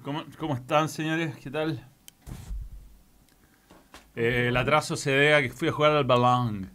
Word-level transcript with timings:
estamos? 0.00 0.24
¿Cómo, 0.38 0.54
están, 0.54 0.88
señores? 0.88 1.36
¿Qué 1.36 1.50
tal? 1.50 1.86
Eh, 4.16 4.46
el 4.48 4.56
atraso 4.56 4.96
se 4.96 5.10
debe 5.10 5.34
a 5.34 5.42
que 5.42 5.50
fui 5.50 5.68
a 5.68 5.72
jugar 5.72 5.92
al 5.92 6.04
balón. 6.04 6.70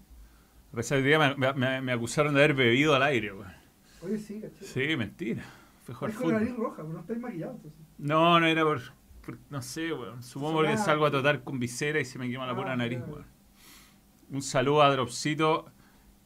Ese 0.78 1.02
día 1.02 1.36
me, 1.36 1.92
acusaron 1.92 2.34
de 2.34 2.44
haber 2.44 2.54
bebido 2.54 2.94
al 2.94 3.04
aire, 3.04 3.32
güey. 3.32 3.48
Oye, 4.02 4.18
sí, 4.20 4.42
caché. 4.42 4.66
Sí, 4.66 4.96
mentira. 4.96 5.44
Fui 5.84 5.94
a 5.94 5.98
jugar 5.98 6.14
fútbol. 6.14 6.34
nariz 6.34 6.56
roja, 6.56 6.84
no 6.84 7.00
estáis 7.00 7.20
maquillados. 7.20 7.58
No, 7.98 8.40
no 8.40 8.46
era 8.46 8.64
por, 8.64 8.80
no 9.50 9.62
sé, 9.62 9.92
weón. 9.92 10.22
Supongo 10.22 10.62
que 10.62 10.78
salgo 10.78 11.06
a 11.06 11.12
tratar 11.12 11.44
con 11.44 11.60
visera 11.60 12.00
y 12.00 12.06
se 12.06 12.20
me 12.20 12.30
quema 12.30 12.46
la 12.46 12.56
pura 12.56 12.74
ah, 12.74 12.78
nariz, 12.78 13.00
weón. 13.08 13.26
Un 14.30 14.42
saludo 14.42 14.84
a 14.84 14.92
Dropsito. 14.92 15.72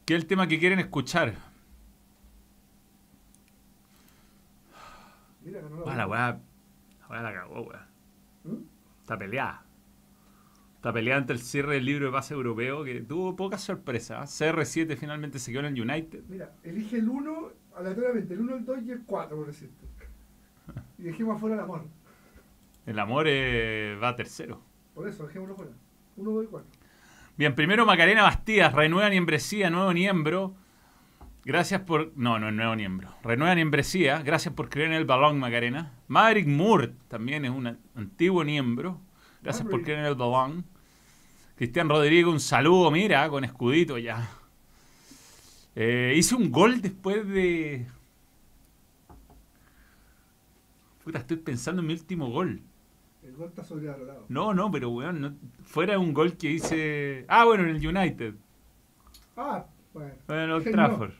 ¿Qué 0.05 0.15
es 0.15 0.21
el 0.21 0.27
tema 0.27 0.47
que 0.47 0.59
quieren 0.59 0.79
escuchar? 0.79 1.35
Mira, 5.45 5.61
no 5.61 5.95
la 5.95 6.07
weá. 6.07 6.48
La 7.09 7.33
cagó, 7.33 7.61
weón. 7.61 7.81
¿Mm? 8.43 8.63
Está 9.01 9.17
peleada. 9.17 9.65
Está 10.75 10.93
peleada 10.93 11.19
ante 11.19 11.33
el 11.33 11.39
cierre 11.39 11.73
del 11.75 11.85
libro 11.85 12.05
de 12.05 12.11
base 12.11 12.33
europeo 12.33 12.83
que 12.83 13.01
tuvo 13.01 13.35
pocas 13.35 13.61
sorpresas. 13.61 14.39
CR7 14.39 14.95
finalmente 14.95 15.39
se 15.39 15.51
quedó 15.51 15.65
en 15.65 15.75
el 15.75 15.81
United. 15.81 16.23
Mira, 16.29 16.53
elige 16.63 16.97
el 16.97 17.09
1 17.09 17.49
aleatoriamente, 17.75 18.33
el 18.33 18.41
1, 18.41 18.55
el 18.55 18.65
2 18.65 18.79
y 18.85 18.91
el 18.91 19.03
4, 19.05 19.35
por 19.35 19.47
decirte. 19.47 19.85
Y 20.97 21.03
dejemos 21.03 21.35
afuera 21.35 21.55
el 21.55 21.61
amor. 21.61 21.85
El 22.85 22.99
amor 22.99 23.25
eh, 23.27 23.97
va 24.01 24.15
tercero. 24.15 24.61
Por 24.93 25.07
eso, 25.07 25.27
dejémoslo 25.27 25.55
fuera. 25.55 25.71
1, 26.15 26.31
2 26.31 26.43
y 26.45 26.47
4. 26.47 26.69
Bien, 27.37 27.55
primero 27.55 27.85
Macarena 27.85 28.23
Bastidas, 28.23 28.73
renueva 28.73 29.09
Niembresía, 29.09 29.69
nuevo 29.69 29.91
miembro. 29.91 30.55
Gracias 31.45 31.81
por. 31.81 32.11
No, 32.15 32.37
no 32.37 32.49
es 32.49 32.53
nuevo 32.53 32.75
miembro. 32.75 33.09
Renueva 33.23 33.55
Niembresía, 33.55 34.21
gracias 34.21 34.53
por 34.53 34.69
creer 34.69 34.89
en 34.89 34.97
el 34.97 35.05
balón, 35.05 35.39
Macarena. 35.39 35.93
Maverick 36.07 36.47
Moore 36.47 36.93
también 37.07 37.45
es 37.45 37.51
un 37.51 37.77
antiguo 37.95 38.43
miembro. 38.43 38.99
Gracias 39.41 39.67
por 39.67 39.81
creer 39.83 39.99
en 39.99 40.05
el 40.05 40.15
balón. 40.15 40.65
Cristian 41.55 41.89
Rodrigo, 41.89 42.31
un 42.31 42.39
saludo, 42.39 42.91
mira, 42.91 43.27
con 43.29 43.43
escudito 43.43 43.97
ya. 43.97 44.29
Eh, 45.75 46.13
hice 46.15 46.35
un 46.35 46.51
gol 46.51 46.81
después 46.81 47.27
de. 47.27 47.87
Puta, 51.03 51.19
estoy 51.19 51.37
pensando 51.37 51.81
en 51.81 51.87
mi 51.87 51.93
último 51.93 52.29
gol. 52.29 52.61
El 53.23 53.35
gol 53.35 53.49
está 53.49 53.63
sobrevalorado. 53.63 54.25
No, 54.27 54.53
no, 54.53 54.69
pero 54.71 54.89
weón, 54.89 55.21
no, 55.21 55.33
fuera 55.63 55.97
un 55.97 56.13
gol 56.13 56.35
que 56.35 56.51
hice. 56.51 57.25
Ah, 57.27 57.45
bueno, 57.45 57.63
en 57.63 57.75
el 57.75 57.87
United. 57.87 58.35
Ah, 59.37 59.65
bueno. 59.93 60.13
En 60.27 60.49
el 60.51 60.71
Trafford. 60.71 61.13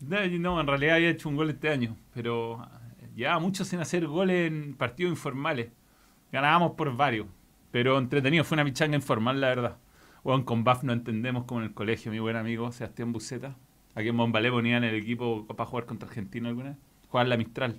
No. 0.00 0.60
en 0.60 0.66
realidad 0.66 0.96
había 0.96 1.10
hecho 1.10 1.28
un 1.28 1.36
gol 1.36 1.50
este 1.50 1.68
año, 1.68 1.96
pero 2.14 2.66
ya 3.14 3.38
muchos 3.38 3.72
en 3.72 3.80
hacer 3.80 4.06
goles 4.06 4.50
en 4.50 4.74
partidos 4.74 5.10
informales. 5.10 5.70
Ganábamos 6.32 6.72
por 6.72 6.94
varios, 6.96 7.26
pero 7.70 7.98
entretenido, 7.98 8.44
fue 8.44 8.56
una 8.56 8.64
pichanga 8.64 8.96
informal, 8.96 9.40
la 9.40 9.48
verdad. 9.48 9.76
Bueno, 10.22 10.44
con 10.44 10.64
BAF 10.64 10.82
no 10.82 10.92
entendemos 10.92 11.44
como 11.44 11.60
en 11.60 11.68
el 11.68 11.74
colegio, 11.74 12.10
mi 12.10 12.18
buen 12.18 12.36
amigo 12.36 12.72
Sebastián 12.72 13.12
Buceta. 13.12 13.54
Aquí 13.94 14.08
en 14.08 14.16
Bombalé 14.16 14.50
ponían 14.50 14.84
el 14.84 14.94
equipo 14.94 15.46
para 15.46 15.66
jugar 15.66 15.86
contra 15.86 16.08
Argentina 16.08 16.48
alguna 16.48 16.70
vez. 16.70 16.78
Jugar 17.08 17.28
la 17.28 17.36
Mistral. 17.36 17.78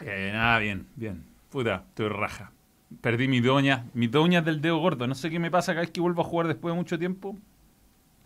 Eh, 0.00 0.30
nada, 0.32 0.58
bien, 0.58 0.86
bien. 0.96 1.24
Puta, 1.50 1.84
estoy 1.88 2.08
raja. 2.08 2.52
Perdí 3.00 3.28
mi 3.28 3.40
doña, 3.40 3.86
mis 3.94 4.10
doñas 4.10 4.44
del 4.44 4.60
dedo 4.60 4.78
gordo. 4.78 5.06
No 5.06 5.14
sé 5.14 5.30
qué 5.30 5.38
me 5.38 5.50
pasa 5.50 5.72
cada 5.72 5.82
vez 5.82 5.90
que 5.90 6.00
vuelvo 6.00 6.22
a 6.22 6.24
jugar 6.24 6.48
después 6.48 6.72
de 6.72 6.76
mucho 6.76 6.98
tiempo. 6.98 7.36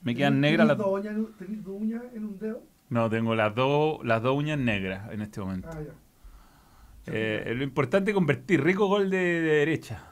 Me 0.03 0.15
quedan 0.15 0.41
negras 0.41 0.67
las 0.67 0.79
dos 0.79 1.01
uñas. 1.01 1.17
¿Tenés 1.39 1.63
dos 1.65 1.77
uñas 1.81 2.03
en 2.15 2.25
un 2.25 2.39
dedo? 2.39 2.63
No, 2.89 3.09
tengo 3.09 3.35
las 3.35 3.55
dos 3.55 4.05
las 4.05 4.23
dos 4.23 4.37
uñas 4.37 4.59
negras 4.59 5.11
en 5.13 5.23
este 5.23 5.41
momento. 5.41 5.69
Ah, 5.73 5.81
ya. 5.81 5.93
Eh, 7.07 7.53
lo 7.57 7.65
importante 7.65 8.11
es 8.11 8.15
convertir 8.15 8.63
rico 8.63 8.87
gol 8.87 9.11
de, 9.11 9.41
derecha. 9.41 10.05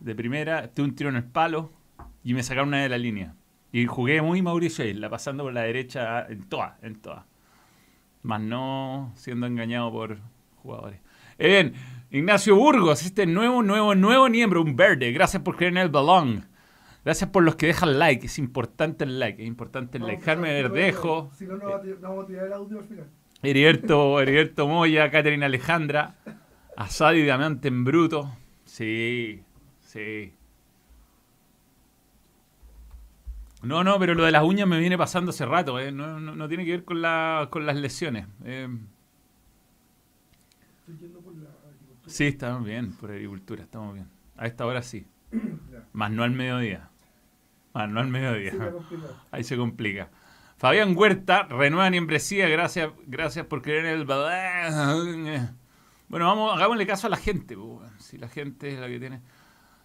De 0.00 0.14
primera, 0.14 0.72
tuve 0.72 0.86
un 0.86 0.94
tiro 0.94 1.10
en 1.10 1.16
el 1.16 1.24
palo 1.24 1.72
y 2.24 2.34
me 2.34 2.42
sacaron 2.42 2.68
una 2.68 2.82
de 2.82 2.88
la 2.88 2.98
línea. 2.98 3.34
Y 3.72 3.86
jugué 3.86 4.20
muy 4.22 4.42
Mauricio 4.42 4.84
la 4.94 5.08
pasando 5.08 5.44
por 5.44 5.52
la 5.52 5.62
derecha 5.62 6.26
en 6.26 6.48
todas, 6.48 6.82
en 6.82 7.00
todas. 7.00 7.24
Más 8.22 8.40
no 8.40 9.12
siendo 9.16 9.46
engañado 9.46 9.90
por 9.90 10.18
jugadores. 10.56 11.00
Eh, 11.38 11.48
bien, 11.48 11.74
Ignacio 12.10 12.56
Burgos, 12.56 13.04
este 13.04 13.26
nuevo, 13.26 13.62
nuevo, 13.62 13.94
nuevo 13.94 14.28
miembro, 14.28 14.62
un 14.62 14.76
verde. 14.76 15.12
Gracias 15.12 15.42
por 15.42 15.56
creer 15.56 15.72
en 15.72 15.78
el 15.78 15.88
balón. 15.88 16.46
Gracias 17.04 17.30
por 17.30 17.42
los 17.42 17.56
que 17.56 17.66
dejan 17.66 17.98
like. 17.98 18.26
Es 18.26 18.38
importante 18.38 19.04
el 19.04 19.18
like. 19.18 19.42
Es 19.42 19.48
importante 19.48 19.98
el 19.98 20.06
like. 20.06 20.22
Jaime 20.22 20.52
Verdejo. 20.62 21.30
Si 21.34 21.46
no, 21.46 21.56
no 21.56 21.68
vamos 22.00 22.24
a 22.24 22.26
tirar 22.26 22.46
el 22.46 22.52
audio 22.52 22.78
al 22.78 22.84
final. 22.84 23.06
Heriberto, 23.42 24.20
Heriberto 24.20 24.68
Moya, 24.68 25.10
Caterina 25.10 25.46
Alejandra. 25.46 26.14
Asadi 26.76 27.22
Diamante 27.22 27.68
en 27.68 27.84
bruto. 27.84 28.36
Sí, 28.64 29.42
sí. 29.80 30.32
No, 33.62 33.84
no, 33.84 33.98
pero 33.98 34.14
lo 34.14 34.24
de 34.24 34.32
las 34.32 34.44
uñas 34.44 34.66
me 34.66 34.78
viene 34.78 34.96
pasando 34.96 35.30
hace 35.30 35.44
rato. 35.44 35.78
Eh. 35.78 35.92
No, 35.92 36.20
no, 36.20 36.48
tiene 36.48 36.64
que 36.64 36.70
ver 36.72 36.84
con, 36.84 37.02
la, 37.02 37.48
con 37.50 37.66
las 37.66 37.76
lesiones. 37.76 38.26
Eh. 38.44 38.68
Sí, 42.06 42.26
estamos 42.26 42.64
bien 42.64 42.92
por 42.92 43.10
agricultura, 43.10 43.62
estamos 43.62 43.94
bien. 43.94 44.08
A 44.36 44.46
esta 44.46 44.66
hora 44.66 44.82
sí. 44.82 45.06
Más 45.92 46.10
no 46.10 46.22
al 46.22 46.32
mediodía. 46.32 46.90
Más 47.72 47.88
no 47.88 48.00
al 48.00 48.08
mediodía. 48.08 48.52
Ahí 49.30 49.44
se 49.44 49.56
complica. 49.56 50.10
Fabián 50.56 50.96
Huerta, 50.96 51.44
renueva 51.44 51.90
membresía, 51.90 52.48
gracias, 52.48 52.92
gracias 53.06 53.46
por 53.46 53.62
creer 53.62 53.86
en 53.86 54.00
el 54.00 54.06
Bueno, 56.08 56.26
vamos, 56.26 56.54
hagámosle 56.54 56.86
caso 56.86 57.06
a 57.06 57.10
la 57.10 57.16
gente, 57.16 57.56
si 57.98 58.18
la 58.18 58.28
gente 58.28 58.74
es 58.74 58.78
la 58.78 58.86
que 58.86 59.00
tiene. 59.00 59.22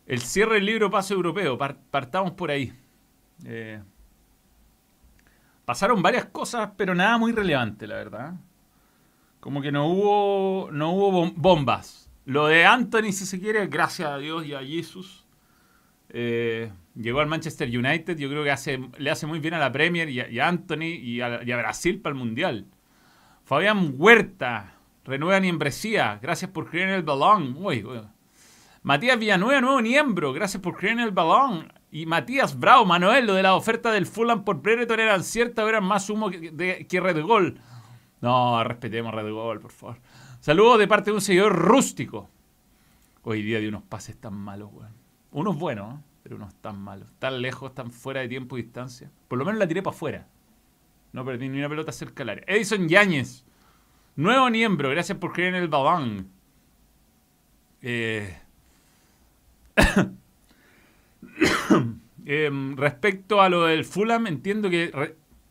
El 0.05 0.21
cierre 0.21 0.55
del 0.55 0.65
libro 0.65 0.91
Paso 0.91 1.13
Europeo, 1.13 1.57
partamos 1.57 2.33
por 2.33 2.51
ahí. 2.51 2.73
Eh, 3.45 3.81
pasaron 5.65 6.01
varias 6.01 6.25
cosas, 6.25 6.71
pero 6.77 6.93
nada 6.93 7.17
muy 7.17 7.31
relevante, 7.31 7.87
la 7.87 7.95
verdad. 7.95 8.33
Como 9.39 9.61
que 9.61 9.71
no 9.71 9.87
hubo, 9.87 10.69
no 10.71 10.91
hubo 10.91 11.31
bombas. 11.31 12.09
Lo 12.25 12.47
de 12.47 12.65
Anthony, 12.65 13.13
si 13.13 13.25
se 13.25 13.39
quiere, 13.39 13.67
gracias 13.67 14.09
a 14.09 14.17
Dios 14.17 14.45
y 14.45 14.53
a 14.53 14.59
Jesús. 14.59 15.25
Eh, 16.09 16.71
llegó 16.97 17.19
al 17.19 17.27
Manchester 17.27 17.67
United. 17.67 18.17
Yo 18.17 18.29
creo 18.29 18.43
que 18.43 18.89
le 18.97 19.09
hace 19.09 19.27
muy 19.27 19.39
bien 19.39 19.53
a 19.53 19.59
la 19.59 19.71
Premier 19.71 20.09
y 20.09 20.39
a, 20.39 20.47
Anthony 20.47 20.95
y 21.01 21.21
a, 21.21 21.39
Brasil 21.39 21.99
para 22.01 22.13
el 22.13 22.19
Mundial. 22.19 22.65
Fabián 23.45 23.93
Huerta, 23.97 24.73
renueva 25.05 25.39
Niembresía. 25.39 26.19
Gracias 26.21 26.51
por 26.51 26.69
creer 26.69 26.89
en 26.89 26.95
el 26.95 27.03
balón. 27.03 27.57
Matías 28.83 29.19
Villanueva, 29.19 29.61
nuevo 29.61 29.81
miembro. 29.81 30.33
Gracias 30.33 30.61
por 30.61 30.75
creer 30.77 30.93
en 30.93 30.99
el 31.01 31.11
balón. 31.11 31.71
Y 31.91 32.05
Matías 32.05 32.59
Bravo, 32.59 32.85
Manuel, 32.85 33.25
lo 33.25 33.33
de 33.33 33.43
la 33.43 33.55
oferta 33.55 33.91
del 33.91 34.05
Fulham 34.05 34.43
por 34.43 34.61
Brereton 34.61 34.99
eran 34.99 35.23
ciertas, 35.23 35.67
eran 35.67 35.85
más 35.85 36.09
humo 36.09 36.29
que, 36.29 36.85
que 36.87 36.99
Red 36.99 37.21
Gol. 37.23 37.59
No, 38.19 38.61
respetemos 38.63 39.13
Red 39.13 39.31
Gol, 39.31 39.61
por 39.61 39.71
favor. 39.71 39.97
Saludos 40.41 40.79
de 40.79 40.87
parte 40.87 41.11
de 41.11 41.15
un 41.15 41.21
seguidor 41.21 41.53
rústico. 41.55 42.29
Hoy 43.23 43.41
día 43.41 43.59
de 43.59 43.67
unos 43.67 43.83
pases 43.83 44.17
tan 44.17 44.33
malos, 44.33 44.69
weón. 44.73 44.91
Unos 45.31 45.57
buenos, 45.57 45.99
pero 46.27 46.35
unos 46.35 46.53
tan 46.55 46.77
malos. 46.77 47.09
Tan 47.19 47.41
lejos, 47.41 47.73
tan 47.73 47.89
fuera 47.89 48.19
de 48.19 48.27
tiempo 48.27 48.57
y 48.57 48.63
distancia. 48.63 49.09
Por 49.29 49.39
lo 49.39 49.45
menos 49.45 49.59
la 49.59 49.67
tiré 49.67 49.81
para 49.81 49.95
afuera. 49.95 50.27
No 51.13 51.23
perdí 51.23 51.47
ni 51.47 51.57
una 51.57 51.69
pelota 51.69 51.93
cerca 51.93 52.25
del 52.25 52.31
área. 52.31 52.43
Edison 52.47 52.89
Yáñez. 52.89 53.45
Nuevo 54.17 54.49
miembro. 54.49 54.89
Gracias 54.89 55.17
por 55.19 55.31
creer 55.31 55.55
en 55.55 55.63
el 55.63 55.69
balón. 55.69 56.29
Eh... 57.81 58.37
Em, 62.29 62.75
respecto 62.75 63.41
a 63.41 63.47
lo 63.47 63.63
del 63.63 63.85
Fulham, 63.85 64.27
entiendo 64.27 64.69
que 64.69 64.91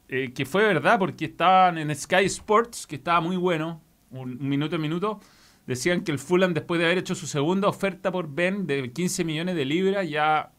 eh, 0.08 0.32
que 0.34 0.44
fue 0.44 0.62
verdad 0.62 0.99
porque 0.99 1.25
estaban 1.25 1.79
en 1.79 1.94
Sky 1.96 2.26
Sports, 2.26 2.87
que 2.87 2.96
estaba 2.96 3.22
muy 3.22 3.38
bueno, 3.38 3.81
un, 4.11 4.46
minuto 4.46 4.76
a 4.76 4.79
minuto. 4.79 5.20
Decían 5.67 6.02
que 6.05 6.12
el 6.12 6.19
Fulham, 6.19 6.52
después 6.52 6.79
de 6.79 6.84
haber 6.84 6.99
hecho 6.99 7.14
su 7.14 7.26
segunda 7.26 7.67
oferta 7.67 8.12
por 8.12 8.29
Ben 8.29 8.67
de 8.67 8.93
15 8.93 9.25
millones 9.25 9.56
de 9.56 9.64
libras, 9.64 10.06
ya 10.06 10.52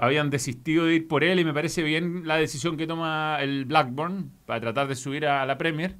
habían 0.00 0.30
desistido 0.30 0.86
de 0.86 0.94
ir 0.94 1.08
por 1.08 1.22
él 1.24 1.40
y 1.40 1.44
me 1.44 1.52
parece 1.52 1.82
bien 1.82 2.26
la 2.26 2.36
decisión 2.36 2.78
que 2.78 2.86
toma 2.86 3.36
el 3.40 3.66
Blackburn 3.66 4.32
para 4.46 4.58
tratar 4.58 4.88
de 4.88 4.96
subir 4.96 5.26
a, 5.26 5.44
la 5.44 5.58
Premier. 5.58 5.96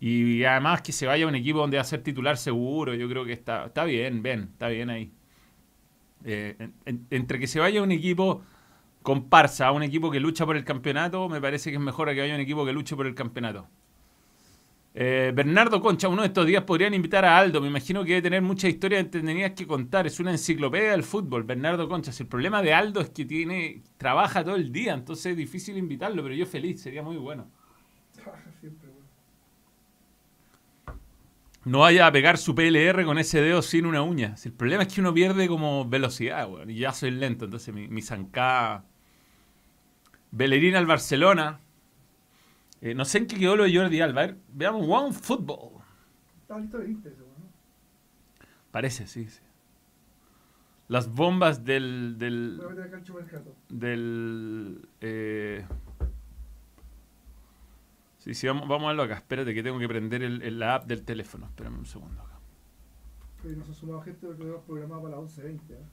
Y 0.00 0.42
además 0.42 0.82
que 0.82 0.90
se 0.90 1.06
vaya 1.06 1.24
a 1.24 1.28
un 1.28 1.36
equipo 1.36 1.60
donde 1.60 1.76
va 1.76 1.82
a 1.82 1.84
ser 1.84 2.02
titular 2.02 2.36
seguro, 2.36 2.92
yo 2.94 3.08
creo 3.08 3.24
que 3.24 3.32
está, 3.32 3.66
está 3.66 3.84
bien, 3.84 4.20
Ben, 4.22 4.48
está 4.52 4.66
bien 4.66 4.90
ahí. 4.90 5.12
Eh, 6.24 6.70
entre 7.10 7.38
que 7.38 7.46
se 7.46 7.60
vaya 7.60 7.80
a 7.80 7.82
un 7.84 7.92
equipo 7.92 8.42
comparsa 9.02 9.68
a 9.68 9.72
un 9.72 9.84
equipo 9.84 10.10
que 10.10 10.18
lucha 10.18 10.44
por 10.44 10.56
el 10.56 10.64
campeonato, 10.64 11.28
me 11.28 11.40
parece 11.40 11.70
que 11.70 11.76
es 11.76 11.82
mejor 11.82 12.08
a 12.08 12.14
que 12.14 12.22
haya 12.22 12.34
un 12.34 12.40
equipo 12.40 12.66
que 12.66 12.72
luche 12.72 12.96
por 12.96 13.06
el 13.06 13.14
campeonato. 13.14 13.68
Eh, 14.96 15.32
Bernardo 15.34 15.80
Concha, 15.80 16.06
uno 16.06 16.22
de 16.22 16.28
estos 16.28 16.46
días 16.46 16.62
podrían 16.62 16.94
invitar 16.94 17.24
a 17.24 17.36
Aldo. 17.36 17.60
Me 17.60 17.66
imagino 17.66 18.04
que 18.04 18.10
debe 18.10 18.22
tener 18.22 18.42
muchas 18.42 18.70
historias 18.70 19.00
entretenidas 19.00 19.50
que 19.52 19.66
contar. 19.66 20.06
Es 20.06 20.20
una 20.20 20.30
enciclopedia 20.30 20.92
del 20.92 21.02
fútbol, 21.02 21.42
Bernardo 21.42 21.88
Concha. 21.88 22.12
El 22.16 22.28
problema 22.28 22.62
de 22.62 22.72
Aldo 22.72 23.00
es 23.00 23.10
que 23.10 23.24
tiene 23.24 23.82
trabaja 23.96 24.44
todo 24.44 24.54
el 24.54 24.70
día, 24.70 24.94
entonces 24.94 25.26
es 25.26 25.36
difícil 25.36 25.76
invitarlo, 25.76 26.22
pero 26.22 26.34
yo 26.36 26.46
feliz, 26.46 26.80
sería 26.80 27.02
muy 27.02 27.16
bueno. 27.16 27.50
no 31.64 31.80
vaya 31.80 32.06
a 32.06 32.12
pegar 32.12 32.38
su 32.38 32.54
PLR 32.54 33.04
con 33.04 33.18
ese 33.18 33.40
dedo 33.40 33.62
sin 33.62 33.86
una 33.86 34.02
uña. 34.02 34.36
Si 34.36 34.48
el 34.50 34.54
problema 34.54 34.84
es 34.84 34.94
que 34.94 35.00
uno 35.00 35.12
pierde 35.12 35.48
como 35.48 35.84
velocidad, 35.88 36.48
weón. 36.48 36.70
Y 36.70 36.76
ya 36.76 36.92
soy 36.92 37.10
lento, 37.10 37.46
entonces 37.46 37.74
mi, 37.74 37.88
mi 37.88 38.00
zancada. 38.00 38.84
Bellerín 40.30 40.76
al 40.76 40.86
Barcelona. 40.86 41.60
Eh, 42.84 42.94
no 42.94 43.06
sé 43.06 43.16
en 43.18 43.26
qué 43.26 43.38
quedó 43.38 43.56
lo 43.56 43.64
de 43.64 43.74
Jordi 43.74 44.00
Alba. 44.02 44.20
Ver, 44.26 44.36
veamos 44.52 44.86
One 44.86 45.12
Football. 45.14 45.80
Está 46.42 46.58
listo 46.58 46.76
de 46.78 46.90
Inter, 46.90 47.16
¿no? 47.18 47.24
Parece, 48.70 49.06
sí, 49.06 49.26
sí. 49.28 49.40
Las 50.88 51.08
bombas 51.10 51.64
del. 51.64 52.16
del. 52.18 52.56
Voy 52.58 52.66
a 52.66 52.68
meter 52.70 52.84
acá 52.84 52.96
el 52.98 53.04
chumercato. 53.04 53.54
del. 53.70 54.86
eh, 55.00 55.64
Sí, 58.18 58.32
sí, 58.34 58.46
vamos, 58.46 58.68
vamos 58.68 58.84
a 58.84 58.88
verlo 58.88 59.02
acá. 59.02 59.14
Espérate 59.14 59.52
que 59.54 59.62
tengo 59.62 59.78
que 59.78 59.88
prender 59.88 60.22
el, 60.22 60.42
el- 60.42 60.58
la 60.58 60.74
app 60.76 60.84
del 60.86 61.04
teléfono. 61.04 61.46
Espérame 61.46 61.78
un 61.78 61.86
segundo 61.86 62.20
acá. 62.22 62.38
Oye, 63.44 63.56
nos 63.56 63.68
ha 63.68 63.74
sumado 63.74 64.00
gente 64.02 64.26
porque 64.26 64.42
lo 64.44 64.50
hemos 64.54 64.64
programado 64.64 65.02
para 65.02 65.16
las 65.20 65.38
11.20, 65.38 65.60
¿eh? 65.70 65.84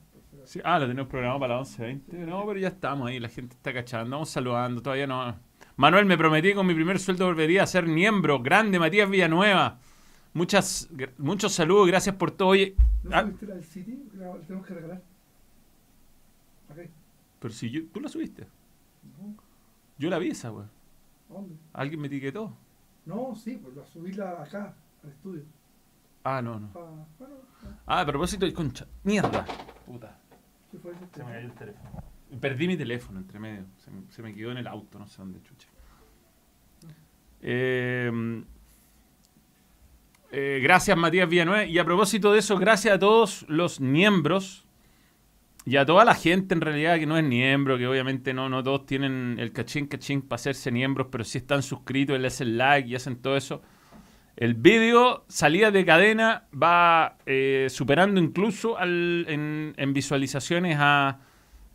Sí, 0.46 0.62
ah, 0.64 0.80
lo 0.80 0.88
tenemos 0.88 1.10
programado 1.10 1.40
para 1.42 1.58
las 1.58 1.78
11.20. 1.80 2.26
No, 2.26 2.46
pero 2.46 2.60
ya 2.60 2.70
estamos 2.70 3.08
ahí, 3.10 3.20
la 3.20 3.28
gente 3.30 3.56
está 3.56 3.74
cachando. 3.74 4.12
Vamos 4.16 4.30
saludando, 4.30 4.82
todavía 4.82 5.08
no. 5.08 5.38
Manuel, 5.82 6.06
me 6.06 6.16
prometí 6.16 6.50
que 6.50 6.54
con 6.56 6.68
mi 6.68 6.76
primer 6.76 7.00
sueldo 7.00 7.26
volvería 7.26 7.64
a 7.64 7.66
ser 7.68 7.88
miembro. 7.88 8.40
Grande, 8.40 8.78
Matías 8.78 9.10
Villanueva. 9.10 9.80
Muchas, 10.34 10.88
gr- 10.92 11.12
muchos 11.18 11.54
saludos, 11.54 11.88
gracias 11.88 12.16
por 12.18 12.30
todo. 12.30 12.50
Oye, 12.50 12.76
¿No 13.04 13.16
ah, 13.18 13.22
subiste 13.24 13.48
la 13.48 13.56
del 13.56 13.64
City? 13.64 14.04
La 14.14 14.32
tenemos 14.42 14.68
que 14.68 14.74
regalar. 14.76 15.02
Acá. 16.70 16.82
pero 17.40 17.52
si 17.52 17.72
yo, 17.72 17.82
tú 17.92 18.00
la 18.00 18.10
subiste. 18.10 18.44
No, 19.20 19.34
Yo 19.98 20.10
la 20.12 20.20
vi 20.20 20.30
esa, 20.30 20.50
güey. 20.50 20.66
¿a 20.68 21.34
¿dónde? 21.34 21.56
Alguien 21.74 22.00
me 22.00 22.08
etiquetó. 22.08 22.56
No, 23.08 23.34
sí, 23.36 23.60
pues 23.62 23.76
la 23.76 23.84
subirla 23.88 24.44
acá, 24.44 24.76
al 25.04 25.10
estudio. 25.10 25.42
Ah, 26.24 26.44
no, 26.44 26.60
no. 26.60 26.72
Pa, 26.74 26.82
bueno, 27.18 27.36
ya. 27.64 27.80
Ah, 27.88 28.02
a 28.02 28.06
propósito 28.06 28.46
de 28.46 28.54
concha. 28.54 28.86
Mierda. 29.04 29.46
Puta. 29.88 30.16
¿qué 30.72 30.78
fue 30.78 30.92
eso? 30.92 31.00
Se 31.12 31.24
me 31.24 31.32
cayó 31.32 31.48
el 31.48 31.54
teléfono. 31.54 32.04
Perdí 32.40 32.68
mi 32.68 32.78
teléfono 32.78 33.20
entre 33.20 33.40
medio. 33.40 33.66
Se 33.84 33.90
me, 33.92 34.04
se 34.12 34.22
me 34.22 34.34
quedó 34.36 34.52
en 34.52 34.60
el 34.60 34.68
auto, 34.68 35.00
no 35.00 35.08
sé 35.08 35.18
dónde 35.18 35.42
chucha. 35.42 35.68
Eh, 37.42 38.44
eh, 40.32 40.60
gracias, 40.64 40.98
Matías 40.98 41.28
Villanueva. 41.28 41.66
Y 41.66 41.78
a 41.78 41.86
propósito 41.86 42.32
de 42.32 42.40
eso, 42.40 42.58
gracias 42.58 42.96
a 42.96 43.00
todos 43.00 43.46
los 43.50 43.82
miembros 43.82 44.66
y 45.66 45.76
a 45.76 45.86
toda 45.86 46.06
la 46.06 46.16
gente 46.16 46.56
en 46.56 46.62
realidad 46.62 46.98
que 46.98 47.06
no 47.06 47.18
es 47.18 47.24
miembro, 47.24 47.78
que 47.78 47.86
obviamente 47.86 48.34
no, 48.34 48.48
no 48.48 48.64
todos 48.64 48.86
tienen 48.86 49.36
el 49.40 49.52
cachín 49.52 49.88
cachín 49.88 50.22
para 50.22 50.36
hacerse 50.36 50.72
miembros, 50.72 51.08
pero 51.12 51.24
sí 51.24 51.38
están 51.38 51.62
suscritos, 51.62 52.20
le 52.20 52.28
hacen 52.28 52.58
like 52.58 52.88
y 52.88 52.96
hacen 52.96 53.18
todo 53.18 53.36
eso. 53.36 53.62
El 54.38 54.54
vídeo, 54.54 55.26
salida 55.28 55.70
de 55.70 55.86
cadena, 55.86 56.46
va 56.52 57.18
eh, 57.26 57.68
superando 57.70 58.20
incluso 58.20 58.78
en, 58.82 59.74
visualizaciones 59.90 60.78
a 60.80 61.20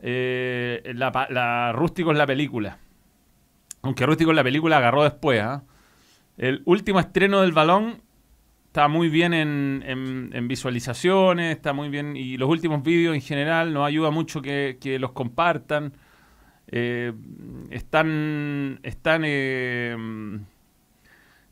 eh, 0.00 0.92
la, 0.94 1.28
la 1.30 1.72
Rústico 1.72 2.10
en 2.10 2.18
la 2.18 2.26
película. 2.26 2.78
Aunque 3.86 4.04
Rústico 4.04 4.30
en 4.30 4.36
la 4.36 4.42
película 4.42 4.78
agarró 4.78 5.04
después. 5.04 5.40
¿ah? 5.40 5.62
El 6.36 6.62
último 6.64 6.98
estreno 6.98 7.42
del 7.42 7.52
balón 7.52 8.02
está 8.66 8.88
muy 8.88 9.08
bien 9.08 9.32
en, 9.32 10.48
visualizaciones, 10.48 11.54
está 11.54 11.72
muy 11.72 11.88
bien. 11.88 12.16
Y 12.16 12.36
los 12.36 12.48
últimos 12.48 12.82
vídeos 12.82 13.14
en 13.14 13.20
general 13.20 13.72
nos 13.72 13.86
ayuda 13.86 14.10
mucho 14.10 14.42
que, 14.42 14.96
los 15.00 15.12
compartan. 15.12 15.92
Eh, 16.66 17.12
están 17.70 18.80
están 18.82 19.22
eh, 19.24 19.96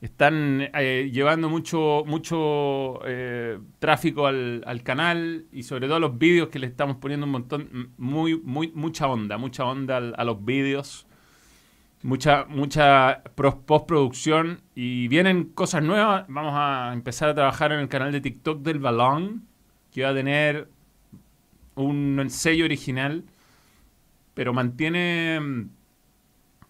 están 0.01 0.69
eh, 0.75 1.09
llevando 1.13 1.49
mucho 1.49 2.03
mucho 2.05 2.99
eh, 3.07 3.61
tráfico 3.79 4.27
al, 4.27 4.65
al 4.67 4.83
canal 4.83 5.47
y 5.53 5.63
sobre 5.63 5.87
todo 5.87 5.99
a 5.99 6.01
los 6.01 6.19
vídeos 6.19 6.49
que 6.49 6.59
le 6.59 6.67
estamos 6.67 6.97
poniendo 6.97 7.27
un 7.27 7.31
montón 7.31 7.93
muy 7.97 8.41
muy 8.41 8.73
mucha 8.75 9.07
onda 9.07 9.39
mucha 9.39 9.65
onda 9.65 9.99
a 9.99 10.25
los 10.25 10.45
vídeos 10.45 11.07
mucha 12.05 12.45
mucha 12.45 13.23
postproducción 13.35 14.61
y 14.75 15.09
vienen 15.09 15.45
cosas 15.45 15.83
nuevas 15.83 16.27
vamos 16.29 16.53
a 16.55 16.93
empezar 16.93 17.31
a 17.31 17.35
trabajar 17.35 17.73
en 17.73 17.81
el 17.81 17.89
canal 17.89 18.13
de 18.13 18.21
TikTok 18.21 18.63
del 18.63 18.79
balón 18.79 19.47
que 19.91 20.05
va 20.05 20.11
a 20.11 20.15
tener 20.15 20.69
un 21.75 22.25
sello 22.29 22.67
original 22.67 23.25
pero 24.35 24.53
mantiene 24.53 25.69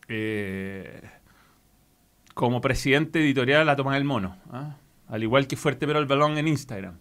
eh, 0.08 1.02
como 2.34 2.60
presidente 2.60 3.20
editorial 3.20 3.68
a 3.68 3.76
Tomás 3.76 3.96
el 3.96 4.04
Mono, 4.04 4.36
¿ah? 4.50 4.76
al 5.08 5.22
igual 5.22 5.46
que 5.46 5.56
Fuerte 5.56 5.86
Pero 5.86 5.98
el 5.98 6.06
Balón 6.06 6.36
en 6.36 6.48
Instagram. 6.48 6.98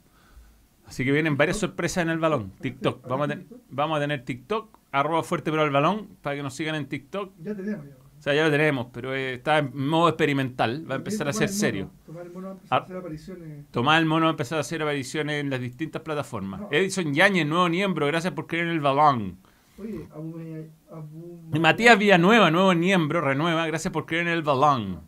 Así 0.86 1.06
que 1.06 1.12
vienen 1.12 1.38
varias 1.38 1.58
sorpresas 1.58 2.04
en 2.04 2.10
el 2.10 2.20
balón. 2.20 2.52
TikTok. 2.62 3.08
Vamos 3.08 3.98
a, 3.98 4.00
tener 4.02 4.26
TikTok, 4.26 4.78
arroba 4.92 5.24
Fuerte 5.24 5.50
Pero 5.50 5.64
el 5.64 5.72
Balón, 5.72 6.10
para 6.22 6.36
que 6.36 6.44
nos 6.44 6.54
sigan 6.54 6.76
en 6.76 6.88
TikTok. 6.88 7.34
Ya 7.40 7.56
tenemos. 7.56 8.03
O 8.24 8.26
sea, 8.26 8.34
ya 8.34 8.46
lo 8.46 8.52
tenemos, 8.52 8.88
pero 8.94 9.14
eh, 9.14 9.34
está 9.34 9.58
en 9.58 9.76
modo 9.76 10.08
experimental. 10.08 10.90
Va 10.90 10.96
a 10.96 10.98
empezar 10.98 11.28
a 11.28 11.34
ser 11.34 11.50
serio. 11.50 11.92
Tomar 12.06 12.26
el 12.26 12.32
mono 12.32 12.48
va 12.48 12.52
a 12.52 12.56
empezar 12.56 12.70
Ah. 12.72 12.78
a 12.80 12.84
hacer 12.86 12.96
apariciones. 12.98 13.66
Tomás 13.72 14.00
el 14.00 14.06
Mono 14.06 14.22
va 14.24 14.30
a 14.30 14.32
empezar 14.32 14.58
a 14.60 14.62
hacer 14.62 14.82
apariciones 14.82 15.42
en 15.42 15.50
las 15.50 15.60
distintas 15.60 16.02
plataformas. 16.04 16.62
No. 16.62 16.70
Edison 16.72 17.14
Yañez, 17.14 17.46
nuevo 17.46 17.68
miembro, 17.68 18.08
gracias 18.08 18.32
por 18.32 18.48
creer 18.48 18.68
en 18.68 18.72
el 18.72 18.80
balón. 18.80 19.40
Oye, 19.78 20.08
Abu- 20.16 21.60
Matías 21.60 21.98
Villanueva, 22.00 22.50
nuevo 22.50 22.74
miembro, 22.76 23.20
renueva, 23.20 23.68
gracias 23.68 23.92
por 23.92 24.06
creer 24.06 24.28
en 24.28 24.34
el 24.34 24.42
balón. 24.42 25.02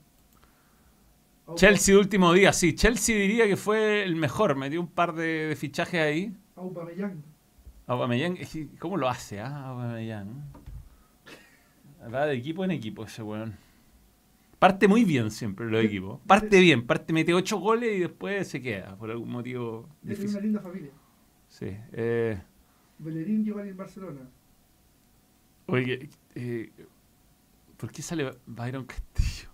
Abu- 1.47 1.55
Chelsea 1.55 1.97
último 1.97 2.33
día, 2.33 2.51
sí, 2.51 2.75
Chelsea 2.75 3.15
diría 3.15 3.47
que 3.47 3.55
fue 3.55 4.03
el 4.03 4.17
mejor, 4.17 4.57
metió 4.57 4.81
un 4.81 4.87
par 4.87 5.13
de, 5.13 5.47
de 5.47 5.55
fichajes 5.55 6.01
ahí. 6.01 6.35
Aubameyang. 6.57 7.23
Aubameyang, 7.87 8.37
¿cómo 8.77 8.97
lo 8.97 9.07
hace, 9.07 9.39
ah, 9.39 9.67
Aubameyang? 9.67 10.43
Va 12.13 12.25
de 12.25 12.35
equipo 12.35 12.63
en 12.63 12.71
equipo 12.71 13.03
ese 13.03 13.23
weón. 13.23 13.55
Parte 14.59 14.87
muy 14.87 15.03
bien 15.03 15.31
siempre 15.31 15.69
los 15.69 15.83
equipos. 15.83 16.19
Parte 16.25 16.59
bien, 16.59 16.85
parte 16.85 17.11
mete 17.13 17.33
ocho 17.33 17.57
goles 17.59 17.95
y 17.97 17.99
después 17.99 18.47
se 18.47 18.61
queda, 18.61 18.95
por 18.95 19.11
algún 19.11 19.29
motivo 19.29 19.89
Tiene 20.01 20.15
una 20.15 20.23
difícil. 20.23 20.41
linda 20.43 20.61
familia. 20.61 20.91
Sí. 21.49 21.67
Eh, 21.93 22.41
Bellerín 22.99 23.43
llegó 23.43 23.59
en 23.59 23.75
Barcelona. 23.75 24.21
oye, 25.67 26.09
eh, 26.35 26.71
¿por 27.77 27.91
qué 27.91 28.01
sale 28.01 28.31
Byron 28.45 28.85
Castillo? 28.85 29.49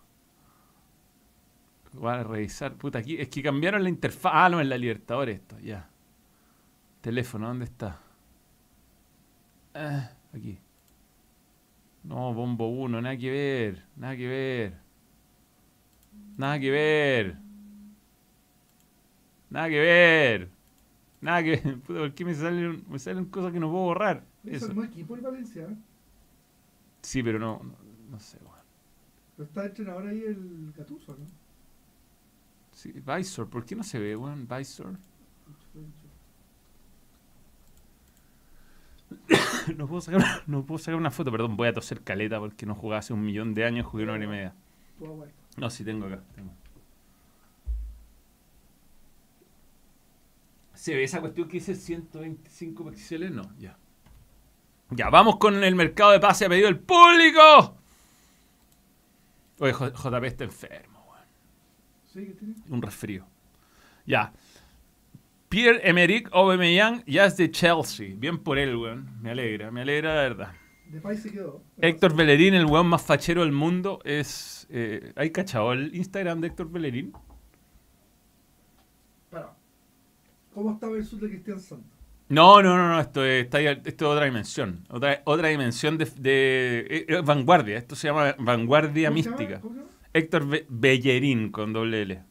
Voy 1.93 2.11
a 2.11 2.23
revisar. 2.23 2.75
Puta, 2.75 2.99
aquí 2.99 3.17
es 3.17 3.27
que 3.27 3.41
cambiaron 3.43 3.83
la 3.83 3.89
interfaz. 3.89 4.31
Ah, 4.35 4.49
no, 4.49 4.61
en 4.61 4.69
la 4.69 4.77
Libertadores 4.77 5.35
esto, 5.41 5.59
ya. 5.59 5.89
Teléfono, 7.01 7.47
¿dónde 7.47 7.65
está? 7.65 7.99
Ah, 9.73 10.11
aquí. 10.33 10.57
No, 12.03 12.33
Bombo 12.33 12.67
1, 12.67 13.01
nada 13.01 13.17
que 13.17 13.29
ver, 13.29 13.85
nada 13.95 14.15
que 14.15 14.27
ver. 14.27 14.73
Nada 16.37 16.59
que 16.59 16.71
ver. 16.71 17.37
Nada 19.49 19.69
que 19.69 19.79
ver. 19.79 20.49
Nada 21.21 21.43
que 21.43 21.49
ver. 21.51 21.79
Puta, 21.85 21.99
¿por 21.99 22.13
qué 22.13 22.25
me 22.25 22.33
salen, 22.33 22.83
me 22.89 22.97
salen 22.97 23.25
cosas 23.25 23.51
que 23.51 23.59
no 23.59 23.69
puedo 23.69 23.83
borrar? 23.83 24.25
Eso 24.43 24.73
no 24.73 24.83
equipo 24.83 25.15
el 25.15 25.21
Valencia, 25.21 25.63
¿eh? 25.63 25.77
Sí, 27.03 27.21
pero 27.21 27.37
no, 27.37 27.61
no, 27.63 27.75
no 28.09 28.19
sé, 28.19 28.37
weón. 28.43 28.55
Pero 29.35 29.47
está 29.47 29.65
entrenador 29.65 30.07
ahí 30.07 30.23
el 30.23 30.73
Gatuso, 30.75 31.15
¿no? 31.17 31.25
Sí, 32.71 32.91
Visor, 32.91 33.47
¿por 33.49 33.65
qué 33.65 33.75
no 33.75 33.83
se 33.83 33.99
ve, 33.99 34.15
weón? 34.15 34.47
Visor. 34.47 34.97
No 39.77 39.87
puedo, 39.87 40.01
sacar, 40.01 40.19
una- 40.21 40.43
no 40.47 40.65
puedo 40.65 40.79
sacar 40.79 40.95
una 40.95 41.11
foto, 41.11 41.31
perdón, 41.31 41.55
voy 41.57 41.67
a 41.67 41.73
toser 41.73 42.01
caleta 42.01 42.39
porque 42.39 42.65
no 42.65 42.75
jugaba 42.75 42.99
hace 42.99 43.13
un 43.13 43.23
millón 43.23 43.53
de 43.53 43.65
años, 43.65 43.85
jugué 43.85 44.03
una 44.03 44.13
hora 44.13 44.23
y 44.23 44.27
media. 44.27 44.53
No, 45.57 45.69
sí, 45.69 45.83
tengo 45.83 46.05
acá. 46.07 46.21
Tengo. 46.35 46.51
¿Se 50.73 50.95
ve 50.95 51.03
esa 51.03 51.19
cuestión 51.21 51.47
que 51.47 51.53
dice 51.53 51.75
125 51.75 52.89
píxeles? 52.89 53.31
No, 53.31 53.43
ya. 53.59 53.77
Ya, 54.89 55.09
vamos 55.09 55.37
con 55.37 55.63
el 55.63 55.75
mercado 55.75 56.11
de 56.11 56.19
pase 56.19 56.45
a 56.45 56.49
pedido 56.49 56.67
del 56.67 56.79
público. 56.79 57.77
Oye, 59.59 59.73
JP 59.73 60.23
está 60.25 60.43
enfermo, 60.43 61.05
weón. 61.07 61.25
¿Sí? 62.11 62.25
¿Qué 62.25 62.33
tiene? 62.33 62.55
Un 62.69 62.81
resfrío. 62.81 63.25
Ya. 64.05 64.33
Pierre-Emerick 65.51 66.29
Aubameyang 66.31 67.03
ya 67.05 67.25
es 67.25 67.35
de 67.35 67.51
Chelsea. 67.51 68.13
Bien 68.15 68.37
por 68.39 68.57
él, 68.57 68.73
weón. 68.77 69.09
Me 69.21 69.31
alegra, 69.31 69.69
me 69.69 69.81
alegra 69.81 70.15
la 70.15 70.21
verdad. 70.21 70.53
De 70.89 71.01
país 71.01 71.21
se 71.21 71.29
quedó. 71.31 71.61
Héctor 71.81 72.15
Bellerín, 72.15 72.53
el 72.53 72.65
weón 72.65 72.87
más 72.87 73.01
fachero 73.01 73.41
del 73.41 73.51
mundo, 73.51 73.99
es... 74.05 74.65
Eh, 74.69 75.11
¿Hay 75.17 75.31
cachado 75.31 75.73
el 75.73 75.93
Instagram 75.93 76.39
de 76.39 76.47
Héctor 76.47 76.71
Bellerín? 76.71 77.11
Para. 79.29 79.53
¿Cómo 80.53 80.71
está 80.71 80.87
versus 80.87 81.19
de 81.19 81.27
Cristian 81.29 81.59
Santos? 81.59 81.85
No, 82.29 82.61
no, 82.63 82.77
no, 82.77 82.87
no, 82.87 82.99
esto 83.01 83.25
es, 83.25 83.43
está 83.43 83.57
ahí- 83.57 83.67
esto 83.67 83.89
es 83.89 84.01
otra 84.03 84.23
dimensión. 84.23 84.85
Otra, 84.89 85.21
otra 85.25 85.49
dimensión 85.49 85.97
de, 85.97 86.05
de- 86.17 87.05
eh, 87.09 87.21
vanguardia. 87.21 87.77
Esto 87.77 87.93
se 87.95 88.07
llama 88.07 88.35
vanguardia 88.39 89.11
mística. 89.11 89.61
Héctor 90.13 90.47
Be- 90.47 90.65
Bellerín 90.69 91.51
con 91.51 91.73
doble 91.73 92.03
L. 92.03 92.23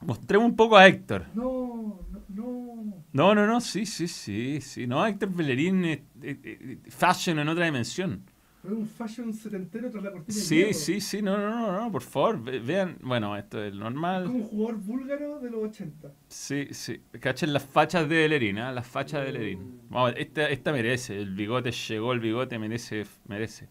Mostremos 0.00 0.46
un 0.48 0.56
poco 0.56 0.76
a 0.76 0.86
Héctor. 0.86 1.26
No, 1.34 2.00
no, 2.10 2.20
no. 2.28 3.04
No, 3.12 3.34
no, 3.34 3.46
no, 3.46 3.60
sí, 3.60 3.86
sí, 3.86 4.06
sí, 4.08 4.60
sí. 4.60 4.86
No, 4.86 5.04
Héctor 5.06 5.30
Bellerín 5.34 5.84
es, 5.84 6.00
es- 6.22 6.38
es 6.44 6.94
fashion 6.94 7.38
en 7.38 7.48
otra 7.48 7.64
dimensión. 7.64 8.22
Es 8.62 8.72
un 8.72 8.86
fashion 8.86 9.32
setentero 9.32 9.90
tras 9.90 10.02
la 10.04 10.10
cortina 10.10 10.36
de 10.36 10.42
Sí, 10.44 10.56
hierro. 10.56 10.72
sí, 10.74 11.00
sí, 11.00 11.22
no, 11.22 11.36
no, 11.38 11.50
no, 11.50 11.80
no, 11.84 11.92
por 11.92 12.02
favor, 12.02 12.42
ve- 12.42 12.58
vean. 12.58 12.98
Bueno, 13.00 13.36
esto 13.36 13.62
es 13.62 13.72
Es 13.72 13.78
normal. 13.78 14.24
como 14.24 14.38
un 14.38 14.44
jugador 14.44 14.76
búlgaro 14.80 15.38
de 15.40 15.50
los 15.50 15.62
80. 15.64 16.12
Sí, 16.28 16.68
sí. 16.72 17.00
Cachen 17.20 17.52
las 17.52 17.64
fachas 17.64 18.08
de 18.08 18.16
Bellerín, 18.16 18.58
¿ah? 18.58 18.72
Las 18.72 18.86
fachas 18.86 19.24
de 19.24 19.32
Bellerín. 19.32 19.80
Vamos, 19.88 20.14
esta, 20.16 20.48
esta 20.50 20.72
merece. 20.72 21.16
El 21.20 21.34
bigote 21.34 21.70
llegó, 21.70 22.12
el 22.12 22.20
bigote 22.20 22.58
merece. 22.58 23.06
merece. 23.28 23.68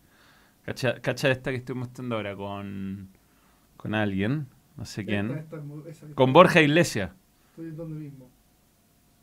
Cacha, 0.63 0.99
cacha 1.01 1.29
esta 1.29 1.51
que 1.51 1.57
estoy 1.57 1.75
mostrando 1.75 2.15
ahora 2.15 2.35
con, 2.35 3.09
con 3.77 3.93
alguien, 3.93 4.47
no 4.77 4.85
sé 4.85 5.05
quién. 5.05 5.27
Con 5.49 5.87
está- 5.87 6.25
Borja 6.33 6.61
Iglesias. 6.61 7.11
Estoy 7.49 7.71
donde 7.71 7.95
mismo. 7.99 8.29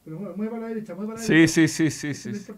Pero 0.04 0.18
mueve, 0.18 0.34
mueve 0.36 0.50
para 0.50 0.62
la 0.62 0.68
derecha, 0.68 0.94
mueve 0.94 1.08
para 1.12 1.20
la 1.20 1.26
Sí, 1.26 1.34
derecha. 1.34 1.52
sí, 1.54 1.68
sí, 1.68 1.90
sí, 1.90 2.14
sí. 2.14 2.34
sí. 2.34 2.52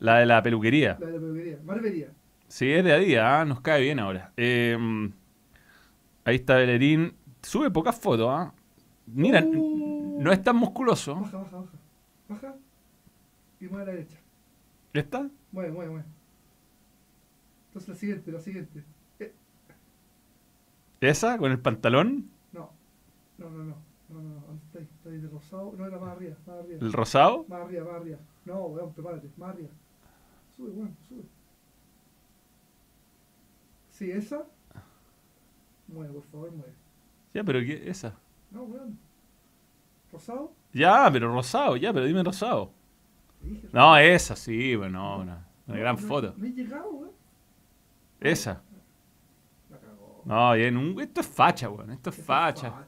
La 0.00 0.18
de 0.18 0.26
la 0.26 0.42
peluquería. 0.42 0.96
La 1.00 1.06
de 1.06 1.12
la 1.14 1.18
peluquería. 1.20 1.58
Barbería. 1.64 2.08
Sí, 2.46 2.70
es 2.70 2.84
de 2.84 2.92
a 2.92 2.98
día, 2.98 3.40
¿ah? 3.40 3.44
nos 3.44 3.60
cae 3.60 3.82
bien 3.82 3.98
ahora. 3.98 4.32
Eh, 4.36 4.76
ahí 6.24 6.36
está 6.36 6.56
Bellerín. 6.56 7.14
Sube 7.42 7.70
pocas 7.70 7.98
fotos, 7.98 8.28
¿ah? 8.30 8.52
Mira, 9.06 9.38
n- 9.40 9.56
Uh. 9.58 10.20
no 10.22 10.32
es 10.32 10.42
tan 10.42 10.56
musculoso. 10.56 11.16
Baja, 11.16 11.38
baja, 11.38 11.56
baja. 11.56 11.72
Baja. 12.28 12.54
Y 13.60 13.66
mueve 13.66 13.82
a 13.82 13.86
la 13.86 13.92
derecha. 13.92 14.18
¿Esta? 14.92 15.28
Mueve, 15.52 15.72
mueve, 15.72 15.90
mueve. 15.90 16.06
Entonces 17.68 17.88
la 17.88 17.94
siguiente, 17.96 18.32
la 18.32 18.40
siguiente. 18.40 18.84
¿Esa? 21.00 21.38
¿Con 21.38 21.50
el 21.52 21.60
pantalón? 21.60 22.30
no. 22.52 22.70
No, 23.38 23.50
no, 23.50 23.64
no. 23.64 23.76
No, 24.08 24.22
no, 24.22 24.28
no. 24.30 24.40
¿Dónde 24.46 24.64
está 24.64 24.78
ahí? 24.78 24.88
Está 24.96 25.10
ahí 25.10 25.18
de 25.18 25.28
rosado. 25.28 25.74
No, 25.76 25.86
era 25.86 25.98
más 25.98 26.16
arriba, 26.16 26.34
más 26.46 26.58
arriba. 26.58 26.78
¿El 26.80 26.92
rosado? 26.92 27.44
Más 27.48 27.60
arriba, 27.60 27.84
más 27.84 27.94
arriba. 28.00 28.18
No, 28.46 28.64
weón, 28.66 28.92
prepárate. 28.94 29.30
Más 29.36 29.50
arriba. 29.50 29.68
Sube, 30.56 30.70
weón, 30.70 30.96
sube. 31.08 31.22
Sí, 33.90 34.10
esa. 34.10 34.44
Mueve, 35.88 36.12
por 36.14 36.22
favor, 36.24 36.52
mueve. 36.52 36.72
Ya, 37.34 37.44
pero 37.44 37.60
¿qué? 37.60 37.88
¿Esa? 37.88 38.14
No, 38.50 38.62
weón. 38.62 38.98
¿Rosado? 40.12 40.52
Ya, 40.72 41.08
pero 41.12 41.32
rosado, 41.32 41.76
ya, 41.76 41.92
pero 41.92 42.06
dime 42.06 42.22
rosado. 42.24 42.70
Dije, 43.42 43.68
No, 43.72 43.96
esa 43.98 44.34
sí, 44.36 44.74
bueno, 44.74 45.16
una, 45.18 45.46
una 45.66 45.74
No, 45.74 45.74
gran 45.74 45.98
foto. 45.98 46.34
No 46.36 46.46
he 46.46 46.50
llegado, 46.52 46.90
weón. 46.90 47.10
Esa. 48.20 48.62
No, 50.28 50.52
bien, 50.52 50.76
un- 50.76 51.00
esto 51.00 51.20
es 51.22 51.26
facha, 51.26 51.68
weón. 51.70 51.90
Esto 51.90 52.10
es 52.10 52.16
facha. 52.22 52.70
po. 52.70 52.84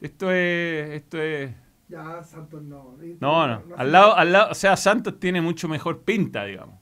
Esto 0.00 0.30
es. 0.30 0.90
Esto 0.90 1.20
es. 1.20 1.54
Ya, 1.88 2.22
Santos 2.22 2.62
no. 2.62 2.96
No, 3.20 3.46
no. 3.46 3.62
Al 3.76 3.92
lado, 3.92 4.16
al 4.16 4.32
lado, 4.32 4.50
o 4.50 4.54
sea, 4.54 4.76
Santos 4.76 5.20
tiene 5.20 5.40
mucho 5.42 5.68
mejor 5.68 6.02
pinta, 6.02 6.44
digamos. 6.44 6.80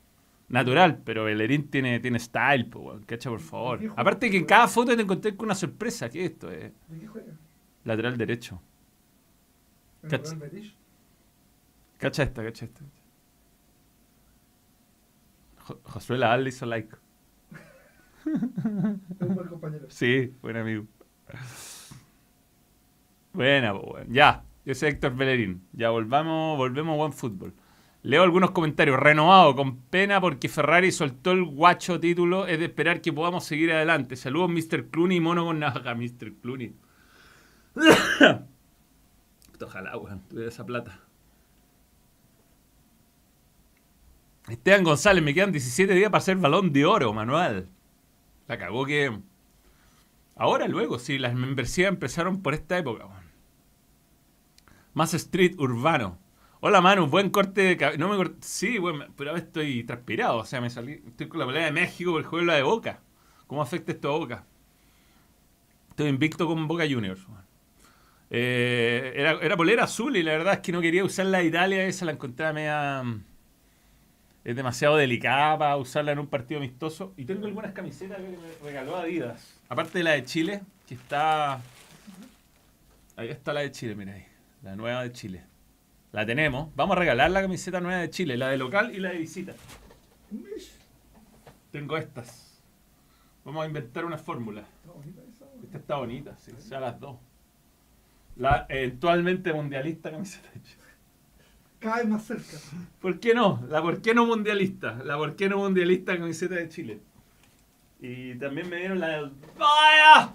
Natural, 0.49 0.99
pero 1.05 1.25
Bellerín 1.25 1.69
tiene, 1.69 1.99
tiene 1.99 2.19
style, 2.21 2.67
pues, 2.67 2.85
weón. 2.87 3.03
Cacha, 3.05 3.29
por 3.31 3.41
favor. 3.41 3.79
¿Qué 3.81 3.89
juega, 3.89 4.01
Aparte 4.03 4.31
que 4.31 4.37
en 4.37 4.45
cada 4.45 4.69
foto 4.69 4.95
te 4.95 5.03
encontré 5.03 5.37
con 5.37 5.47
una 5.47 5.55
sorpresa. 5.55 6.09
¿Qué 6.09 6.27
es 6.27 6.31
esto? 6.33 6.49
Lateral 7.85 8.17
derecho. 8.17 8.61
¿En 10.05 10.11
Cach- 10.11 10.25
Real 10.25 10.37
Betis? 10.37 10.75
Cacha 11.99 12.23
esta, 12.23 12.45
cacha 12.45 12.65
esta. 12.67 12.81
Jo- 15.67 15.81
Josué 15.85 16.19
Laval 16.19 16.45
le 16.45 16.49
hizo 16.51 16.67
like. 16.67 16.97
Un 18.25 19.35
buen 19.35 19.49
compañero. 19.49 19.87
Sí, 19.89 20.35
buen 20.41 20.57
amigo. 20.57 20.85
Buena, 23.33 23.75
weón. 23.75 24.13
Ya, 24.13 24.45
yo 24.65 24.75
soy 24.75 24.91
Héctor 24.91 25.15
Bellerín. 25.17 25.63
Ya 25.73 25.91
volvamos, 25.91 26.57
volvemos 26.57 26.95
a 26.95 26.97
buen 26.97 27.13
fútbol. 27.13 27.55
Leo 28.03 28.23
algunos 28.23 28.51
comentarios. 28.51 28.99
Renovado, 28.99 29.55
con 29.55 29.77
pena 29.83 30.21
porque 30.21 30.49
Ferrari 30.49 30.93
soltó 30.93 31.33
el 31.33 31.45
guacho 31.45 32.01
título. 32.01 32.47
Es 32.47 32.59
de 32.59 32.67
esperar 32.67 33.01
que 33.01 33.13
podamos 33.13 33.45
seguir 33.45 33.73
adelante. 33.73 34.17
Saludos, 34.17 34.51
Mr. 34.51 34.89
Clooney, 34.91 35.21
mono 35.21 35.45
con 35.45 35.59
navaja, 35.59 35.95
Mr. 35.97 36.35
Clooney. 36.41 36.75
Ojalá, 39.65 39.97
weón, 39.97 40.21
tuviera 40.29 40.49
esa 40.49 40.67
plata. 40.67 40.99
Esteban 44.49 44.83
González, 44.83 45.23
me 45.23 45.33
quedan 45.33 45.53
17 45.53 45.95
días 45.95 46.11
para 46.11 46.19
hacer 46.19 46.37
balón 46.37 46.73
de 46.73 46.85
oro, 46.85 47.13
manual. 47.13 47.69
La 48.53 48.59
cagó 48.59 48.85
que. 48.85 49.11
Ahora, 50.37 50.69
luego, 50.69 50.99
sí, 50.99 51.17
las 51.19 51.33
membresías 51.35 51.89
empezaron 51.89 52.43
por 52.43 52.53
esta 52.53 52.77
época. 52.77 53.07
Más 54.93 55.15
street 55.15 55.55
urbano. 55.59 56.19
Hola, 56.61 56.83
Manu, 56.83 57.07
buen 57.07 57.31
corte 57.31 57.63
de 57.63 57.77
cabello. 57.79 57.99
No 57.99 58.11
me 58.11 58.17
cort- 58.23 58.37
Sí, 58.43 58.79
weón, 58.79 59.11
pero 59.17 59.31
ahora 59.31 59.43
estoy 59.43 59.85
transpirado. 59.85 60.37
O 60.37 60.45
sea, 60.45 60.61
me 60.61 60.69
salí. 60.69 61.03
Estoy 61.07 61.29
con 61.29 61.41
la 61.41 61.47
pelea 61.47 61.65
de 61.65 61.73
México 61.73 62.11
por 62.13 62.21
el 62.21 62.27
juego 62.27 62.43
de 62.45 62.47
la 62.53 62.57
de 62.57 62.63
Boca. 62.63 63.01
¿Cómo 63.47 63.63
afecta 63.63 63.91
esto 63.93 64.09
a 64.15 64.19
Boca? 64.19 64.45
Estoy 65.89 66.09
invicto 66.09 66.47
con 66.47 66.69
Boca 66.69 66.85
Juniors. 66.87 67.27
Eh, 68.29 69.15
era, 69.17 69.33
era 69.41 69.57
polera 69.57 69.85
azul 69.85 70.15
y 70.15 70.23
la 70.23 70.33
verdad 70.33 70.53
es 70.55 70.61
que 70.61 70.73
no 70.73 70.83
quería 70.83 71.05
usar 71.07 71.25
la 71.25 71.43
Italia. 71.43 71.87
Esa 71.87 72.05
la 72.05 72.13
encontraba 72.13 72.53
media. 72.53 73.03
Es 74.45 74.57
demasiado 74.57 74.97
delicada 74.97 75.57
para 75.57 75.77
usarla 75.77 76.13
en 76.13 76.19
un 76.19 76.27
partido 76.27 76.59
amistoso. 76.59 77.13
Y 77.17 77.25
tengo 77.25 77.47
algunas 77.47 77.73
camisetas 77.73 78.19
que 78.19 78.29
me 78.29 78.39
regaló 78.65 78.97
Adidas. 78.97 79.61
Aparte 79.69 79.99
de 79.99 80.05
la 80.05 80.13
de 80.13 80.25
Chile, 80.25 80.63
que 80.89 80.95
está. 80.95 81.61
Ahí 83.17 83.29
está 83.29 83.53
la 83.53 83.61
de 83.61 83.71
Chile, 83.71 83.95
mira 83.95 84.15
ahí. 84.15 84.27
La 84.63 84.75
nueva 84.75 85.03
de 85.03 85.13
Chile. 85.13 85.45
La 86.11 86.27
tenemos. 86.27 86.75
Vamos 86.75 86.97
a 86.97 87.01
regalar 87.01 87.31
la 87.31 87.41
camiseta 87.41 87.81
nueva 87.81 88.01
de 88.01 88.11
Chile, 88.11 88.37
la 88.37 88.49
de 88.49 88.59
local 88.59 88.95
y 88.95 88.99
la 88.99 89.11
de 89.11 89.19
visita. 89.19 89.55
Tengo 91.71 91.97
estas. 91.97 92.61
Vamos 93.45 93.65
a 93.65 93.67
inventar 93.67 94.05
una 94.05 94.19
fórmula. 94.19 94.65
Esta 95.65 95.79
está 95.79 95.97
bonita, 95.97 96.37
sí, 96.39 96.53
sea 96.59 96.81
las 96.81 96.99
dos. 97.01 97.17
La 98.37 98.67
eventualmente 98.69 99.53
mundialista 99.53 100.11
camiseta 100.11 100.49
de 100.53 100.63
Chile. 100.63 100.82
Cada 101.83 101.97
vez 101.97 102.09
más 102.09 102.25
cerca. 102.25 102.57
¿Por 103.01 103.19
qué 103.19 103.35
no? 103.35 103.61
La 103.69 103.83
por 103.83 104.01
qué 104.01 104.15
no 104.15 104.25
mundialista. 104.25 104.95
La 105.05 105.17
por 105.17 105.35
qué 105.35 105.49
no 105.49 105.59
mundialista 105.59 106.17
camiseta 106.17 106.55
de 106.55 106.69
Chile. 106.69 107.01
Y 108.01 108.35
también 108.37 108.69
me 108.69 108.77
dieron 108.77 109.01
la 109.01 109.09
del... 109.09 109.33
¡Vaya! 109.59 110.33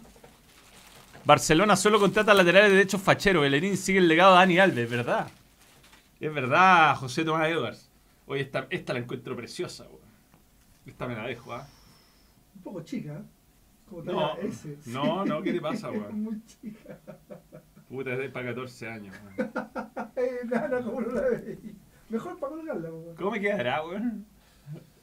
Barcelona 1.24 1.76
solo 1.76 2.00
contrata 2.00 2.34
laterales 2.34 2.72
derechos 2.72 3.02
facheros. 3.02 3.42
Bellerín 3.42 3.78
sigue 3.78 4.00
el 4.00 4.08
legado 4.08 4.34
de 4.34 4.40
Dani 4.40 4.60
Alves, 4.60 4.90
¿verdad? 4.90 5.30
Es 6.20 6.34
verdad, 6.34 6.96
José 6.96 7.24
Tomás 7.24 7.48
Edwards. 7.48 7.90
Oye, 8.26 8.42
esta, 8.42 8.68
esta 8.70 8.94
la 8.94 9.00
encuentro 9.00 9.36
preciosa, 9.36 9.84
weón. 9.86 10.02
Esta 10.86 11.08
me 11.08 11.16
la 11.16 11.28
dejo, 11.28 11.54
¿ah? 11.54 11.68
Un 12.56 12.62
poco 12.62 12.82
chica, 12.82 13.14
¿eh? 13.14 13.24
Como 13.90 14.04
No, 14.04 14.38
S. 14.38 14.78
no, 14.88 15.26
no, 15.26 15.42
¿qué 15.42 15.54
te 15.54 15.62
pasa, 15.62 15.92
weón? 15.92 16.24
Muy 16.24 16.42
chica. 16.46 17.00
Puta, 17.90 18.14
es 18.14 18.32
para 18.32 18.48
14 18.48 18.88
años, 18.90 19.16
como 20.84 21.02
no 21.02 21.12
la. 21.12 21.42
Mejor 22.10 22.40
para 22.40 22.54
colgarla, 22.54 22.90
weón. 22.92 23.16
¿Cómo 23.16 23.32
me 23.32 23.42
quedará, 23.42 23.86
weón? 23.86 24.26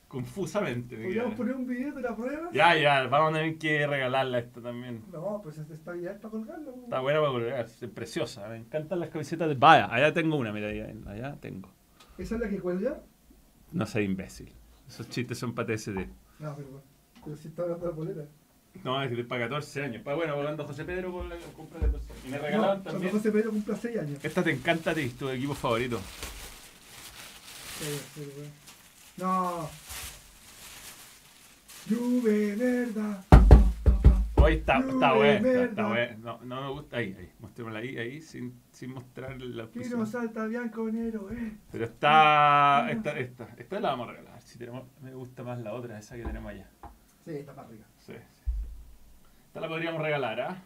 Confusamente 0.09 0.97
me 0.97 1.05
Podríamos 1.05 1.35
quedará. 1.35 1.37
poner 1.37 1.55
un 1.57 1.67
video 1.67 1.95
de 1.95 2.03
la 2.03 2.15
prueba. 2.17 2.51
Ya, 2.53 2.77
ya, 2.77 3.07
vamos 3.09 3.33
a 3.33 3.39
tener 3.39 3.59
que 3.59 3.87
regalarla 3.87 4.39
esta 4.39 4.61
también. 4.61 5.03
No, 5.11 5.41
pues 5.43 5.59
esta 5.59 5.75
está 5.75 5.97
ya 5.97 6.17
para 6.19 6.31
colgarla, 6.31 6.71
weón. 6.71 6.85
Está 6.85 7.01
buena 7.01 7.21
para 7.21 7.33
colgar, 7.33 7.61
es 7.65 7.85
preciosa. 7.93 8.49
Me 8.49 8.57
encantan 8.59 9.01
las 9.01 9.09
camisetas 9.09 9.49
de... 9.49 9.55
Vaya, 9.55 9.93
allá 9.93 10.13
tengo 10.13 10.37
una, 10.37 10.53
mira, 10.53 10.69
allá, 10.69 10.93
allá 11.07 11.37
tengo. 11.41 11.69
¿Esa 12.17 12.35
es 12.37 12.41
la 12.41 12.49
que 12.49 12.61
cuelga? 12.61 13.01
No 13.73 13.87
sé, 13.87 14.03
imbécil. 14.03 14.53
Esos 14.87 15.09
chistes 15.09 15.37
son 15.39 15.55
para 15.55 15.75
TSD. 15.75 16.07
No, 16.39 16.55
pero, 16.55 16.83
pero 17.25 17.37
si 17.37 17.49
está 17.49 17.63
hablando 17.63 17.87
de 17.87 17.91
la 17.91 17.97
polera. 17.97 18.25
No, 18.83 19.03
es 19.03 19.27
para 19.27 19.43
14 19.43 19.85
años. 19.85 20.03
Pa, 20.03 20.15
bueno, 20.15 20.35
cuando 20.35 20.67
José 20.67 20.85
Pedro 20.85 21.13
con 21.13 21.29
la 21.29 21.37
compra 21.57 21.81
de 21.81 21.99
Y 22.27 22.31
me 22.31 22.39
regalaban 22.39 22.79
No, 22.79 22.83
cuando 22.83 22.91
también. 22.91 23.13
José 23.13 23.33
Pedro 23.33 23.51
cumpla 23.51 23.77
6 23.77 23.99
años. 23.99 24.25
Esta 24.25 24.43
te 24.43 24.51
encanta 24.51 24.91
a 24.91 24.95
ti, 24.95 25.09
tu 25.11 25.29
equipo 25.29 25.55
favorito. 25.55 26.01
Sí, 27.79 28.01
sí, 28.15 28.33
weón. 28.37 28.51
No. 29.17 29.71
Juve, 31.89 32.57
verdad. 32.57 33.25
Hoy 34.37 34.55
está, 34.55 34.79
está 34.79 35.13
Uy, 35.13 35.19
buena, 35.19 35.63
está, 35.63 35.87
buena. 35.89 36.17
No, 36.19 36.39
no 36.45 36.63
me 36.63 36.71
gusta. 36.73 36.99
Ahí, 36.99 37.17
ahí. 37.19 37.31
Mostrémosla 37.39 37.79
ahí, 37.79 37.97
ahí, 37.97 38.21
sin, 38.21 38.61
sin 38.73 38.93
mostrar 38.93 39.41
la 39.41 39.69
no 39.91 40.05
salta 40.05 40.45
bianconero, 40.47 41.31
eh. 41.31 41.53
Pero 41.73 41.85
está. 41.87 42.87
Esta, 42.91 43.19
esta. 43.19 43.49
Esta 43.57 43.81
la 43.81 43.91
vamos 43.91 44.09
a 44.09 44.13
regalar. 44.13 44.43
Si 44.43 44.59
tenemos, 44.59 44.85
me 45.01 45.15
gusta 45.15 45.43
más 45.45 45.59
la 45.61 45.73
otra, 45.73 45.99
esa 45.99 46.17
que 46.17 46.25
tenemos 46.25 46.51
allá. 46.53 46.69
Sí, 47.25 47.37
está 47.37 47.55
para 47.55 47.69
arriba. 47.69 47.85
Sí. 48.01 48.13
Esta 49.55 49.61
la 49.61 49.69
podríamos 49.69 50.03
regalar, 50.03 50.41
¿ah? 50.41 50.63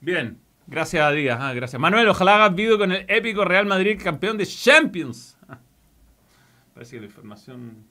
Bien. 0.00 0.36
Gracias 0.66 1.00
a 1.00 1.12
Díaz, 1.12 1.38
ah, 1.40 1.52
gracias. 1.52 1.80
Manuel, 1.80 2.08
ojalá 2.08 2.34
hagas 2.34 2.56
video 2.56 2.76
con 2.76 2.90
el 2.90 3.04
épico 3.06 3.44
Real 3.44 3.66
Madrid 3.66 4.00
campeón 4.02 4.36
de 4.36 4.44
Champions. 4.44 5.38
Parece 6.74 6.96
que 6.96 7.02
la 7.02 7.06
información 7.06 7.86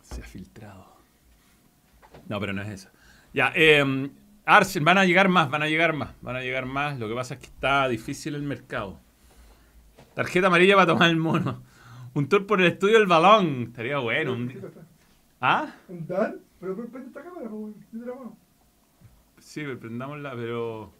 se 0.00 0.22
ha 0.22 0.24
filtrado. 0.24 0.96
No, 2.26 2.40
pero 2.40 2.54
no 2.54 2.62
es 2.62 2.70
esa. 2.70 2.90
Ya, 3.34 3.52
eh, 3.54 4.10
Arsenal, 4.46 4.86
van 4.86 4.96
a 4.96 5.04
llegar 5.04 5.28
más, 5.28 5.50
van 5.50 5.62
a 5.62 5.66
llegar 5.66 5.92
más, 5.92 6.14
van 6.22 6.36
a 6.36 6.40
llegar 6.40 6.64
más. 6.64 6.98
Lo 6.98 7.06
que 7.06 7.14
pasa 7.14 7.34
es 7.34 7.40
que 7.40 7.46
está 7.48 7.86
difícil 7.88 8.34
el 8.34 8.44
mercado. 8.44 8.98
Tarjeta 10.14 10.46
amarilla 10.46 10.74
para 10.74 10.86
tomar 10.86 11.10
el 11.10 11.18
mono. 11.18 11.62
Un 12.14 12.30
tour 12.30 12.46
por 12.46 12.62
el 12.62 12.68
estudio 12.68 12.98
del 12.98 13.06
balón. 13.06 13.64
Estaría 13.64 13.98
bueno. 13.98 14.32
Un... 14.32 14.72
¿Ah? 15.42 15.74
¿Un 15.88 16.06
Dan? 16.06 16.40
Pero 16.60 16.76
prende 16.76 17.08
esta 17.08 17.22
cámara, 17.22 17.48
de 17.50 18.06
la 18.06 18.14
mano. 18.14 18.36
Sí, 19.38 19.62
prendámosla, 19.80 20.36
pero. 20.36 20.92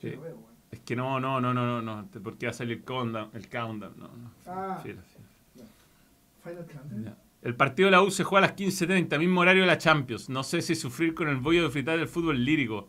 Sí, 0.00 0.10
Sí. 0.10 0.16
veo, 0.16 0.20
weón. 0.36 0.48
Es 0.72 0.80
que 0.80 0.96
no, 0.96 1.18
no, 1.20 1.40
no, 1.40 1.54
no, 1.54 1.80
no, 1.80 1.80
no. 1.80 2.08
Porque 2.22 2.46
va 2.46 2.50
a 2.50 2.52
salir 2.52 2.78
el 2.78 2.84
countdown. 2.84 3.30
El 3.32 3.48
countdown. 3.48 3.94
No, 3.96 4.08
no. 4.08 4.30
Ah. 4.46 4.80
Fila, 4.82 5.00
fila. 5.02 5.66
Final 6.42 6.66
Countdown. 6.66 7.16
El 7.42 7.54
partido 7.54 7.86
de 7.86 7.92
la 7.92 8.02
U 8.02 8.10
se 8.10 8.24
juega 8.24 8.44
a 8.46 8.50
las 8.50 8.56
15.30, 8.56 9.16
mismo 9.18 9.40
horario 9.40 9.62
de 9.62 9.68
la 9.68 9.78
Champions. 9.78 10.28
No 10.28 10.42
sé 10.42 10.60
si 10.60 10.74
sufrir 10.74 11.14
con 11.14 11.28
el 11.28 11.36
bollo 11.36 11.62
de 11.62 11.70
fritar 11.70 11.96
del 11.96 12.08
fútbol 12.08 12.44
lírico. 12.44 12.88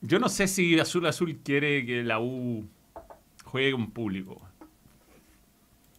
Yo 0.00 0.18
no 0.18 0.28
sé 0.30 0.48
si 0.48 0.78
Azul 0.80 1.06
Azul 1.06 1.36
quiere 1.44 1.84
que 1.84 2.02
la 2.02 2.20
U 2.20 2.66
juegue 3.44 3.72
con 3.72 3.90
público. 3.90 4.40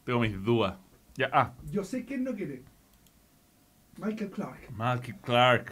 Tengo 0.04 0.20
mis 0.20 0.44
dudas. 0.44 0.78
Ya, 1.18 1.30
ah, 1.32 1.54
Yo 1.72 1.84
sé 1.84 2.04
quién 2.06 2.24
no 2.24 2.34
quiere. 2.36 2.64
Michael 3.98 4.30
Clark. 4.32 4.72
Malky 4.72 5.14
Clark. 5.14 5.72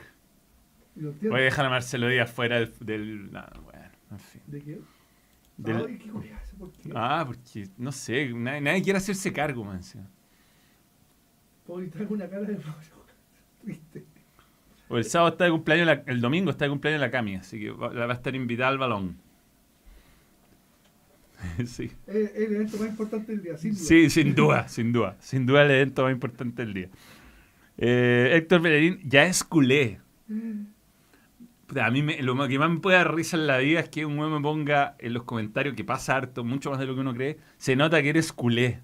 Voy 0.95 1.39
a 1.41 1.43
dejar 1.43 1.65
a 1.65 1.69
Marcelo 1.69 2.07
Díaz 2.07 2.31
fuera 2.31 2.59
del... 2.59 2.73
del- 2.79 3.27
bueno, 3.29 3.89
en 4.11 4.19
fin. 4.19 4.41
¿De 4.47 4.61
qué? 4.61 4.81
Del- 5.57 5.85
Ay, 5.87 5.97
qué 5.97 6.09
curioso, 6.09 6.55
¿por 6.57 6.71
qué? 6.71 6.91
Ah, 6.95 7.23
porque, 7.25 7.67
no 7.77 7.91
sé, 7.91 8.29
nadie, 8.33 8.61
nadie 8.61 8.81
quiere 8.81 8.97
hacerse 8.97 9.33
cargo, 9.33 9.63
man. 9.63 9.81
Porque 11.65 11.87
traigo 11.87 12.13
una 12.13 12.29
cara 12.29 12.43
de 12.43 12.59
triste. 13.63 14.05
O 14.89 14.97
el 14.97 15.03
sábado 15.05 15.31
está 15.31 15.45
de 15.45 15.51
cumpleaños, 15.51 15.87
la- 15.87 16.03
el 16.05 16.21
domingo 16.21 16.51
está 16.51 16.65
de 16.65 16.69
cumpleaños 16.69 17.01
la 17.01 17.11
Cami, 17.11 17.35
así 17.35 17.59
que 17.59 17.71
va, 17.71 17.93
la 17.93 18.05
va 18.05 18.13
a 18.13 18.15
estar 18.15 18.33
invitada 18.35 18.69
al 18.69 18.77
balón. 18.77 19.17
sí. 21.65 21.91
Es 22.07 22.35
el 22.35 22.55
evento 22.55 22.77
más 22.77 22.87
importante 22.89 23.31
del 23.33 23.43
día, 23.43 23.57
sin 23.57 23.73
duda. 23.73 23.83
Sí, 23.83 24.09
sin 24.09 24.35
duda, 24.35 24.67
sin 24.67 24.91
duda. 24.93 25.17
Sin 25.19 25.45
duda 25.45 25.63
el 25.63 25.71
evento 25.71 26.03
más 26.03 26.11
importante 26.11 26.63
del 26.65 26.73
día. 26.73 26.89
Eh, 27.77 28.31
Héctor 28.35 28.61
Bellerín 28.61 28.99
ya 29.03 29.23
es 29.25 29.43
culé. 29.43 29.99
A 31.79 31.89
mí 31.89 32.03
me- 32.03 32.21
lo 32.21 32.35
que 32.47 32.59
más 32.59 32.69
me 32.69 32.79
puede 32.79 32.97
dar 32.97 33.15
risa 33.15 33.35
en 33.35 33.47
la 33.47 33.57
vida 33.57 33.79
es 33.79 33.89
que 33.89 34.05
un 34.05 34.17
güey 34.17 34.29
me 34.29 34.39
ponga 34.41 34.95
en 34.99 35.13
los 35.13 35.23
comentarios 35.23 35.75
que 35.75 35.83
pasa 35.83 36.15
harto, 36.15 36.43
mucho 36.43 36.69
más 36.69 36.79
de 36.79 36.85
lo 36.85 36.93
que 36.93 37.01
uno 37.01 37.13
cree, 37.15 37.39
se 37.57 37.75
nota 37.75 38.01
que 38.01 38.09
eres 38.09 38.31
culé. 38.31 38.79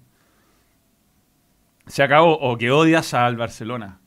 Se 1.86 2.02
acabó, 2.02 2.38
o 2.38 2.56
que 2.58 2.70
odias 2.70 3.14
al 3.14 3.36
Barcelona. 3.36 4.00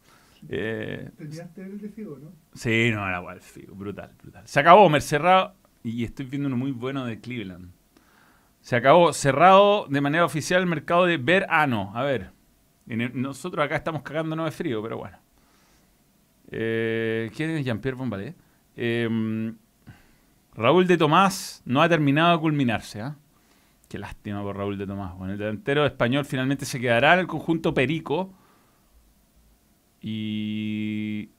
Eh, 0.49 1.09
Terminaste 1.17 1.61
el 1.63 1.79
de 1.79 1.89
Figo, 1.89 2.17
¿no? 2.19 2.31
Sí, 2.53 2.89
no, 2.91 3.07
era 3.07 3.19
igual, 3.19 3.39
figo, 3.41 3.75
brutal, 3.75 4.11
brutal. 4.21 4.45
Se 4.47 4.59
acabó, 4.59 4.89
Mer 4.89 5.01
cerrado, 5.01 5.55
y 5.83 6.03
estoy 6.03 6.25
viendo 6.25 6.47
uno 6.47 6.57
muy 6.57 6.71
bueno 6.71 7.05
de 7.05 7.19
Cleveland. 7.19 7.69
Se 8.63 8.77
acabó, 8.77 9.11
cerrado 9.11 9.87
de 9.89 9.99
manera 9.99 10.23
oficial 10.23 10.61
el 10.61 10.67
mercado 10.67 11.05
de 11.05 11.17
verano. 11.17 11.91
A 11.93 12.03
ver, 12.03 12.31
nosotros 12.85 13.63
acá 13.63 13.75
estamos 13.75 14.03
cagándonos 14.03 14.45
de 14.45 14.51
frío, 14.51 14.81
pero 14.81 14.97
bueno. 14.97 15.17
Eh, 16.49 17.29
¿Quién 17.35 17.49
es 17.51 17.65
Jean-Pierre 17.65 17.97
Bombalé? 17.97 18.35
Eh, 18.77 19.53
Raúl 20.55 20.87
de 20.87 20.97
Tomás 20.97 21.61
no 21.65 21.81
ha 21.81 21.89
terminado 21.89 22.31
de 22.37 22.39
culminarse, 22.39 23.01
¿ah? 23.01 23.15
Qué 23.89 23.97
lástima 23.99 24.41
por 24.41 24.55
Raúl 24.55 24.77
de 24.77 24.87
Tomás. 24.87 25.13
Bueno, 25.17 25.33
el 25.33 25.39
delantero 25.39 25.85
español 25.85 26.23
finalmente 26.23 26.65
se 26.65 26.79
quedará 26.79 27.15
en 27.15 27.19
el 27.19 27.27
conjunto 27.27 27.73
Perico. 27.73 28.31
Y 30.01 31.29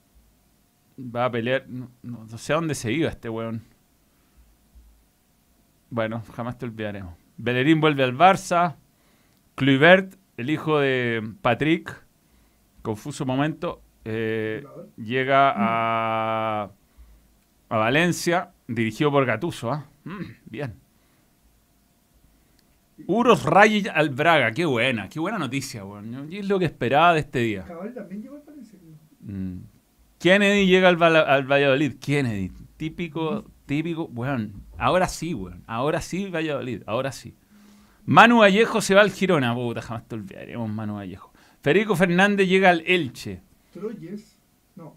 va 0.99 1.25
a 1.25 1.31
pelear. 1.31 1.65
No, 1.67 1.89
no- 2.03 2.25
no 2.29 2.37
sé 2.37 2.53
a 2.53 2.57
dónde 2.57 2.75
se 2.75 2.91
iba 2.91 3.09
este 3.09 3.29
weón. 3.29 3.63
Bueno, 5.89 6.23
jamás 6.33 6.57
te 6.57 6.65
olvidaremos. 6.65 7.15
Bellerín 7.37 7.81
vuelve 7.81 8.03
al 8.03 8.15
Barça. 8.15 8.75
Kluivert, 9.55 10.15
el 10.37 10.49
hijo 10.49 10.79
de 10.79 11.23
Patrick, 11.41 12.03
confuso 12.81 13.25
momento, 13.25 13.81
eh, 14.03 14.65
llega 14.97 15.53
a, 15.55 16.71
a 17.69 17.77
Valencia, 17.77 18.51
dirigido 18.67 19.11
por 19.11 19.25
Gatuso. 19.25 19.71
¿ah? 19.71 19.85
Mm, 20.03 20.23
bien. 20.45 20.73
Uros 23.07 23.43
Rayes 23.43 23.87
al 23.93 24.09
Braga, 24.09 24.51
qué 24.51 24.65
buena, 24.65 25.09
qué 25.09 25.19
buena 25.19 25.37
noticia, 25.37 25.83
weón. 25.85 26.31
Y 26.31 26.37
es 26.37 26.47
lo 26.47 26.59
que 26.59 26.65
esperaba 26.65 27.13
de 27.13 27.19
este 27.21 27.39
día. 27.39 27.63
Cabal 27.63 27.93
también 27.93 28.21
llegó 28.21 28.35
al 28.35 28.43
Valencia. 28.45 28.79
Mm. 29.21 29.57
Kennedy 30.19 30.65
llega 30.65 30.89
al, 30.89 31.01
al 31.01 31.45
Valladolid. 31.45 31.95
Kennedy, 31.99 32.51
típico, 32.77 33.45
típico. 33.65 34.07
Bueno, 34.07 34.49
ahora 34.77 35.07
sí, 35.07 35.33
weón. 35.33 35.63
Ahora 35.67 36.01
sí, 36.01 36.29
Valladolid. 36.29 36.83
Ahora 36.85 37.11
sí. 37.11 37.35
Manu 38.05 38.39
Vallejo 38.39 38.81
se 38.81 38.95
va 38.95 39.01
al 39.01 39.11
Girona. 39.11 39.53
Puta, 39.53 39.81
jamás 39.81 40.07
te 40.07 40.15
olvidaremos, 40.15 40.69
Manu 40.69 40.95
Vallejo. 40.95 41.31
Federico 41.61 41.95
Fernández 41.95 42.47
llega 42.47 42.69
al 42.69 42.83
Elche. 42.85 43.41
Troyes, 43.73 44.37
no. 44.75 44.95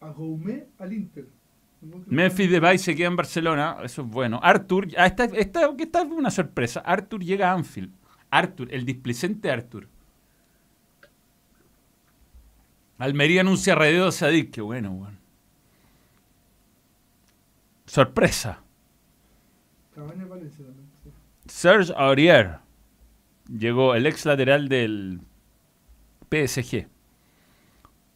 A 0.00 0.08
Goumé 0.10 0.66
al 0.78 0.92
Inter. 0.92 1.28
Memphis 2.06 2.50
Depay 2.50 2.78
se 2.78 2.94
queda 2.94 3.08
en 3.08 3.16
Barcelona. 3.16 3.76
Eso 3.82 4.02
es 4.02 4.08
bueno. 4.08 4.40
Arthur, 4.42 4.88
ah, 4.96 5.06
esta, 5.06 5.24
esta, 5.24 5.70
esta 5.78 6.02
es 6.02 6.10
una 6.10 6.30
sorpresa. 6.30 6.80
Arthur 6.80 7.22
llega 7.22 7.50
a 7.50 7.54
Anfield. 7.54 7.92
Arthur, 8.30 8.72
el 8.72 8.84
displicente 8.84 9.50
Arthur. 9.50 9.88
Almería 12.98 13.40
anuncia 13.40 13.72
a 13.72 13.76
Redeo 13.76 14.12
Sadik. 14.12 14.52
Qué 14.52 14.60
bueno, 14.60 14.92
weón. 14.92 15.18
Sorpresa. 17.86 18.61
Serge 21.46 21.92
Aurier. 21.96 22.58
Llegó 23.48 23.94
el 23.94 24.06
ex 24.06 24.24
lateral 24.24 24.68
del 24.68 25.20
PSG. 26.30 26.88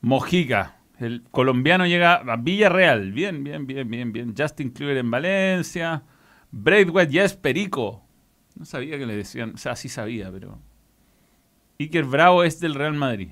Mojica. 0.01 0.77
El 0.99 1.25
colombiano 1.31 1.87
llega 1.87 2.15
a 2.15 2.37
Villarreal. 2.37 3.13
Bien, 3.13 3.45
bien, 3.45 3.67
bien, 3.67 3.89
bien, 3.91 4.13
bien. 4.13 4.35
Justin 4.37 4.71
Kluivert 4.71 5.01
en 5.01 5.11
Valencia. 5.11 6.03
Braithwaite 6.51 7.13
ya 7.13 7.25
es 7.25 7.35
Perico. 7.35 8.03
No 8.55 8.65
sabía 8.65 8.99
que 8.99 9.05
le 9.05 9.17
decían. 9.17 9.53
O 9.55 9.59
sea, 9.59 9.77
sí 9.77 9.89
sabía, 9.89 10.31
pero. 10.31 10.59
Iker 11.79 12.05
Bravo 12.05 12.45
es 12.45 12.61
del 12.61 12.75
Real 12.75 12.95
Madrid. 12.95 13.31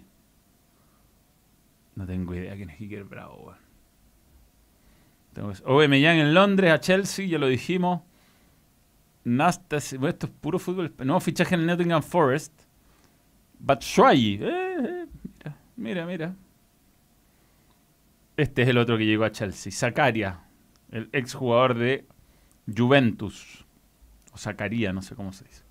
No 1.95 2.07
tengo 2.07 2.35
idea 2.35 2.55
quién 2.57 2.71
es 2.71 2.81
Iker 2.81 3.05
Bravo, 3.05 3.37
weón. 3.37 3.65
Aubameyang 5.65 6.19
en 6.19 6.35
Londres, 6.35 6.73
a 6.73 6.81
Chelsea, 6.81 7.27
ya 7.27 7.39
lo 7.39 7.49
dijimos. 7.49 8.03
Nastas, 9.25 9.93
esto 9.93 10.27
es 10.27 10.33
puro 10.41 10.59
fútbol. 10.59 10.95
No, 10.99 11.19
fichaje 11.19 11.55
en 11.55 11.63
el 11.63 11.67
Nottingham 11.67 12.03
Forest. 12.03 12.53
Batshuayi. 13.59 14.39
Eh, 14.43 14.45
eh, 14.45 15.07
mira, 15.77 16.07
mira, 16.07 16.07
mira. 16.07 16.35
Este 18.37 18.63
es 18.63 18.69
el 18.69 18.79
otro 18.79 18.99
que 18.99 19.07
llegó 19.07 19.25
a 19.25 19.33
Chelsea. 19.33 19.73
Zakaria, 19.73 20.41
el 20.91 21.09
exjugador 21.13 21.75
de 21.75 22.07
Juventus. 22.67 23.65
O 24.33 24.39
Zakaria, 24.39 24.93
no 24.93 25.03
sé 25.03 25.15
cómo 25.15 25.33
se 25.33 25.45
dice. 25.45 25.63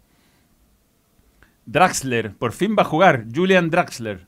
Draxler, 1.66 2.36
por 2.36 2.54
fin 2.54 2.76
va 2.78 2.84
a 2.84 2.86
jugar. 2.86 3.26
Julian 3.34 3.70
Draxler. 3.70 4.28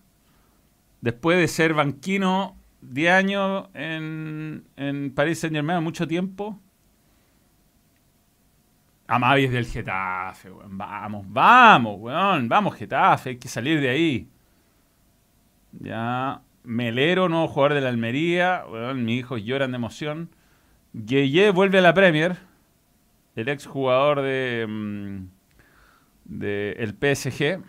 Después 1.01 1.37
de 1.37 1.47
ser 1.47 1.73
banquino 1.73 2.57
10 2.81 3.11
años 3.11 3.67
en, 3.73 4.65
en 4.75 5.11
Paris 5.13 5.39
Saint 5.39 5.55
Germain, 5.55 5.83
mucho 5.83 6.07
tiempo. 6.07 6.59
Amavi 9.07 9.45
es 9.45 9.51
del 9.51 9.65
Getafe, 9.65 10.51
weón. 10.51 10.77
Vamos, 10.77 11.25
vamos, 11.27 11.95
weón. 11.99 12.49
Vamos, 12.49 12.75
Getafe. 12.75 13.31
Hay 13.31 13.37
que 13.37 13.47
salir 13.47 13.79
de 13.79 13.89
ahí. 13.89 14.29
Ya. 15.71 16.41
Melero, 16.63 17.29
nuevo 17.29 17.47
jugador 17.47 17.75
de 17.75 17.81
la 17.81 17.89
Almería. 17.89 18.63
Weón, 18.67 19.05
mis 19.05 19.19
hijos 19.19 19.43
lloran 19.43 19.71
de 19.71 19.75
emoción. 19.75 20.29
Gueye 20.93 21.51
vuelve 21.51 21.79
a 21.79 21.81
la 21.81 21.93
Premier. 21.93 22.37
El 23.35 23.49
ex 23.49 23.65
jugador 23.67 24.21
de, 24.21 24.65
mm, 24.67 25.27
de 26.25 26.71
el 26.79 26.93
PSG, 26.93 27.61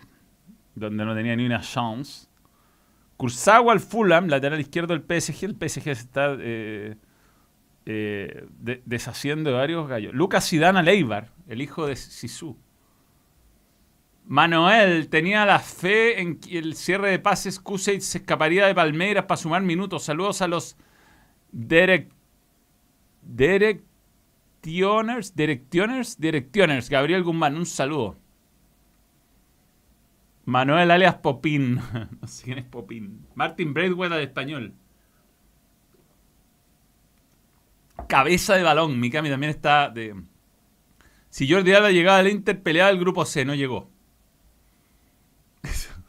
donde 0.74 1.04
no 1.04 1.14
tenía 1.14 1.36
ni 1.36 1.44
una 1.44 1.60
chance. 1.60 2.28
Kurzawa 3.16 3.72
al 3.72 3.80
Fulham, 3.80 4.28
lateral 4.28 4.60
izquierdo 4.60 4.96
del 4.96 5.02
PSG. 5.02 5.44
El 5.44 5.56
PSG 5.56 5.88
está 5.88 6.36
eh, 6.38 6.96
eh, 7.86 8.46
de- 8.58 8.82
deshaciendo 8.84 9.50
de 9.50 9.56
varios 9.56 9.88
gallos. 9.88 10.12
Lucas 10.14 10.48
Zidane 10.48 10.80
al 10.80 10.88
Eibar, 10.88 11.30
el 11.48 11.62
hijo 11.62 11.86
de 11.86 11.96
Sisu. 11.96 12.56
Manuel 14.28 15.08
tenía 15.08 15.46
la 15.46 15.60
fe 15.60 16.20
en 16.20 16.40
que 16.40 16.58
el 16.58 16.74
cierre 16.74 17.10
de 17.10 17.18
pases. 17.20 17.60
Kuseit 17.60 18.00
se 18.00 18.18
escaparía 18.18 18.66
de 18.66 18.74
Palmeiras 18.74 19.26
para 19.26 19.36
sumar 19.38 19.62
minutos. 19.62 20.02
Saludos 20.02 20.42
a 20.42 20.48
los 20.48 20.76
Derek. 21.52 22.10
Directioners. 23.22 25.36
Directioners. 25.36 26.18
Directioners. 26.18 26.90
Gabriel 26.90 27.22
Guzmán, 27.22 27.56
un 27.56 27.66
saludo. 27.66 28.16
Manuel 30.44 30.90
alias 30.90 31.14
Popín. 31.16 31.76
no 32.20 32.26
sé 32.28 32.44
quién 32.44 32.58
es 32.58 32.64
Popín. 32.64 33.26
Martin 33.34 33.74
Braithwaite 33.74 34.14
al 34.16 34.22
español. 34.22 34.74
Cabeza 38.08 38.54
de 38.54 38.62
balón. 38.62 38.98
Mikami 39.00 39.28
también 39.30 39.50
está 39.50 39.90
de. 39.90 40.14
Si 41.30 41.50
Jordi 41.50 41.72
Alba 41.72 41.90
llegaba 41.90 42.18
al 42.18 42.28
Inter, 42.28 42.62
peleaba 42.62 42.90
el 42.90 42.98
grupo 42.98 43.24
C, 43.24 43.44
no 43.44 43.54
llegó. 43.54 43.90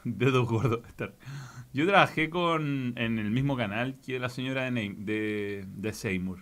Dedos 0.03 0.47
gordos. 0.47 0.81
Yo 1.73 1.85
trabajé 1.85 2.29
con 2.29 2.93
en 2.97 3.19
el 3.19 3.29
mismo 3.31 3.57
canal 3.57 3.99
que 3.99 4.19
la 4.19 4.29
señora 4.29 4.69
de, 4.71 4.95
de, 4.97 5.65
de 5.67 5.93
Seymour. 5.93 6.39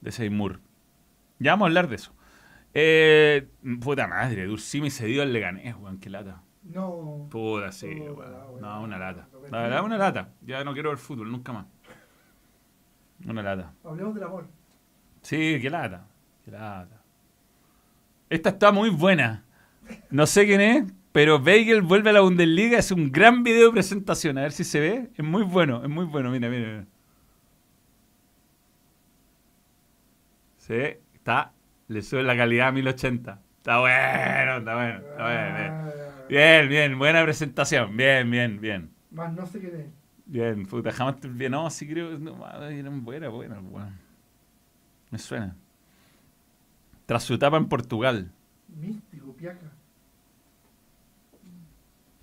De 0.00 0.12
Seymour. 0.12 0.60
Ya 1.38 1.52
vamos 1.52 1.66
a 1.66 1.68
hablar 1.68 1.88
de 1.88 1.96
eso. 1.96 2.12
Eh, 2.74 3.48
puta 3.80 4.06
madre, 4.06 4.44
Dursimi 4.46 4.90
cedido 4.90 5.22
al 5.22 5.32
Leganés, 5.32 5.74
weón, 5.76 5.98
qué 5.98 6.10
lata. 6.10 6.42
No. 6.62 7.28
Puta, 7.30 7.72
sí, 7.72 7.86
weón. 7.86 8.60
No, 8.60 8.82
una 8.82 8.98
lata. 8.98 9.28
La 9.50 9.62
verdad, 9.62 9.84
una 9.84 9.96
lata. 9.96 10.34
Ya 10.42 10.62
no 10.64 10.72
quiero 10.72 10.90
ver 10.90 10.98
fútbol, 10.98 11.30
nunca 11.30 11.52
más. 11.52 11.66
Una 13.26 13.42
lata. 13.42 13.72
Hablemos 13.84 14.14
del 14.14 14.24
amor. 14.24 14.48
Sí, 15.30 15.60
qué 15.62 15.70
lata. 15.70 16.08
Qué 16.44 16.50
lata. 16.50 17.00
Esta 18.28 18.48
está 18.48 18.72
muy 18.72 18.90
buena. 18.90 19.44
No 20.10 20.26
sé 20.26 20.44
quién 20.44 20.60
es, 20.60 20.92
pero 21.12 21.36
Weigel 21.36 21.82
vuelve 21.82 22.10
a 22.10 22.14
la 22.14 22.20
Bundesliga. 22.22 22.78
Es 22.78 22.90
un 22.90 23.12
gran 23.12 23.44
video 23.44 23.66
de 23.66 23.74
presentación. 23.74 24.38
A 24.38 24.40
ver 24.40 24.50
si 24.50 24.64
se 24.64 24.80
ve. 24.80 25.10
Es 25.14 25.24
muy 25.24 25.44
bueno, 25.44 25.84
es 25.84 25.88
muy 25.88 26.04
bueno. 26.04 26.32
Mira, 26.32 26.48
mira. 26.48 26.66
mira. 26.66 26.86
Sí, 30.56 30.98
está. 31.14 31.52
Le 31.86 32.02
sube 32.02 32.24
la 32.24 32.36
calidad 32.36 32.66
a 32.66 32.72
1080. 32.72 33.40
Está 33.58 33.78
bueno, 33.78 34.56
está 34.56 34.74
bueno. 34.74 34.98
Está 34.98 35.22
bueno 35.22 35.58
bien. 35.58 36.28
Bien, 36.28 36.68
bien. 36.68 36.98
Buena 36.98 37.22
presentación. 37.22 37.96
Bien, 37.96 38.28
bien, 38.28 38.60
bien. 38.60 38.90
Más 39.12 39.32
no 39.32 39.46
sé 39.46 39.60
quién 39.60 39.76
es. 39.76 39.86
Bien, 40.26 40.66
puta, 40.66 40.90
jamás 40.90 41.20
te 41.20 41.28
olvidé. 41.28 41.50
No, 41.50 41.70
sí 41.70 41.86
creo. 41.86 42.18
No, 42.18 42.44
eran 42.68 43.04
buenas, 43.04 43.30
buenas, 43.30 43.60
weón. 43.62 44.09
Me 45.10 45.18
suena. 45.18 45.56
Tras 47.06 47.24
su 47.24 47.34
etapa 47.34 47.56
en 47.56 47.66
Portugal. 47.66 48.30
Místico, 48.68 49.32
piaca. 49.34 49.72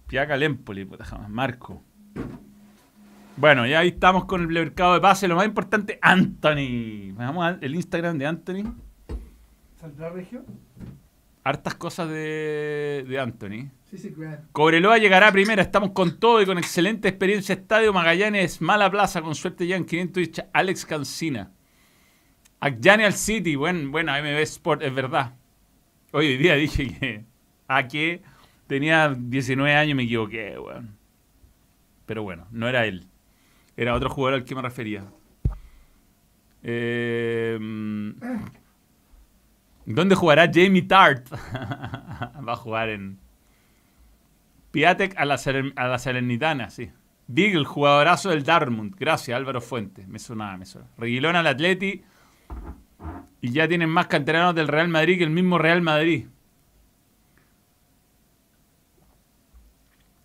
Piaca 0.08 0.38
Lempoli, 0.38 0.86
puta, 0.86 1.04
jamás. 1.04 1.30
Marco. 1.30 1.82
Bueno, 3.36 3.68
ya 3.68 3.80
ahí 3.80 3.90
estamos 3.90 4.26
con 4.26 4.42
el 4.42 4.48
mercado 4.48 4.94
de 4.94 5.02
pase. 5.02 5.28
Lo 5.28 5.36
más 5.36 5.46
importante, 5.46 6.00
Anthony. 6.02 7.14
Vamos 7.14 7.46
al 7.46 7.76
Instagram 7.76 8.18
de 8.18 8.26
Anthony. 8.26 8.74
¿Saldrá 9.80 10.10
regio? 10.10 10.44
Hartas 11.44 11.76
cosas 11.76 12.10
de, 12.10 13.06
de 13.08 13.20
Anthony. 13.20 13.70
Sí, 13.90 13.98
sí, 13.98 14.12
claro. 14.12 14.42
Cobreloa 14.54 14.98
llegará 14.98 15.32
primera. 15.32 15.62
Estamos 15.62 15.92
con 15.92 16.20
todo 16.20 16.42
y 16.42 16.46
con 16.46 16.58
excelente 16.58 17.08
experiencia. 17.08 17.54
Estadio 17.54 17.94
Magallanes, 17.94 18.62
mala 18.62 18.90
plaza, 18.90 19.22
con 19.22 19.36
suerte 19.36 19.68
ya 19.68 19.76
en 19.76 19.86
500 19.86 20.24
y 20.24 20.32
Alex 20.54 20.86
Cancina. 20.86 21.52
Agyani 22.60 23.04
al 23.04 23.14
City, 23.14 23.56
buen, 23.56 23.92
bueno, 23.92 24.12
MB 24.12 24.42
Sport, 24.42 24.82
es 24.82 24.94
verdad. 24.94 25.34
Hoy, 26.12 26.38
día 26.38 26.56
dije 26.56 26.88
que 26.88 27.26
a 27.68 27.88
que 27.88 28.22
tenía 28.68 29.14
19 29.16 29.76
años 29.76 29.96
me 29.96 30.04
equivoqué, 30.04 30.58
weón. 30.58 30.98
Pero 32.06 32.24
bueno, 32.24 32.48
no 32.52 32.68
era 32.68 32.86
él. 32.86 33.06
Era 33.76 33.94
otro 33.94 34.10
jugador 34.10 34.40
al 34.40 34.46
que 34.46 34.56
me 34.56 34.62
refería. 34.62 35.06
Eh, 36.64 37.60
¿Dónde 39.86 40.16
jugará 40.16 40.50
Jamie 40.52 40.82
Tart? 40.82 41.32
Va 41.32 42.54
a 42.54 42.56
jugar 42.56 42.90
en 42.90 43.20
Piatek 44.72 45.18
a 45.18 45.26
la, 45.26 45.40
a 45.76 45.88
la 45.88 46.00
Salernitana, 46.00 46.70
sí. 46.70 46.90
Beagle, 47.28 47.66
jugadorazo 47.66 48.30
del 48.30 48.44
Dartmouth. 48.44 48.96
Gracias, 48.98 49.36
Álvaro 49.36 49.62
Fuentes. 49.62 50.08
Me 50.08 50.18
sonaba, 50.18 50.58
me 50.58 50.66
sonaba. 50.66 50.92
Reguilón 50.98 51.36
al 51.36 51.48
Atleti. 51.48 52.04
Y 53.42 53.52
ya 53.52 53.68
tienen 53.68 53.90
más 53.90 54.08
canteranos 54.08 54.56
del 54.56 54.68
Real 54.68 54.88
Madrid 54.90 55.18
que 55.18 55.24
el 55.24 55.30
mismo 55.30 55.58
Real 55.58 55.82
Madrid. 55.82 56.26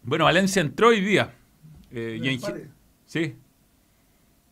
Bueno, 0.03 0.25
Valencia 0.25 0.61
entró 0.63 0.89
hoy 0.89 1.01
día. 1.01 1.35
Eh, 1.91 2.19
y 2.23 2.29
en- 2.29 2.71
sí. 3.05 3.37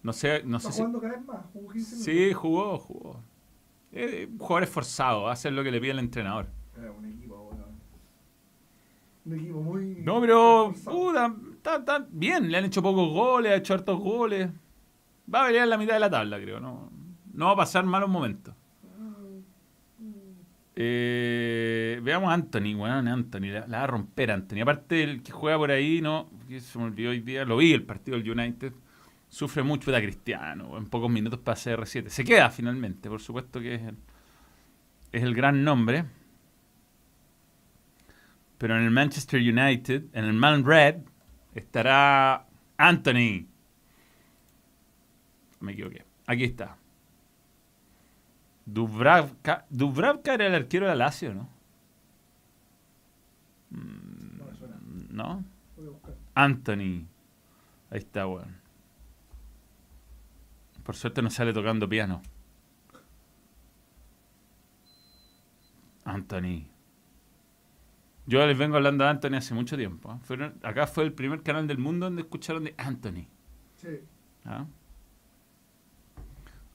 No 0.02 0.12
sé, 0.12 0.42
no 0.44 0.58
sé 0.60 0.68
Está 0.68 0.72
si. 0.72 0.78
jugando 0.78 1.00
cada 1.00 1.14
vez 1.16 1.26
más. 1.26 1.46
Jugó 1.52 1.72
15 1.72 1.90
minutos. 1.96 2.04
Sí, 2.04 2.32
jugó, 2.32 2.78
jugó. 2.78 3.20
Eh, 3.92 4.28
un 4.30 4.38
jugador 4.38 4.62
esforzado, 4.62 5.28
hacer 5.28 5.52
lo 5.52 5.64
que 5.64 5.70
le 5.70 5.80
pide 5.80 5.90
el 5.90 5.98
entrenador. 5.98 6.46
Era 6.78 6.92
un 6.92 7.04
equipo, 7.04 7.36
bueno. 7.36 7.64
Un 9.26 9.34
equipo 9.34 9.60
muy. 9.60 9.96
No, 10.02 10.20
pero 10.20 10.72
puta, 10.84 11.34
está, 11.52 11.76
está 11.76 12.06
bien, 12.10 12.50
le 12.50 12.58
han 12.58 12.64
hecho 12.66 12.82
pocos 12.82 13.08
goles, 13.12 13.52
ha 13.52 13.56
hecho 13.56 13.74
hartos 13.74 13.98
goles. 13.98 14.48
Va 15.32 15.42
a 15.42 15.46
pelear 15.48 15.64
en 15.64 15.70
la 15.70 15.76
mitad 15.78 15.94
de 15.94 16.00
la 16.00 16.10
tabla, 16.10 16.38
creo. 16.40 16.60
No, 16.60 16.90
no 17.32 17.46
va 17.46 17.52
a 17.52 17.56
pasar 17.56 17.84
malos 17.84 18.08
momentos. 18.08 18.54
Eh, 20.82 22.00
veamos 22.02 22.30
a 22.30 22.34
Anthony, 22.34 22.74
weón, 22.74 23.06
Anthony, 23.06 23.48
la, 23.52 23.66
va 23.66 23.84
a 23.84 23.86
romper 23.86 24.30
Anthony. 24.30 24.62
Aparte 24.62 25.02
el 25.02 25.22
que 25.22 25.30
juega 25.30 25.58
por 25.58 25.70
ahí, 25.70 26.00
no, 26.00 26.30
se 26.48 26.78
me 26.78 26.84
olvidó 26.84 27.10
hoy 27.10 27.20
día, 27.20 27.44
lo 27.44 27.58
vi 27.58 27.72
el 27.72 27.82
partido 27.82 28.16
del 28.16 28.30
United. 28.30 28.72
Sufre 29.28 29.62
mucho 29.62 29.92
de 29.92 30.02
Cristiano, 30.02 30.76
en 30.78 30.86
pocos 30.86 31.10
minutos 31.10 31.38
para 31.40 31.56
CR7. 31.56 32.08
Se 32.08 32.24
queda 32.24 32.50
finalmente, 32.50 33.08
por 33.08 33.20
supuesto 33.20 33.60
que 33.60 33.74
es 33.74 33.82
el, 33.82 33.96
es 35.12 35.22
el 35.22 35.34
gran 35.34 35.62
nombre. 35.62 36.06
Pero 38.56 38.76
en 38.76 38.82
el 38.82 38.90
Manchester 38.90 39.40
United, 39.40 40.04
en 40.14 40.24
el 40.24 40.32
Man 40.32 40.64
Red, 40.64 40.96
estará 41.54 42.46
Anthony. 42.78 43.46
Me 45.60 45.72
equivoqué. 45.72 46.04
Aquí 46.26 46.44
está. 46.44 46.79
Dubravka, 48.72 49.66
Dubravka 49.70 50.34
era 50.34 50.46
el 50.46 50.54
arquero 50.54 50.86
de 50.86 50.92
la 50.96 51.04
Lazio, 51.06 51.34
¿no? 51.34 51.48
Mm, 53.70 54.38
No 54.38 54.44
me 54.44 54.54
suena. 54.54 54.76
¿No? 55.10 55.44
Voy 55.76 55.86
a 55.86 55.90
buscar. 55.90 56.14
Anthony. 56.34 57.06
Ahí 57.90 57.98
está, 57.98 58.26
weón. 58.26 58.56
Por 60.84 60.94
suerte 60.96 61.22
no 61.22 61.30
sale 61.30 61.52
tocando 61.52 61.88
piano. 61.88 62.22
Anthony. 66.04 66.66
Yo 68.26 68.46
les 68.46 68.56
vengo 68.56 68.76
hablando 68.76 69.04
de 69.04 69.10
Anthony 69.10 69.34
hace 69.36 69.54
mucho 69.54 69.76
tiempo. 69.76 70.12
¿eh? 70.12 70.18
Fueron- 70.22 70.54
acá 70.62 70.86
fue 70.86 71.04
el 71.04 71.12
primer 71.12 71.42
canal 71.42 71.66
del 71.66 71.78
mundo 71.78 72.06
donde 72.06 72.22
escucharon 72.22 72.64
de 72.64 72.74
Anthony. 72.78 73.26
Sí. 73.76 73.88
¿ah? 74.44 74.66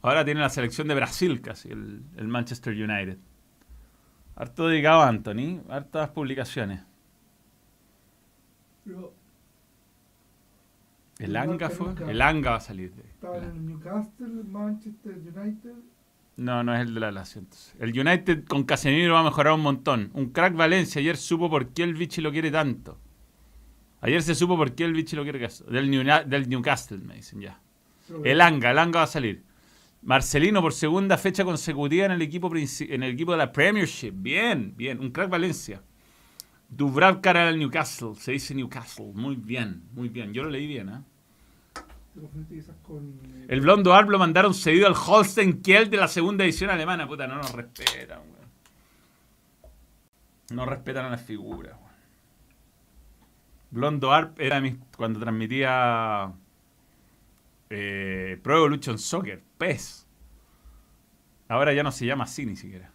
Ahora 0.05 0.23
tiene 0.23 0.39
la 0.41 0.49
selección 0.49 0.87
de 0.87 0.95
Brasil 0.95 1.41
casi, 1.41 1.69
el, 1.69 2.01
el 2.15 2.27
Manchester 2.27 2.73
United. 2.73 3.17
Harto 4.35 4.67
dedicado 4.67 5.01
a 5.01 5.07
Anthony, 5.07 5.61
hartas 5.69 6.09
publicaciones. 6.09 6.81
Pero 8.83 9.13
El 11.19 11.35
Anga 11.35 11.69
fue. 11.69 11.93
El 12.07 12.21
Anga 12.21 12.51
va 12.51 12.57
a 12.57 12.61
salir 12.61 12.93
de. 12.93 13.01
estaba 13.03 13.37
en 13.37 13.43
el 13.45 13.65
Newcastle, 13.65 14.27
Manchester 14.49 15.13
United. 15.13 15.73
No, 16.37 16.63
no 16.63 16.75
es 16.75 16.81
el 16.81 16.93
de 16.93 16.99
la 16.99 17.11
Lazio. 17.11 17.39
entonces. 17.39 17.73
El 17.79 17.97
United 17.97 18.43
con 18.45 18.63
Casemiro 18.65 19.13
va 19.13 19.21
a 19.21 19.23
mejorar 19.23 19.53
un 19.53 19.61
montón. 19.61 20.11
Un 20.13 20.31
crack 20.31 20.53
Valencia 20.53 20.99
ayer 20.99 21.15
supo 21.15 21.49
por 21.49 21.69
qué 21.69 21.83
el 21.83 21.93
Vichy 21.95 22.21
lo 22.21 22.31
quiere 22.31 22.51
tanto. 22.51 22.99
Ayer 24.01 24.21
se 24.21 24.35
supo 24.35 24.57
por 24.57 24.73
qué 24.75 24.83
el 24.83 24.93
Vichy 24.93 25.15
lo 25.15 25.23
quiere 25.23 25.39
del, 25.69 25.89
New- 25.89 26.03
del 26.27 26.49
Newcastle, 26.49 26.97
me 26.99 27.15
dicen 27.15 27.39
ya. 27.39 27.59
El 28.23 28.41
Anga, 28.41 28.69
el 28.71 28.77
Anga 28.77 28.99
va 28.99 29.03
a 29.05 29.07
salir. 29.07 29.41
Marcelino 30.05 30.61
por 30.61 30.71
segunda 30.71 31.17
fecha 31.17 31.43
consecutiva 31.43 32.05
en 32.05 32.11
el 32.11 32.21
equipo 32.21 32.51
en 32.55 33.03
el 33.03 33.13
equipo 33.13 33.31
de 33.31 33.39
la 33.39 33.51
Premiership. 33.51 34.11
Bien, 34.15 34.73
bien. 34.77 34.99
Un 34.99 35.09
crack 35.11 35.29
Valencia. 35.29 35.81
Dubravka 36.69 37.31
era 37.31 37.49
el 37.49 37.57
Newcastle. 37.59 38.13
Se 38.15 38.31
dice 38.31 38.53
Newcastle. 38.53 39.11
Muy 39.13 39.35
bien, 39.35 39.83
muy 39.93 40.09
bien. 40.09 40.31
Yo 40.33 40.43
lo 40.43 40.49
leí 40.51 40.67
bien, 40.67 40.89
eh, 40.89 41.01
El 43.47 43.61
blondo 43.61 43.93
Arp 43.93 44.09
lo 44.09 44.19
mandaron 44.19 44.53
cedido 44.53 44.87
al 44.87 44.93
Holstein 44.95 45.61
Kiel 45.61 45.89
de 45.89 45.97
la 45.97 46.07
segunda 46.07 46.43
edición 46.43 46.69
alemana. 46.69 47.07
Puta, 47.07 47.27
no 47.27 47.35
nos 47.37 47.51
respetan, 47.51 48.19
weón. 48.19 48.45
No 50.51 50.65
respetan 50.65 51.05
a 51.05 51.09
las 51.09 51.21
figuras, 51.23 51.73
weón. 51.73 51.85
Blondo 53.71 54.13
Arp 54.13 54.39
era 54.39 54.61
mi- 54.61 54.77
cuando 54.95 55.19
transmitía 55.19 56.31
eh, 57.69 58.39
Pro 58.43 58.58
Evolution 58.58 58.97
Soccer, 58.97 59.41
PES. 59.58 60.06
Ahora 61.47 61.73
ya 61.73 61.84
no 61.84 61.91
se 61.91 62.06
llama 62.06 62.23
así 62.25 62.45
ni 62.45 62.56
siquiera. 62.56 62.91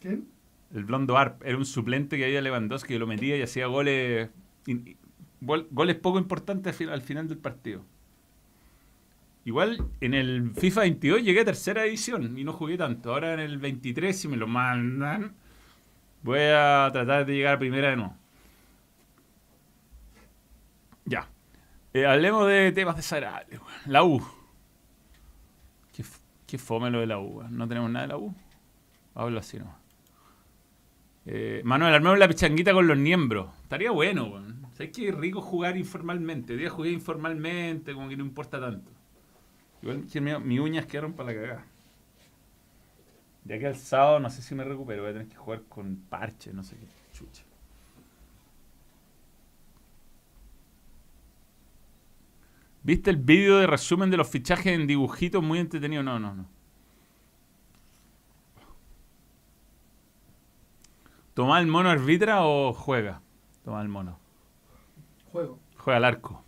¿Quién? 0.00 0.26
El 0.74 0.84
blondo 0.84 1.18
Arp 1.18 1.42
era 1.44 1.56
un 1.58 1.66
suplente 1.66 2.16
que 2.16 2.24
había 2.24 2.40
Lewandowski 2.40 2.94
que 2.94 2.98
lo 2.98 3.06
metía 3.06 3.36
y 3.36 3.42
hacía 3.42 3.66
goles 3.66 4.30
in- 4.66 4.96
gol- 5.40 5.68
goles 5.70 5.96
poco 5.96 6.18
importantes 6.18 6.72
al 6.72 6.74
fin- 6.74 6.88
al 6.88 7.02
final 7.02 7.28
del 7.28 7.38
partido. 7.38 7.84
Igual 9.44 9.84
en 10.00 10.14
el 10.14 10.52
FIFA 10.54 10.82
22 10.82 11.22
llegué 11.22 11.40
a 11.40 11.44
tercera 11.44 11.84
edición 11.84 12.38
y 12.38 12.44
no 12.44 12.52
jugué 12.52 12.78
tanto. 12.78 13.12
Ahora 13.12 13.34
en 13.34 13.40
el 13.40 13.58
23 13.58 14.18
si 14.18 14.28
me 14.28 14.36
lo 14.36 14.46
mandan 14.46 15.34
voy 16.22 16.38
a 16.40 16.88
tratar 16.92 17.26
de 17.26 17.34
llegar 17.34 17.54
a 17.56 17.58
primera 17.58 17.90
de 17.90 17.96
nuevo. 17.96 18.16
Ya. 21.04 21.28
Eh, 21.94 22.06
hablemos 22.06 22.48
de 22.48 22.72
temas 22.72 22.96
desagradables. 22.96 23.60
La 23.86 24.02
U. 24.04 24.22
Qué, 26.46 26.58
fome 26.58 26.90
lo 26.90 27.00
de 27.00 27.06
la 27.06 27.18
U. 27.18 27.42
No 27.50 27.66
tenemos 27.66 27.90
nada 27.90 28.06
de 28.06 28.12
la 28.12 28.18
U. 28.18 28.34
Hablo 29.14 29.38
así 29.38 29.58
nomás. 29.58 29.76
Eh, 31.24 31.62
Manuel, 31.64 31.94
armemos 31.94 32.18
la 32.18 32.28
pichanguita 32.28 32.72
con 32.74 32.86
los 32.86 32.98
miembros. 32.98 33.48
Estaría 33.62 33.90
bueno, 33.90 34.24
weón. 34.26 34.66
¿Sabes 34.72 34.90
qué 34.94 35.10
rico 35.12 35.40
jugar 35.40 35.76
informalmente? 35.76 36.56
Día 36.56 36.68
jugué 36.70 36.90
informalmente, 36.90 37.94
como 37.94 38.08
que 38.08 38.16
no 38.16 38.24
importa 38.24 38.60
tanto. 38.60 38.90
Igual 39.82 40.06
que 40.10 40.20
mi- 40.20 40.38
mis 40.40 40.60
uñas 40.60 40.86
quedaron 40.86 41.12
para 41.14 41.32
la 41.32 41.40
cagada. 41.40 41.66
De 43.44 43.54
aquí 43.54 43.64
al 43.64 43.76
sábado 43.76 44.20
no 44.20 44.30
sé 44.30 44.42
si 44.42 44.54
me 44.54 44.64
recupero. 44.64 45.02
Voy 45.02 45.10
a 45.10 45.14
tener 45.14 45.28
que 45.28 45.36
jugar 45.36 45.62
con 45.68 45.96
parche, 46.08 46.52
no 46.52 46.62
sé 46.62 46.76
qué 46.76 46.86
chucha. 47.12 47.44
¿Viste 52.84 53.10
el 53.10 53.16
vídeo 53.16 53.58
de 53.58 53.66
resumen 53.66 54.10
de 54.10 54.16
los 54.16 54.28
fichajes 54.28 54.66
en 54.78 54.86
dibujitos? 54.86 55.42
Muy 55.42 55.58
entretenido. 55.60 56.02
No, 56.02 56.18
no, 56.18 56.34
no. 56.34 56.46
¿Toma 61.34 61.60
el 61.60 61.66
mono 61.66 61.88
arbitra 61.90 62.44
o 62.44 62.72
juega? 62.72 63.22
Toma 63.64 63.80
el 63.82 63.88
mono. 63.88 64.18
Juego, 65.30 65.58
Juega 65.78 65.96
al 65.96 66.04
arco. 66.04 66.44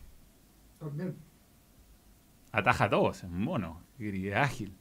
también. 0.78 1.16
Ataja 2.52 2.84
a 2.84 2.90
todos, 2.90 3.18
es 3.18 3.24
un 3.24 3.42
mono. 3.42 3.80
Y 3.98 4.28
es 4.28 4.36
ágil. 4.36 4.74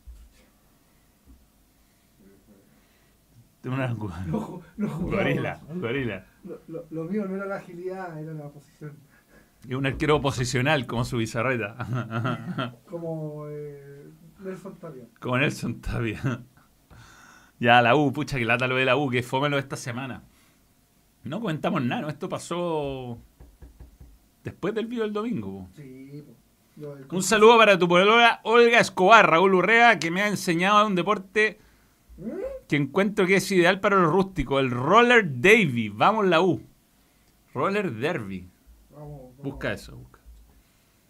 Tengo 3.61 3.77
una 3.77 3.87
No, 3.87 4.61
no 4.75 4.99
gorila, 4.99 5.61
gorila. 5.75 6.25
Lo, 6.43 6.59
lo- 6.67 6.85
lo 6.89 7.03
mío 7.05 7.25
no 7.25 7.35
era 7.37 7.45
la 7.45 7.55
agilidad, 7.55 8.19
era 8.21 8.33
la 8.33 8.49
posición. 8.49 8.97
Y 9.67 9.75
un 9.75 9.85
arquero 9.85 10.21
posicional 10.21 10.85
como 10.87 11.05
su 11.05 11.17
bizarreta. 11.17 11.75
Como 12.89 13.45
eh, 13.47 14.09
Nelson 14.39 14.77
Tapia. 14.77 15.03
como 15.21 15.37
Nelson 15.37 15.79
Tapia. 15.79 16.41
ya, 17.59 17.81
la 17.81 17.95
U, 17.95 18.11
pucha, 18.11 18.37
que 18.37 18.43
lata 18.45 18.67
lo 18.67 18.75
de 18.75 18.83
la 18.85 18.97
U, 18.97 19.09
que 19.09 19.23
fómelo 19.23 19.57
esta 19.57 19.77
semana. 19.77 20.23
No 21.23 21.39
comentamos 21.39 21.81
nada, 21.81 22.01
¿no? 22.01 22.09
esto 22.09 22.27
pasó 22.27 23.17
después 24.43 24.73
del 24.73 24.87
video 24.87 25.05
del 25.05 25.13
domingo. 25.13 25.69
Sí. 25.75 26.25
Lo 26.75 26.95
del- 26.95 27.05
Un 27.09 27.23
saludo 27.23 27.57
para 27.57 27.77
tu 27.79 27.87
polola 27.87 28.41
Olga 28.43 28.79
Escobar, 28.79 29.29
Raúl 29.29 29.53
Urrea, 29.55 29.97
que 29.99 30.11
me 30.11 30.21
ha 30.23 30.27
enseñado 30.27 30.85
un 30.85 30.95
deporte 30.95 31.59
¿Mm? 32.17 32.29
que 32.67 32.75
encuentro 32.75 33.25
que 33.25 33.35
es 33.37 33.49
ideal 33.51 33.79
para 33.79 33.95
los 34.01 34.11
rústicos, 34.11 34.59
el 34.61 34.71
roller 34.71 35.25
derby. 35.29 35.87
Vamos 35.87 36.25
la 36.25 36.41
U. 36.41 36.61
Roller 37.53 37.91
derby. 37.93 38.49
Busca 39.43 39.73
eso, 39.73 39.97
busca. 39.97 40.19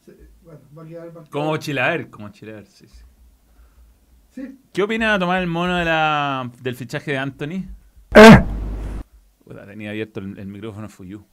Sí, 0.03 0.11
bueno, 0.41 0.59
va 0.75 0.83
a 0.83 0.85
quedar 0.87 1.13
más 1.13 1.29
Como 1.29 1.55
chilaver, 1.57 2.09
como 2.09 2.29
chilaver, 2.29 2.65
sí, 2.65 2.87
sí. 2.87 3.03
Sí. 4.31 4.59
¿Qué 4.73 4.81
opina 4.81 5.13
de 5.13 5.19
tomar 5.19 5.39
el 5.41 5.47
mono 5.47 5.77
de 5.77 5.85
la, 5.85 6.51
del 6.61 6.75
fichaje 6.75 7.11
de 7.11 7.17
Anthony? 7.19 7.65
Puta, 9.43 9.65
tenía 9.67 9.91
abierto 9.91 10.19
el, 10.19 10.39
el 10.39 10.47
micrófono 10.47 10.89
Fuyu. 10.89 11.23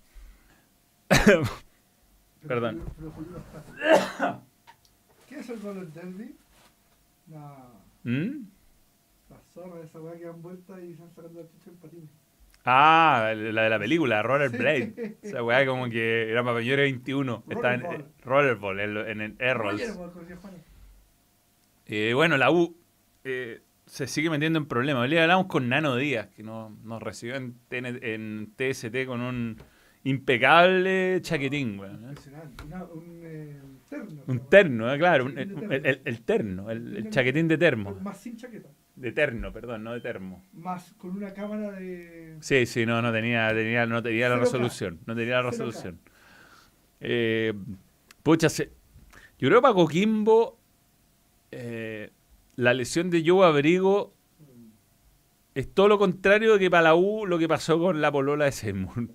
Pero 1.08 1.42
Perdón. 2.46 2.84
Pero 2.96 3.12
no 3.30 3.38
está. 3.38 4.42
¿Qué 5.26 5.38
es 5.38 5.48
el 5.48 5.62
roller 5.62 5.90
derby? 5.92 6.36
La, 7.28 7.70
¿Mm? 8.04 8.44
la 9.30 9.36
zorra 9.54 9.76
de 9.76 9.84
esa 9.84 10.00
weá 10.00 10.18
que 10.18 10.26
dan 10.26 10.42
vueltas 10.42 10.82
y 10.82 10.94
se 10.94 11.00
van 11.00 11.10
sacando 11.12 11.40
la 11.42 11.48
chucha 11.48 11.70
en 11.70 11.76
patines. 11.76 12.10
Ah, 12.64 13.32
la 13.34 13.62
de 13.62 13.70
la 13.70 13.78
película, 13.78 14.22
Rollerblade. 14.22 14.92
Sí. 14.94 15.16
Esa 15.22 15.42
weá 15.42 15.64
como 15.66 15.88
que 15.88 16.30
era 16.30 16.42
para 16.42 16.54
mayores 16.54 16.84
de 16.84 16.92
21. 16.92 17.44
Estaba 17.48 17.74
en 17.74 17.80
Rollerball. 17.82 18.00
eh, 18.00 18.14
Rollerball, 18.24 18.80
en, 18.80 18.96
en 19.08 19.20
el 19.22 19.36
Errols. 19.38 19.98
Eh, 21.86 22.12
bueno, 22.14 22.36
la 22.36 22.50
U 22.50 22.76
eh, 23.24 23.60
se 23.86 24.06
sigue 24.06 24.30
metiendo 24.30 24.58
en 24.58 24.66
problemas. 24.66 25.08
Hoy 25.08 25.16
hablamos 25.16 25.46
con 25.46 25.68
Nano 25.68 25.96
Díaz, 25.96 26.28
que 26.28 26.42
nos, 26.42 26.70
nos 26.84 27.02
recibió 27.02 27.36
en, 27.36 27.54
TN 27.68 27.86
en 28.02 28.52
TST 28.56 29.06
con 29.06 29.20
un 29.20 29.56
impecable 30.04 31.18
chaquetín, 31.22 31.78
weón. 31.78 32.04
¿eh? 32.04 32.08
Impresionante. 32.08 32.64
Una- 32.64 32.84
un 32.84 33.20
eh, 33.24 33.60
terno. 33.88 34.22
Un 34.26 34.36
¿no? 34.36 34.42
terno, 34.42 34.94
eh, 34.94 34.98
claro, 34.98 35.24
un- 35.24 35.38
el, 35.38 35.82
el- 35.84 36.00
el 36.04 36.22
terno, 36.22 36.70
el, 36.70 36.96
el 36.96 37.10
chaquetín 37.10 37.48
de 37.48 37.58
termo. 37.58 37.94
Más 38.02 38.18
sin 38.20 38.36
chaqueta. 38.36 38.68
De 39.00 39.12
terno, 39.12 39.50
perdón, 39.52 39.82
no 39.84 39.92
de 39.94 40.00
termo. 40.00 40.44
Más 40.52 40.92
con 40.98 41.16
una 41.16 41.32
cámara 41.32 41.72
de. 41.72 42.36
Sí, 42.40 42.66
sí, 42.66 42.84
no, 42.84 43.00
no 43.00 43.10
tenía, 43.12 43.48
tenía, 43.54 43.86
no 43.86 44.02
tenía 44.02 44.28
la 44.28 44.36
0K. 44.36 44.40
resolución. 44.40 45.00
No 45.06 45.14
tenía 45.16 45.36
la 45.36 45.42
0K. 45.44 45.50
resolución. 45.50 46.00
Eh, 47.00 47.54
pucha, 48.22 48.50
se- 48.50 48.72
yo 49.38 49.48
creo 49.48 49.60
que 49.60 49.62
para 49.62 49.74
Coquimbo 49.74 50.58
eh, 51.50 52.10
la 52.56 52.74
lesión 52.74 53.08
de 53.08 53.22
Joe 53.26 53.46
Abrigo 53.46 54.14
es 55.54 55.72
todo 55.72 55.88
lo 55.88 55.98
contrario 55.98 56.58
que 56.58 56.70
para 56.70 56.82
la 56.82 56.94
U 56.94 57.24
lo 57.26 57.38
que 57.38 57.48
pasó 57.48 57.78
con 57.78 58.00
la 58.02 58.12
polola 58.12 58.44
de 58.44 58.52
Seymour. 58.52 59.08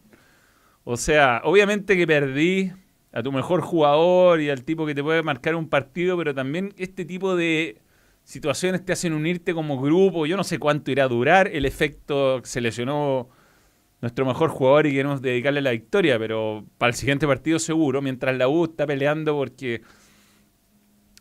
O 0.84 0.98
sea, 0.98 1.42
obviamente 1.44 1.96
que 1.96 2.06
perdí 2.08 2.72
a 3.12 3.24
tu 3.24 3.32
mejor 3.32 3.62
jugador 3.62 4.42
y 4.42 4.50
al 4.50 4.64
tipo 4.64 4.86
que 4.86 4.94
te 4.96 5.04
puede 5.04 5.24
marcar 5.24 5.56
un 5.56 5.70
partido, 5.70 6.18
pero 6.18 6.34
también 6.34 6.74
este 6.78 7.06
tipo 7.06 7.36
de 7.36 7.82
situaciones 8.26 8.84
te 8.84 8.92
hacen 8.92 9.14
unirte 9.14 9.54
como 9.54 9.80
grupo. 9.80 10.26
Yo 10.26 10.36
no 10.36 10.44
sé 10.44 10.60
cuánto 10.60 10.92
irá 10.92 11.06
a 11.06 11.08
durar 11.08 11.48
el 11.48 11.66
efecto 11.66 12.42
que 12.42 12.50
se 12.50 12.60
lesionó 12.60 13.30
nuestro 14.02 14.26
mejor 14.26 14.50
jugador 14.50 14.88
y 14.88 14.92
queremos 14.92 15.22
dedicarle 15.22 15.62
la 15.62 15.72
victoria, 15.72 16.20
pero 16.20 16.66
para 16.78 16.90
el 16.90 16.96
siguiente 16.96 17.26
partido 17.26 17.60
seguro, 17.60 18.02
mientras 18.02 18.36
la 18.36 18.50
U 18.50 18.66
está 18.66 18.86
peleando 18.86 19.36
porque 19.36 19.82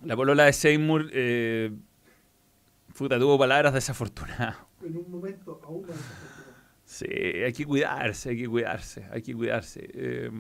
la 0.03 0.17
polola 0.17 0.45
de 0.45 0.53
Seymour 0.53 1.11
eh, 1.13 1.73
puta, 2.97 3.19
tuvo 3.19 3.39
palabras 3.39 3.75
desafortunadas. 3.75 4.57
En 4.83 4.97
un 4.97 5.11
momento 5.11 5.61
aún 5.63 5.83
más 5.83 5.97
desafortunado. 5.97 6.45
Sí, 6.85 7.07
hay 7.07 7.53
que 7.53 7.65
cuidarse, 7.65 8.31
hay 8.31 8.37
que 8.39 8.49
cuidarse, 8.49 9.07
hay 9.11 9.23
que 9.23 9.35
cuidarse. 9.35 9.89
Eh, 9.95 10.31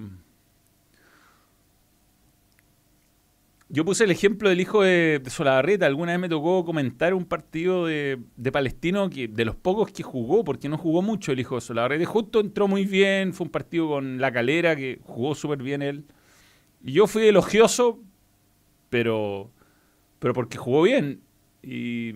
yo 3.74 3.84
puse 3.84 4.04
el 4.04 4.12
ejemplo 4.12 4.48
del 4.48 4.60
hijo 4.60 4.82
de, 4.82 5.20
de 5.22 5.30
Solabarrieta. 5.30 5.84
Alguna 5.86 6.12
vez 6.12 6.20
me 6.20 6.28
tocó 6.28 6.64
comentar 6.64 7.12
un 7.12 7.24
partido 7.24 7.86
de, 7.86 8.20
Palestino 8.52 9.10
que 9.10 9.26
de 9.26 9.44
los 9.44 9.56
pocos 9.56 9.90
que 9.90 10.04
jugó, 10.04 10.44
porque 10.44 10.68
no 10.68 10.78
jugó 10.78 11.02
mucho 11.02 11.32
el 11.32 11.40
hijo 11.40 11.56
de 11.56 11.60
Solabarrieta. 11.60 12.06
Justo 12.06 12.38
entró 12.38 12.68
muy 12.68 12.84
bien, 12.84 13.34
fue 13.34 13.46
un 13.46 13.50
partido 13.50 13.88
con 13.88 14.20
La 14.20 14.30
Calera 14.30 14.76
que 14.76 15.00
jugó 15.02 15.34
súper 15.34 15.60
bien 15.60 15.82
él. 15.82 16.04
Y 16.84 16.92
yo 16.92 17.08
fui 17.08 17.26
elogioso, 17.26 17.98
pero, 18.90 19.50
pero 20.20 20.34
porque 20.34 20.56
jugó 20.56 20.82
bien. 20.82 21.22
Y, 21.60 22.10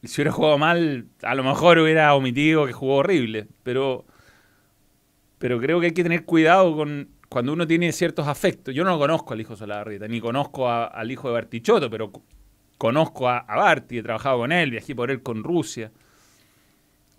y 0.00 0.08
si 0.08 0.22
hubiera 0.22 0.32
jugado 0.32 0.56
mal, 0.56 1.08
a 1.22 1.34
lo 1.34 1.44
mejor 1.44 1.78
hubiera 1.78 2.14
omitido 2.14 2.64
que 2.64 2.72
jugó 2.72 2.96
horrible. 2.96 3.48
Pero, 3.64 4.06
pero 5.36 5.60
creo 5.60 5.78
que 5.78 5.86
hay 5.86 5.92
que 5.92 6.04
tener 6.04 6.24
cuidado 6.24 6.74
con 6.74 7.10
cuando 7.36 7.52
uno 7.52 7.66
tiene 7.66 7.92
ciertos 7.92 8.26
afectos. 8.28 8.74
Yo 8.74 8.82
no 8.82 8.98
conozco 8.98 9.34
al 9.34 9.42
hijo 9.42 9.54
Solabarrieta, 9.54 10.08
ni 10.08 10.22
conozco 10.22 10.70
al 10.70 11.10
hijo 11.10 11.28
de 11.28 11.34
Bartichotto, 11.34 11.90
pero 11.90 12.10
co- 12.10 12.24
conozco 12.78 13.28
a, 13.28 13.42
Barti, 13.42 13.98
he 13.98 14.02
trabajado 14.02 14.38
con 14.38 14.52
él, 14.52 14.70
viajé 14.70 14.94
por 14.94 15.10
él 15.10 15.22
con 15.22 15.44
Rusia. 15.44 15.92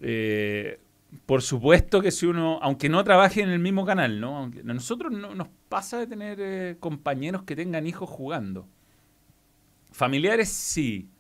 Eh, 0.01 0.79
por 1.27 1.43
supuesto 1.43 2.01
que 2.01 2.09
si 2.09 2.25
uno, 2.25 2.57
aunque 2.63 2.89
no 2.89 3.03
trabaje 3.03 3.43
en 3.43 3.49
el 3.49 3.59
mismo 3.59 3.85
canal, 3.85 4.19
¿no? 4.19 4.45
A 4.45 4.49
nosotros 4.63 5.11
no 5.11 5.35
nos 5.35 5.49
pasa 5.69 5.99
de 5.99 6.07
tener 6.07 6.39
eh, 6.41 6.77
compañeros 6.79 7.43
que 7.43 7.55
tengan 7.55 7.85
hijos 7.85 8.09
jugando. 8.09 8.67
Familiares 9.91 10.49
sí, 10.49 11.11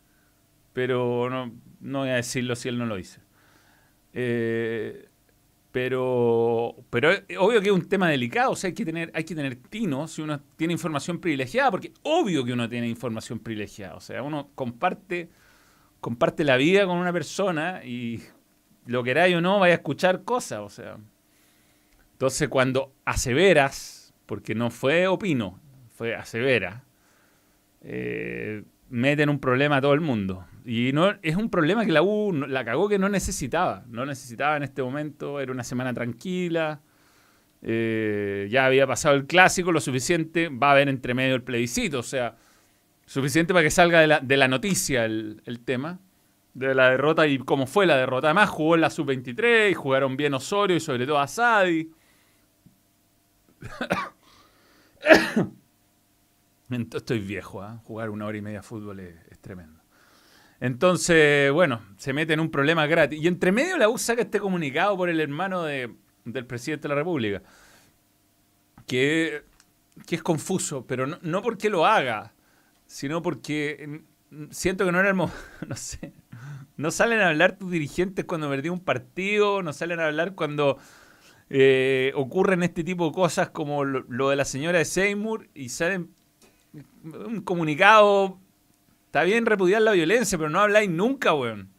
pero 0.73 1.29
no, 1.29 1.53
no 1.81 1.99
voy 1.99 2.09
a 2.09 2.15
decirlo 2.15 2.55
si 2.55 2.67
él 2.69 2.79
no 2.79 2.87
lo 2.87 2.95
dice. 2.95 3.19
Eh, 4.13 5.07
pero, 5.77 6.75
pero 6.89 7.11
es 7.11 7.37
obvio 7.37 7.61
que 7.61 7.67
es 7.67 7.71
un 7.71 7.87
tema 7.87 8.09
delicado, 8.09 8.49
o 8.49 8.55
sea, 8.55 8.69
hay 8.69 8.73
que 8.73 8.83
tener, 8.83 9.11
hay 9.13 9.23
que 9.23 9.35
tener 9.35 9.57
tino 9.57 10.07
si 10.07 10.23
uno 10.23 10.39
tiene 10.55 10.73
información 10.73 11.19
privilegiada, 11.19 11.69
porque 11.69 11.93
obvio 12.01 12.43
que 12.43 12.51
uno 12.51 12.67
tiene 12.67 12.87
información 12.87 13.37
privilegiada, 13.37 13.93
o 13.93 13.99
sea, 13.99 14.23
uno 14.23 14.49
comparte, 14.55 15.29
comparte 15.99 16.43
la 16.43 16.57
vida 16.57 16.87
con 16.87 16.97
una 16.97 17.13
persona 17.13 17.85
y 17.85 18.23
lo 18.87 19.03
queráis 19.03 19.35
o 19.35 19.41
no, 19.41 19.59
vaya 19.59 19.75
a 19.75 19.77
escuchar 19.77 20.23
cosas, 20.23 20.61
o 20.61 20.69
sea. 20.71 20.97
Entonces, 22.13 22.49
cuando 22.49 22.95
aseveras, 23.05 24.15
porque 24.25 24.55
no 24.55 24.71
fue 24.71 25.05
opino, 25.05 25.59
fue 25.95 26.15
asevera, 26.15 26.85
eh, 27.81 28.63
meten 28.89 29.29
un 29.29 29.37
problema 29.37 29.77
a 29.77 29.81
todo 29.81 29.93
el 29.93 30.01
mundo. 30.01 30.43
Y 30.69 30.91
no 30.91 31.13
es 31.21 31.37
un 31.37 31.49
problema 31.49 31.85
que 31.85 31.93
la 31.93 32.01
U 32.03 32.33
la 32.33 32.65
cagó 32.65 32.89
que 32.89 32.99
no 32.99 33.07
necesitaba. 33.07 33.85
No 33.87 34.05
necesitaba 34.05 34.57
en 34.57 34.63
este 34.63 34.83
momento, 34.83 35.39
era 35.39 35.51
una 35.53 35.63
semana 35.63 35.93
tranquila. 35.93 36.81
eh, 37.61 38.47
ya 38.51 38.65
había 38.67 38.85
pasado 38.87 39.15
el 39.15 39.25
clásico, 39.27 39.71
lo 39.71 39.79
suficiente. 39.81 40.49
Va 40.49 40.69
a 40.69 40.71
haber 40.73 40.89
entre 40.89 41.13
medio 41.13 41.35
el 41.35 41.43
plebiscito, 41.43 41.99
o 41.99 42.03
sea, 42.03 42.35
suficiente 43.05 43.53
para 43.53 43.63
que 43.63 43.71
salga 43.71 44.01
de 44.01 44.07
la, 44.07 44.19
de 44.19 44.35
la 44.37 44.47
noticia 44.49 45.05
el, 45.05 45.41
el 45.45 45.61
tema 45.61 45.99
de 46.53 46.75
la 46.75 46.89
derrota 46.91 47.27
y 47.27 47.37
cómo 47.39 47.65
fue 47.67 47.85
la 47.87 47.95
derrota. 47.97 48.27
Además, 48.27 48.49
jugó 48.49 48.75
en 48.75 48.81
la 48.81 48.89
sub-23, 48.89 49.73
jugaron 49.75 50.17
bien 50.17 50.33
Osorio 50.33 50.75
y 50.77 50.79
sobre 50.81 51.05
todo 51.07 51.19
Asadi. 51.19 51.91
Estoy 56.93 57.19
viejo, 57.19 57.61
¿ah? 57.61 57.79
jugar 57.83 58.09
una 58.09 58.25
hora 58.25 58.37
y 58.37 58.41
media 58.41 58.59
de 58.59 58.63
fútbol 58.63 58.99
es 58.99 59.39
tremendo. 59.39 59.76
Entonces, 60.59 61.51
bueno, 61.51 61.81
se 61.97 62.13
mete 62.13 62.33
en 62.33 62.39
un 62.39 62.49
problema 62.51 62.87
gratis. 62.87 63.21
Y 63.21 63.27
entre 63.27 63.51
medio 63.51 63.77
la 63.77 63.89
U 63.89 63.97
saca 63.97 64.21
este 64.23 64.39
comunicado 64.39 64.97
por 64.97 65.09
el 65.09 65.19
hermano 65.19 65.63
de- 65.63 65.93
del 66.25 66.45
presidente 66.45 66.83
de 66.83 66.89
la 66.89 66.95
República, 66.95 67.41
que, 68.85 69.43
que 70.05 70.15
es 70.15 70.23
confuso, 70.23 70.85
pero 70.87 71.07
no, 71.07 71.17
no 71.21 71.41
porque 71.41 71.69
lo 71.69 71.85
haga, 71.85 72.33
sino 72.85 73.21
porque 73.21 74.01
mm, 74.31 74.45
siento 74.51 74.85
que 74.85 74.91
no 74.91 74.99
era 74.99 75.09
el 75.09 75.15
momento, 75.15 75.39
no 75.67 75.75
sé. 75.75 76.13
No 76.77 76.91
salen 76.91 77.19
a 77.21 77.29
hablar 77.29 77.57
tus 77.57 77.71
dirigentes 77.71 78.25
cuando 78.25 78.49
perdí 78.49 78.69
un 78.69 78.79
partido, 78.79 79.63
no 79.63 79.73
salen 79.73 79.99
a 79.99 80.07
hablar 80.07 80.35
cuando 80.35 80.77
eh, 81.49 82.11
ocurren 82.15 82.63
este 82.63 82.83
tipo 82.83 83.07
de 83.07 83.13
cosas 83.13 83.49
como 83.49 83.85
lo, 83.85 84.05
lo 84.09 84.29
de 84.29 84.35
la 84.37 84.45
señora 84.45 84.79
de 84.79 84.85
Seymour 84.85 85.49
y 85.55 85.69
salen 85.69 86.11
un 87.03 87.41
comunicado. 87.41 88.39
Está 89.07 89.23
bien 89.23 89.45
repudiar 89.45 89.81
la 89.81 89.91
violencia, 89.93 90.37
pero 90.37 90.49
no 90.49 90.59
habláis 90.59 90.89
nunca, 90.89 91.33
weón. 91.33 91.69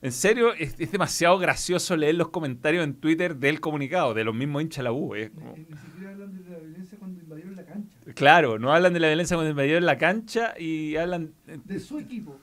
En 0.00 0.10
serio, 0.10 0.52
es, 0.54 0.74
es 0.80 0.90
demasiado 0.90 1.38
gracioso 1.38 1.96
leer 1.96 2.16
los 2.16 2.30
comentarios 2.30 2.82
en 2.82 2.94
Twitter 2.94 3.36
del 3.36 3.60
comunicado, 3.60 4.14
de 4.14 4.24
los 4.24 4.34
mismos 4.34 4.62
hinchas 4.62 4.82
la 4.82 4.90
U. 4.92 5.14
es 5.14 5.30
como- 5.30 5.54
Ni, 5.56 5.64
siquiera 5.76 6.10
hablan 6.10 6.34
de 6.42 6.50
la 6.50 6.58
violencia 6.58 6.98
cuando 6.98 7.20
invadieron 7.20 7.54
la 7.54 7.64
cancha. 7.64 7.96
Claro, 8.14 8.58
no 8.58 8.72
hablan 8.72 8.92
de 8.94 9.00
la 9.00 9.06
violencia 9.06 9.36
cuando 9.36 9.50
invadieron 9.50 9.86
la 9.86 9.98
cancha 9.98 10.54
y 10.58 10.96
hablan. 10.96 11.32
De 11.46 11.78
su 11.78 11.98
equipo. 12.00 12.36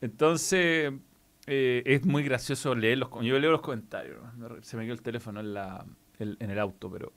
Entonces, 0.00 0.92
eh, 1.46 1.82
es 1.84 2.04
muy 2.06 2.22
gracioso 2.22 2.74
leer 2.74 2.98
los 2.98 3.10
Yo 3.22 3.38
leo 3.38 3.50
los 3.50 3.60
comentarios. 3.60 4.16
Se 4.62 4.76
me 4.76 4.84
quedó 4.84 4.94
el 4.94 5.02
teléfono 5.02 5.40
en, 5.40 5.52
la, 5.52 5.84
el- 6.18 6.36
en 6.40 6.50
el 6.50 6.58
auto, 6.58 6.90
pero. 6.90 7.12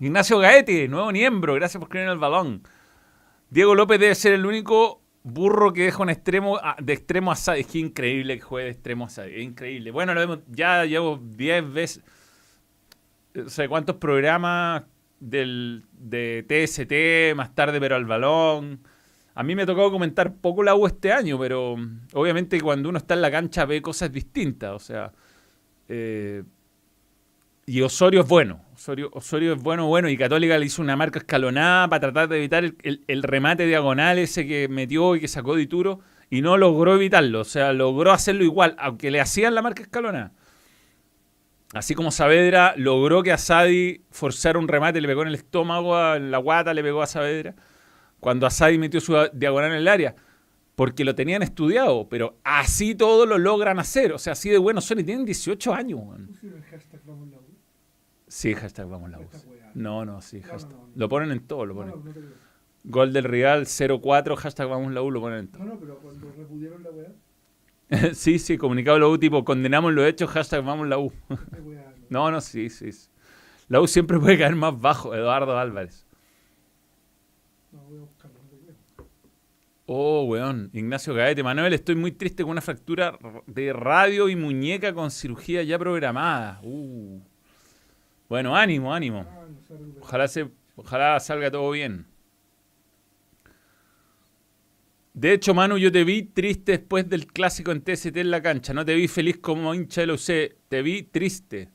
Ignacio 0.00 0.38
Gaete, 0.38 0.86
nuevo 0.88 1.10
miembro, 1.12 1.54
gracias 1.54 1.80
por 1.80 1.88
creer 1.88 2.06
en 2.06 2.12
el 2.12 2.18
balón. 2.18 2.62
Diego 3.50 3.74
López 3.74 3.98
debe 4.00 4.14
ser 4.14 4.32
el 4.32 4.44
único 4.44 5.00
burro 5.24 5.72
que 5.72 5.84
deja 5.84 6.02
un 6.02 6.10
extremo 6.10 6.60
de 6.80 6.92
extremo 6.92 7.32
a 7.32 7.36
Sadi. 7.36 7.62
Es 7.62 7.74
increíble 7.74 8.36
que 8.36 8.42
juegue 8.42 8.66
de 8.66 8.72
extremo 8.72 9.06
a 9.06 9.08
Sadi. 9.08 9.34
Es 9.34 9.42
increíble. 9.42 9.90
Bueno, 9.90 10.14
lo 10.14 10.22
hemos- 10.22 10.40
ya 10.50 10.84
llevo 10.84 11.18
10 11.18 11.72
veces. 11.72 12.04
O 13.44 13.48
sea, 13.48 13.68
¿cuántos 13.68 13.96
programas 13.96 14.84
del, 15.18 15.84
de 15.92 16.44
TST, 16.46 17.34
más 17.34 17.54
tarde, 17.54 17.80
pero 17.80 17.96
al 17.96 18.04
balón? 18.04 18.80
A 19.34 19.42
mí 19.42 19.56
me 19.56 19.66
tocado 19.66 19.90
comentar 19.90 20.34
poco 20.36 20.62
la 20.62 20.76
U 20.76 20.86
este 20.86 21.10
año, 21.12 21.36
pero 21.38 21.76
mm, 21.76 22.00
obviamente 22.12 22.60
cuando 22.60 22.88
uno 22.88 22.98
está 22.98 23.14
en 23.14 23.22
la 23.22 23.30
cancha 23.32 23.64
ve 23.64 23.82
cosas 23.82 24.12
distintas. 24.12 24.70
O 24.72 24.78
sea, 24.78 25.12
eh, 25.88 26.44
y 27.66 27.80
Osorio 27.82 28.20
es 28.20 28.28
bueno. 28.28 28.60
Osorio, 28.74 29.10
Osorio 29.12 29.54
es 29.54 29.62
bueno, 29.62 29.86
bueno. 29.86 30.08
Y 30.08 30.16
Católica 30.16 30.58
le 30.58 30.66
hizo 30.66 30.82
una 30.82 30.96
marca 30.96 31.18
escalonada 31.18 31.88
para 31.88 32.00
tratar 32.00 32.28
de 32.28 32.36
evitar 32.38 32.64
el, 32.64 33.22
remate 33.22 33.66
diagonal 33.66 34.18
ese 34.18 34.46
que 34.46 34.68
metió 34.68 35.16
y 35.16 35.20
que 35.20 35.28
sacó 35.28 35.56
Dituro. 35.56 36.00
Y 36.30 36.42
no 36.42 36.56
logró 36.56 36.94
evitarlo. 36.94 37.40
O 37.40 37.44
sea, 37.44 37.72
logró 37.72 38.12
hacerlo 38.12 38.44
igual, 38.44 38.74
aunque 38.78 39.10
le 39.10 39.20
hacían 39.20 39.54
la 39.54 39.62
marca 39.62 39.82
escalonada. 39.82 40.32
Así 41.72 41.94
como 41.94 42.10
Saavedra 42.10 42.74
logró 42.76 43.22
que 43.22 43.32
Asadi 43.32 44.02
forzara 44.10 44.58
un 44.58 44.68
remate, 44.68 45.00
le 45.00 45.08
pegó 45.08 45.22
en 45.22 45.28
el 45.28 45.34
estómago, 45.34 46.14
en 46.14 46.30
la 46.30 46.38
guata, 46.38 46.72
le 46.74 46.82
pegó 46.82 47.02
a 47.02 47.06
Saavedra. 47.06 47.54
Cuando 48.20 48.46
Asadi 48.46 48.78
metió 48.78 49.00
su 49.00 49.16
diagonal 49.32 49.72
en 49.72 49.78
el 49.78 49.88
área. 49.88 50.14
Porque 50.74 51.04
lo 51.04 51.14
tenían 51.14 51.42
estudiado, 51.42 52.08
pero 52.08 52.38
así 52.42 52.96
todo 52.96 53.26
lo 53.26 53.38
logran 53.38 53.78
hacer. 53.78 54.12
O 54.12 54.18
sea, 54.18 54.32
así 54.32 54.50
de 54.50 54.58
buenos 54.58 54.84
son 54.84 54.98
y 54.98 55.04
tienen 55.04 55.24
18 55.24 55.72
años. 55.72 56.00
weón. 56.02 56.26
Pusieron 56.26 56.58
el 56.58 56.64
hashtag 56.64 57.00
Vamos 57.04 57.28
la 57.28 57.38
U. 57.38 57.44
Sí, 58.36 58.52
hashtag 58.54 58.88
vamos 58.88 59.10
la 59.10 59.18
Me 59.18 59.24
U. 59.24 59.28
está 59.32 59.48
weando. 59.48 59.70
No, 59.74 60.04
no, 60.04 60.20
sí, 60.20 60.40
No, 60.40 60.48
hashtag. 60.48 60.72
no, 60.72 60.86
no. 60.88 60.92
Lo 60.96 61.08
ponen 61.08 61.30
en 61.30 61.46
todo, 61.46 61.64
lo 61.66 61.74
No, 61.74 61.80
ponen. 61.92 62.04
no, 62.04 62.20
no. 62.20 62.28
Gol 62.82 63.12
del 63.12 63.24
Real 63.24 63.64
04, 63.66 64.34
hashtag 64.36 64.68
vamos 64.68 64.92
la 64.92 65.02
U, 65.02 65.10
lo 65.12 65.20
ponen 65.20 65.38
en 65.38 65.48
todo. 65.48 65.62
No, 65.64 65.74
no, 65.74 65.78
pero 65.80 65.98
cuando 66.00 66.32
repudiaron 66.36 66.82
la 66.82 66.90
weá, 66.90 67.12
sí, 68.14 68.40
sí, 68.40 68.58
comunicado 68.58 68.98
la 68.98 69.06
U 69.06 69.18
tipo, 69.18 69.44
condenamos 69.44 69.92
lo 69.92 70.04
hecho, 70.04 70.26
hashtag 70.26 70.64
vamos 70.64 70.88
la 70.88 70.98
U. 70.98 71.12
No, 72.10 72.30
no, 72.30 72.40
sí, 72.40 72.68
sí. 72.70 72.90
sí. 72.92 73.08
La 73.68 73.80
U 73.80 73.86
siempre 73.86 74.18
puede 74.18 74.36
caer 74.36 74.54
más 74.56 74.78
bajo, 74.80 75.14
Eduardo 75.14 75.56
Álvarez. 75.56 76.04
No, 77.72 77.82
voy 77.88 77.98
a 77.98 78.00
buscarlo, 78.02 78.38
no 78.42 78.48
te 78.50 78.56
creo. 78.58 79.06
Oh, 79.86 80.24
weón. 80.24 80.70
Ignacio 80.74 81.14
Gaete. 81.14 81.42
Manuel, 81.42 81.72
estoy 81.72 81.94
muy 81.94 82.12
triste 82.12 82.42
con 82.42 82.50
una 82.52 82.60
fractura 82.60 83.16
de 83.46 83.72
radio 83.72 84.28
y 84.28 84.36
muñeca 84.36 84.92
con 84.92 85.10
cirugía 85.10 85.62
ya 85.62 85.78
programada. 85.78 86.60
Uh. 86.62 87.20
Bueno, 88.34 88.56
ánimo, 88.56 88.92
ánimo. 88.92 89.24
Ojalá, 90.00 90.26
se, 90.26 90.50
ojalá 90.74 91.20
salga 91.20 91.52
todo 91.52 91.70
bien. 91.70 92.04
De 95.12 95.34
hecho, 95.34 95.54
Manu, 95.54 95.78
yo 95.78 95.92
te 95.92 96.02
vi 96.02 96.24
triste 96.24 96.72
después 96.72 97.08
del 97.08 97.28
clásico 97.28 97.70
en 97.70 97.84
TST 97.84 98.16
en 98.16 98.32
la 98.32 98.42
cancha. 98.42 98.74
No 98.74 98.84
te 98.84 98.96
vi 98.96 99.06
feliz 99.06 99.38
como 99.38 99.72
hincha 99.72 100.00
de 100.00 100.08
la 100.08 100.14
UC. 100.14 100.56
Te 100.68 100.82
vi 100.82 101.04
triste. 101.04 101.70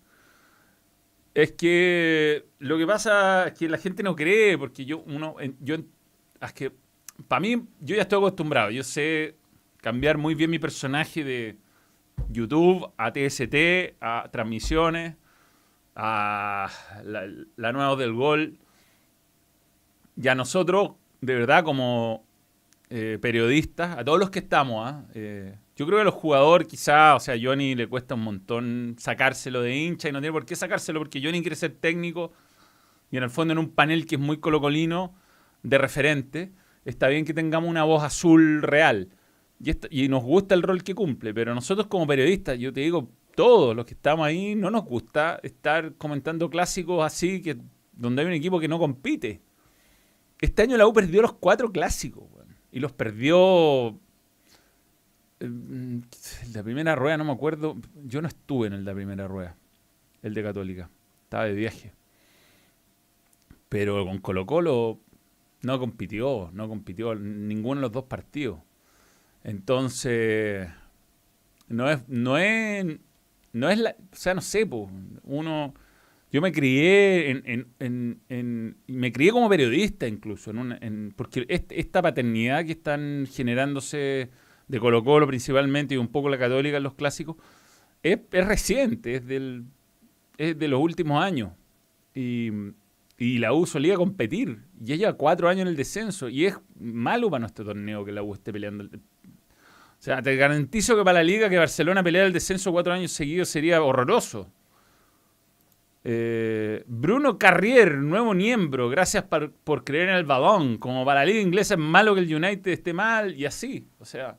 Es 1.34 1.54
que 1.54 2.50
lo 2.60 2.78
que 2.78 2.86
pasa 2.86 3.48
es 3.48 3.54
que 3.58 3.70
la 3.70 3.78
gente 3.78 4.04
no 4.04 4.14
cree, 4.14 4.58
porque 4.58 4.84
yo, 4.84 4.98
uno, 5.08 5.38
yo, 5.62 5.78
es 6.42 6.54
que, 6.54 6.74
para 7.30 7.40
mí, 7.40 7.70
yo 7.80 7.96
ya 7.96 8.02
estoy 8.02 8.18
acostumbrado. 8.18 8.70
Yo 8.70 8.84
sé 8.84 9.38
cambiar 9.78 10.18
muy 10.18 10.36
bien 10.36 10.50
mi 10.50 10.60
personaje 10.60 11.24
de 11.24 11.56
YouTube 12.28 12.92
a 12.98 13.14
TST, 13.14 13.96
a 14.02 14.28
transmisiones, 14.30 15.16
a 16.02 16.70
la, 17.04 17.28
la 17.58 17.72
nueva 17.74 17.96
del 17.98 18.14
gol. 18.14 18.58
Y 20.16 20.28
a 20.30 20.36
nosotros, 20.36 20.92
de 21.20 21.36
verdad, 21.36 21.64
como 21.64 22.24
eh, 22.90 23.18
periodistas, 23.22 23.98
a 23.98 24.04
todos 24.06 24.18
los 24.18 24.30
que 24.30 24.40
estamos, 24.40 24.90
¿ah? 24.90 25.06
Eh, 25.14 25.58
yo 25.76 25.86
creo 25.86 25.98
que 25.98 26.02
a 26.02 26.06
los 26.06 26.14
jugadores 26.14 26.68
quizá, 26.68 27.16
o 27.16 27.20
sea, 27.20 27.36
a 27.36 27.38
Johnny 27.42 27.76
le 27.76 27.88
cuesta 27.88 28.16
un 28.16 28.22
montón 28.22 28.96
sacárselo 28.98 29.62
de 29.62 29.76
hincha 29.76 30.10
y 30.10 30.12
no 30.12 30.20
tiene 30.20 30.34
por 30.34 30.46
qué 30.46 30.56
sacárselo 30.56 31.00
porque 31.00 31.22
Johnny 31.24 31.42
quiere 31.42 31.56
ser 31.56 31.72
técnico 31.72 32.34
y 33.12 33.18
en 33.18 33.24
el 33.24 33.30
fondo 33.30 33.54
en 33.54 33.60
un 33.60 33.70
panel 33.70 34.06
que 34.06 34.16
es 34.16 34.22
muy 34.22 34.38
colocolino 34.38 35.14
de 35.64 35.78
referente, 35.78 36.52
está 36.84 37.08
bien 37.08 37.26
que 37.26 37.34
tengamos 37.34 37.70
una 37.70 37.84
voz 37.84 38.04
azul 38.04 38.62
real 38.62 39.10
y, 39.90 40.08
nos 40.08 40.24
gusta 40.24 40.56
el 40.56 40.64
rol 40.64 40.84
que 40.84 40.96
cumple, 40.96 41.34
pero 41.34 41.54
nosotros 41.54 41.88
como 41.88 42.08
periodistas, 42.08 42.58
yo 42.58 42.74
te 42.74 42.82
digo, 42.82 43.10
todos 43.40 43.74
los 43.74 43.86
que 43.86 43.94
estamos 43.94 44.28
ahí, 44.28 44.54
no 44.54 44.70
nos 44.70 44.84
gusta 44.84 45.40
estar 45.44 45.94
comentando 45.94 46.50
clásicos 46.50 47.06
así, 47.06 47.42
que 47.42 47.56
donde 47.94 48.22
hay 48.22 48.28
un 48.28 48.34
equipo 48.34 48.60
que 48.60 48.68
no 48.68 48.78
compite. 48.78 49.40
Este 50.42 50.64
año 50.64 50.76
la 50.76 50.86
U 50.86 50.92
perdió 50.92 51.22
los 51.22 51.32
cuatro 51.32 51.72
clásicos, 51.72 52.26
y 52.70 52.82
los 52.82 52.92
perdió... 52.92 53.98
eh, 55.40 56.02
La 56.54 56.64
primera 56.64 56.98
rueda, 56.98 57.16
no 57.16 57.24
me 57.24 57.32
acuerdo. 57.32 57.78
Yo 58.04 58.22
no 58.22 58.28
estuve 58.28 58.68
en 58.68 58.74
el 58.74 58.84
de 58.84 58.92
la 58.92 58.96
primera 58.96 59.26
rueda, 59.26 59.56
el 60.22 60.34
de 60.34 60.44
Católica. 60.44 60.90
Estaba 61.24 61.46
de 61.46 61.54
viaje. 61.54 61.94
Pero 63.70 64.04
con 64.06 64.18
Colo 64.18 64.46
Colo 64.46 65.00
no 65.62 65.80
compitió, 65.80 66.50
no 66.52 66.68
compitió 66.68 67.16
ninguno 67.16 67.76
de 67.76 67.84
los 67.84 67.94
dos 67.94 68.04
partidos. 68.04 68.60
Entonces, 69.46 70.68
no 71.70 71.90
es, 71.90 72.06
no 72.10 72.38
es, 72.38 73.00
no 73.54 73.70
es 73.70 73.80
la, 73.80 73.96
o 74.12 74.16
sea, 74.16 74.34
no 74.34 74.42
sé, 74.42 74.66
po, 74.66 74.90
uno, 75.24 75.74
yo 76.32 76.42
me 76.42 76.52
crié 76.52 77.32
en, 77.32 77.68
en, 77.80 78.22
en, 78.30 78.78
me 78.88 79.12
crié 79.12 79.32
como 79.32 79.50
periodista 79.50 80.08
incluso, 80.08 80.52
en 80.52 80.58
una, 80.58 80.80
porque 81.16 81.46
esta 81.48 82.02
paternidad 82.02 82.66
que 82.66 82.74
están 82.74 83.28
generándose 83.32 84.30
de 84.68 84.80
Colo 84.80 85.04
Colo 85.04 85.28
principalmente 85.28 85.96
y 85.96 85.98
un 85.98 86.08
poco 86.08 86.30
la 86.30 86.38
católica 86.38 86.78
en 86.78 86.84
los 86.84 86.94
clásicos, 86.94 87.36
es, 88.04 88.20
es 88.32 88.48
reciente, 88.48 89.16
es, 89.16 89.26
del, 89.26 89.66
es 90.38 90.58
de 90.58 90.68
los 90.68 90.82
últimos 90.82 91.22
años. 91.24 91.52
Y, 92.14 92.52
y 93.18 93.38
la 93.40 93.54
U 93.54 93.66
solía 93.66 93.96
competir. 93.96 94.60
Y 94.84 94.94
ella 94.94 95.14
cuatro 95.14 95.50
años 95.50 95.64
en 95.64 95.68
el 95.68 95.76
descenso. 95.76 96.30
Y 96.30 96.46
es 96.46 96.58
malo 96.80 97.30
para 97.30 97.42
nuestro 97.42 97.66
torneo 97.66 98.06
que 98.06 98.14
la 98.14 98.24
U 98.24 98.34
esté 98.34 98.54
peleando. 98.54 98.86
O 100.00 100.02
sea, 100.02 100.22
te 100.22 100.38
garantizo 100.38 100.96
que 100.96 101.04
para 101.04 101.20
la 101.20 101.24
liga 101.24 101.50
que 101.50 101.58
Barcelona 101.58 102.02
pelea 102.02 102.26
el 102.26 102.32
descenso 102.32 102.72
cuatro 102.72 102.94
años 102.94 103.12
seguidos 103.12 103.50
sería 103.50 103.84
horroroso. 103.84 104.50
Eh, 106.06 106.86
Bruno 106.88 107.38
Carrier, 107.38 107.98
nuevo 107.98 108.34
miembro, 108.34 108.88
gracias 108.88 109.26
por, 109.26 109.84
creer 109.84 110.08
en 110.08 110.16
el 110.16 110.24
balón. 110.24 110.78
Como 110.78 111.04
para 111.04 111.20
la 111.20 111.26
liga 111.26 111.42
inglesa 111.42 111.74
es 111.74 111.80
malo 111.82 112.16
que 112.16 112.22
el 112.22 112.34
United 112.34 112.72
esté 112.72 112.94
mal 112.94 113.36
y 113.36 113.46
así. 113.46 113.88
O 114.00 114.06
sea, 114.06 114.38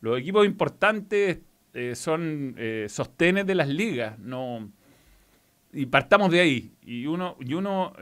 los 0.00 0.18
equipos 0.18 0.44
importantes 0.44 1.38
eh, 1.72 1.94
son 1.94 2.56
eh, 2.58 2.86
sostenes 2.88 3.46
de 3.46 3.54
las 3.54 3.68
ligas. 3.68 4.18
No, 4.18 4.72
y 5.72 5.86
partamos 5.86 6.32
de 6.32 6.40
ahí. 6.40 6.72
Y 6.82 7.06
uno, 7.06 7.36
y 7.38 7.54
uno 7.54 7.92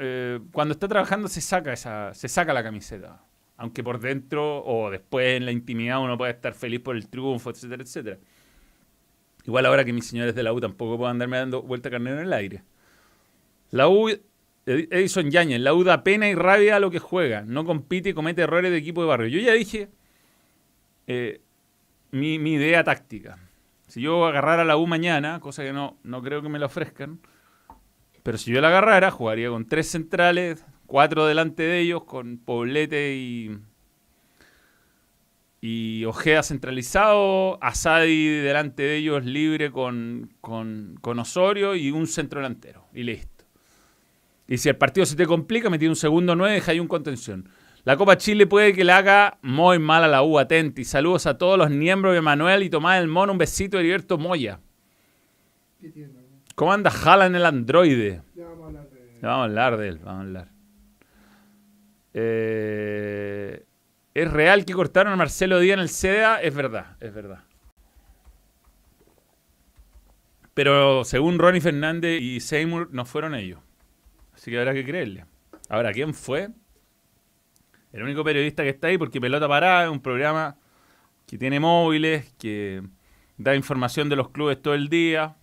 cuando 0.52 0.72
está 0.72 0.88
trabajando 0.88 1.28
se 1.28 1.42
saca 1.42 1.74
esa, 1.74 2.14
se 2.14 2.28
saca 2.28 2.54
la 2.54 2.62
camiseta. 2.62 3.23
Aunque 3.56 3.84
por 3.84 4.00
dentro 4.00 4.64
o 4.64 4.90
después 4.90 5.36
en 5.36 5.44
la 5.44 5.52
intimidad 5.52 6.02
uno 6.02 6.18
puede 6.18 6.32
estar 6.32 6.54
feliz 6.54 6.80
por 6.80 6.96
el 6.96 7.08
triunfo, 7.08 7.50
etcétera, 7.50 7.82
etcétera. 7.82 8.18
Igual 9.46 9.66
ahora 9.66 9.84
que 9.84 9.92
mis 9.92 10.06
señores 10.06 10.34
de 10.34 10.42
la 10.42 10.52
U 10.52 10.60
tampoco 10.60 10.98
puedan 10.98 11.16
andarme 11.16 11.36
dando 11.36 11.62
vuelta 11.62 11.90
carnero 11.90 12.18
en 12.18 12.26
el 12.26 12.32
aire. 12.32 12.62
La 13.70 13.88
U 13.88 14.08
Edison 14.66 15.30
Yañez, 15.30 15.60
la 15.60 15.74
U 15.74 15.84
da 15.84 16.02
pena 16.02 16.28
y 16.28 16.34
rabia 16.34 16.76
a 16.76 16.80
lo 16.80 16.90
que 16.90 16.98
juega. 16.98 17.42
No 17.42 17.64
compite 17.64 18.10
y 18.10 18.14
comete 18.14 18.42
errores 18.42 18.70
de 18.70 18.78
equipo 18.78 19.02
de 19.02 19.08
barrio. 19.08 19.28
Yo 19.28 19.40
ya 19.40 19.52
dije 19.52 19.90
eh, 21.06 21.40
mi, 22.10 22.38
mi 22.38 22.54
idea 22.54 22.82
táctica. 22.82 23.38
Si 23.86 24.00
yo 24.00 24.26
agarrara 24.26 24.64
la 24.64 24.76
U 24.76 24.86
mañana, 24.86 25.38
cosa 25.40 25.62
que 25.62 25.72
no, 25.72 25.98
no 26.02 26.22
creo 26.22 26.42
que 26.42 26.48
me 26.48 26.58
la 26.58 26.66
ofrezcan, 26.66 27.20
pero 28.22 28.38
si 28.38 28.50
yo 28.50 28.60
la 28.62 28.68
agarrara, 28.68 29.10
jugaría 29.10 29.50
con 29.50 29.68
tres 29.68 29.88
centrales, 29.90 30.64
cuatro 30.94 31.26
delante 31.26 31.64
de 31.64 31.80
ellos, 31.80 32.04
con 32.04 32.38
Poblete 32.38 33.16
y, 33.16 33.50
y 35.60 36.04
Ojeda 36.04 36.44
centralizado, 36.44 37.58
Asadi 37.60 38.28
delante 38.28 38.84
de 38.84 38.98
ellos 38.98 39.24
libre 39.24 39.72
con, 39.72 40.32
con, 40.40 40.96
con 41.00 41.18
Osorio 41.18 41.74
y 41.74 41.90
un 41.90 42.06
centro 42.06 42.40
delantero. 42.40 42.86
Y 42.94 43.02
listo. 43.02 43.44
Y 44.46 44.58
si 44.58 44.68
el 44.68 44.76
partido 44.76 45.04
se 45.04 45.16
te 45.16 45.26
complica, 45.26 45.68
metí 45.68 45.88
un 45.88 45.96
segundo 45.96 46.36
nueve 46.36 46.52
y 46.52 46.60
deja 46.60 46.70
ahí 46.70 46.78
un 46.78 46.86
contención. 46.86 47.48
La 47.82 47.96
Copa 47.96 48.16
Chile 48.16 48.46
puede 48.46 48.72
que 48.72 48.84
le 48.84 48.92
haga 48.92 49.38
muy 49.42 49.80
mal 49.80 50.04
a 50.04 50.06
la 50.06 50.22
U, 50.22 50.38
atenti. 50.38 50.84
Saludos 50.84 51.26
a 51.26 51.36
todos 51.36 51.58
los 51.58 51.70
miembros 51.70 52.14
de 52.14 52.20
Manuel 52.20 52.62
y 52.62 52.70
Tomás 52.70 53.00
del 53.00 53.08
Mono. 53.08 53.32
Un 53.32 53.38
besito 53.38 53.78
de 53.78 53.82
Heriberto 53.82 54.16
Moya. 54.16 54.60
¿Qué 55.80 55.88
tiene? 55.88 56.12
¿Cómo 56.54 56.72
anda 56.72 56.88
Jala 56.92 57.26
en 57.26 57.34
el 57.34 57.46
androide? 57.46 58.22
Ya 58.36 58.44
vamos 58.44 58.62
a 58.62 58.66
hablar 58.68 58.90
de. 58.90 59.18
Ya 59.20 59.28
vamos 59.28 59.40
a 59.40 59.44
hablar 59.44 59.76
de 59.76 59.88
él, 59.88 59.98
vamos 59.98 60.18
a 60.18 60.20
hablar. 60.20 60.53
Eh, 62.14 63.64
¿Es 64.14 64.32
real 64.32 64.64
que 64.64 64.72
cortaron 64.72 65.12
a 65.12 65.16
Marcelo 65.16 65.58
Díaz 65.58 65.74
en 65.74 65.80
el 65.80 65.88
CEDA? 65.88 66.40
Es 66.40 66.54
verdad, 66.54 66.96
es 67.00 67.12
verdad. 67.12 67.44
Pero 70.54 71.04
según 71.04 71.38
Ronnie 71.38 71.60
Fernández 71.60 72.22
y 72.22 72.38
Seymour, 72.38 72.88
no 72.92 73.04
fueron 73.04 73.34
ellos. 73.34 73.58
Así 74.32 74.52
que 74.52 74.58
habrá 74.58 74.72
que 74.72 74.84
creerle. 74.84 75.26
Ahora, 75.68 75.92
¿quién 75.92 76.14
fue? 76.14 76.50
El 77.92 78.02
único 78.04 78.22
periodista 78.22 78.62
que 78.62 78.68
está 78.68 78.86
ahí, 78.88 78.98
porque 78.98 79.20
Pelota 79.20 79.48
Parada 79.48 79.84
es 79.84 79.90
un 79.90 80.00
programa 80.00 80.56
que 81.26 81.38
tiene 81.38 81.58
móviles, 81.58 82.32
que 82.38 82.82
da 83.36 83.56
información 83.56 84.08
de 84.08 84.16
los 84.16 84.30
clubes 84.30 84.62
todo 84.62 84.74
el 84.74 84.88
día. 84.88 85.36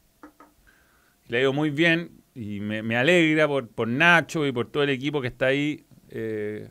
Le 1.27 1.37
ha 1.37 1.41
ido 1.41 1.53
muy 1.53 1.69
bien 1.71 2.21
y 2.33 2.61
me, 2.61 2.81
me 2.81 2.95
alegra 2.95 3.47
por, 3.47 3.67
por 3.67 3.89
Nacho 3.89 4.45
y 4.45 4.53
por 4.53 4.69
todo 4.71 4.83
el 4.83 4.89
equipo 4.89 5.21
que 5.21 5.27
está 5.27 5.47
ahí. 5.47 5.85
Eh, 6.11 6.69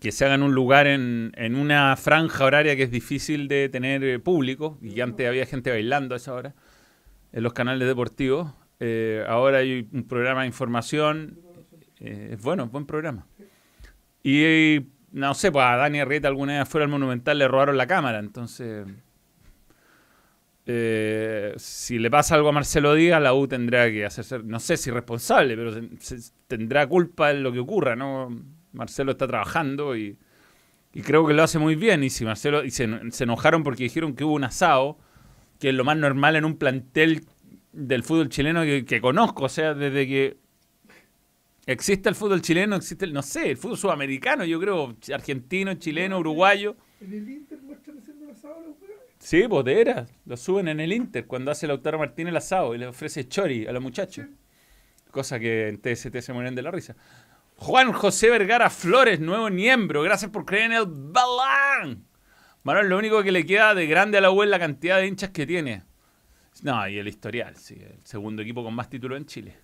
que 0.00 0.12
se 0.12 0.24
hagan 0.24 0.42
un 0.42 0.54
lugar 0.54 0.86
en, 0.86 1.32
en 1.36 1.56
una 1.56 1.96
franja 1.96 2.44
horaria 2.44 2.76
que 2.76 2.82
es 2.82 2.90
difícil 2.90 3.48
de 3.48 3.68
tener 3.68 4.04
eh, 4.04 4.18
público 4.18 4.78
y 4.82 5.00
antes 5.00 5.26
había 5.26 5.46
gente 5.46 5.70
bailando 5.70 6.14
a 6.14 6.18
esa 6.18 6.34
hora 6.34 6.54
en 7.32 7.42
los 7.42 7.52
canales 7.52 7.88
deportivos. 7.88 8.52
Eh, 8.78 9.24
ahora 9.26 9.58
hay 9.58 9.88
un 9.92 10.06
programa 10.06 10.42
de 10.42 10.48
información. 10.48 11.38
es 11.98 12.40
bueno, 12.42 12.64
es 12.64 12.70
buen 12.70 12.86
programa. 12.86 13.26
Y, 14.22 14.86
no 15.12 15.34
sé, 15.34 15.52
pues 15.52 15.64
a 15.64 15.76
Dani 15.76 16.00
Arrieta 16.00 16.28
alguna 16.28 16.58
vez 16.58 16.68
fuera 16.68 16.84
al 16.84 16.90
Monumental 16.90 17.38
le 17.38 17.48
robaron 17.48 17.76
la 17.76 17.86
cámara, 17.86 18.18
entonces... 18.18 18.86
eh, 20.66 21.54
si 21.56 21.98
le 21.98 22.10
pasa 22.10 22.34
algo 22.34 22.48
a 22.48 22.52
Marcelo 22.52 22.94
Díaz, 22.94 23.22
la 23.22 23.34
U 23.34 23.46
tendrá 23.46 23.90
que 23.90 24.04
hacerse, 24.04 24.40
no 24.40 24.58
sé 24.58 24.76
si 24.76 24.90
responsable, 24.90 25.56
pero 25.56 25.72
se- 25.72 25.88
se- 26.20 26.32
tendrá 26.48 26.86
culpa 26.88 27.30
en 27.30 27.42
lo 27.42 27.52
que 27.52 27.60
ocurra, 27.60 27.94
¿no? 27.96 28.28
Marcelo 28.72 29.12
está 29.12 29.26
trabajando 29.28 29.96
y, 29.96 30.18
y 30.92 31.02
creo 31.02 31.26
que 31.26 31.34
lo 31.34 31.42
hace 31.44 31.58
muy 31.58 31.76
bien. 31.76 32.02
Y 32.04 32.10
si 32.10 32.24
Marcelo 32.24 32.64
y 32.64 32.70
se, 32.70 32.88
se 33.12 33.24
enojaron 33.24 33.62
porque 33.62 33.84
dijeron 33.84 34.14
que 34.14 34.24
hubo 34.24 34.34
un 34.34 34.44
asado, 34.44 34.98
que 35.60 35.68
es 35.70 35.74
lo 35.74 35.84
más 35.84 35.96
normal 35.96 36.36
en 36.36 36.44
un 36.44 36.56
plantel 36.56 37.24
del 37.72 38.02
fútbol 38.02 38.28
chileno 38.28 38.62
que, 38.62 38.84
que 38.84 39.00
conozco, 39.00 39.44
o 39.44 39.48
sea, 39.48 39.72
desde 39.74 40.06
que 40.06 40.36
existe 41.66 42.08
el 42.08 42.14
fútbol 42.14 42.42
chileno, 42.42 42.76
existe 42.76 43.04
el, 43.04 43.12
no 43.12 43.22
sé, 43.22 43.50
el 43.50 43.56
fútbol 43.56 43.76
sudamericano, 43.78 44.44
yo 44.44 44.58
creo, 44.60 44.96
argentino, 45.14 45.74
chileno, 45.74 46.18
uruguayo. 46.18 46.76
En 47.00 47.12
el 47.12 47.28
Inter 47.28 47.58
muestran 47.62 47.98
haciendo 47.98 48.24
el 48.24 48.30
asado. 48.32 48.76
Sí, 49.26 49.48
pues 49.48 49.64
de 49.64 50.06
lo 50.24 50.36
suben 50.36 50.68
en 50.68 50.78
el 50.78 50.92
Inter 50.92 51.26
cuando 51.26 51.50
hace 51.50 51.66
Lautaro 51.66 51.98
Martínez 51.98 52.30
el 52.30 52.36
asado 52.36 52.76
y 52.76 52.78
le 52.78 52.86
ofrece 52.86 53.26
chori 53.26 53.66
a 53.66 53.72
los 53.72 53.82
muchachos. 53.82 54.26
Cosa 55.10 55.40
que 55.40 55.66
en 55.66 55.80
TST 55.80 56.16
se 56.20 56.32
mueren 56.32 56.54
de 56.54 56.62
la 56.62 56.70
risa. 56.70 56.94
Juan 57.56 57.92
José 57.92 58.30
Vergara 58.30 58.70
Flores, 58.70 59.18
nuevo 59.18 59.50
miembro, 59.50 60.02
gracias 60.02 60.30
por 60.30 60.44
creer 60.44 60.66
en 60.66 60.72
el 60.74 60.84
balán. 60.86 62.06
Manuel, 62.62 62.88
lo 62.88 62.98
único 62.98 63.20
que 63.24 63.32
le 63.32 63.44
queda 63.44 63.74
de 63.74 63.88
grande 63.88 64.18
a 64.18 64.20
la 64.20 64.30
U 64.30 64.44
es 64.44 64.48
la 64.48 64.60
cantidad 64.60 64.98
de 64.98 65.08
hinchas 65.08 65.30
que 65.30 65.44
tiene. 65.44 65.82
No, 66.62 66.86
y 66.86 66.96
el 66.96 67.08
historial, 67.08 67.56
sí, 67.56 67.74
el 67.82 67.98
segundo 68.04 68.42
equipo 68.42 68.62
con 68.62 68.74
más 68.74 68.88
títulos 68.88 69.18
en 69.18 69.26
Chile. 69.26 69.56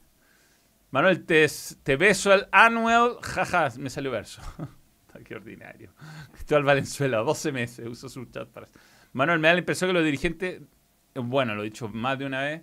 Manuel, 0.90 1.24
te, 1.24 1.46
te 1.84 1.94
beso 1.94 2.32
al 2.32 2.48
Anuel, 2.50 3.12
jaja, 3.22 3.68
me 3.78 3.90
salió 3.90 4.10
verso. 4.10 4.42
Qué 5.24 5.36
ordinario. 5.36 5.92
Cristóbal 6.32 6.64
Valenzuela, 6.64 7.18
12 7.18 7.52
meses, 7.52 7.86
uso 7.86 8.08
su 8.08 8.24
chat 8.24 8.48
para... 8.48 8.66
Manuel, 9.12 9.38
me 9.40 9.48
da 9.48 9.54
la 9.54 9.60
impresión 9.60 9.90
que 9.90 9.94
los 9.94 10.04
dirigentes, 10.04 10.62
bueno, 11.14 11.54
lo 11.54 11.62
he 11.62 11.64
dicho 11.64 11.88
más 11.88 12.18
de 12.18 12.26
una 12.26 12.42
vez, 12.42 12.62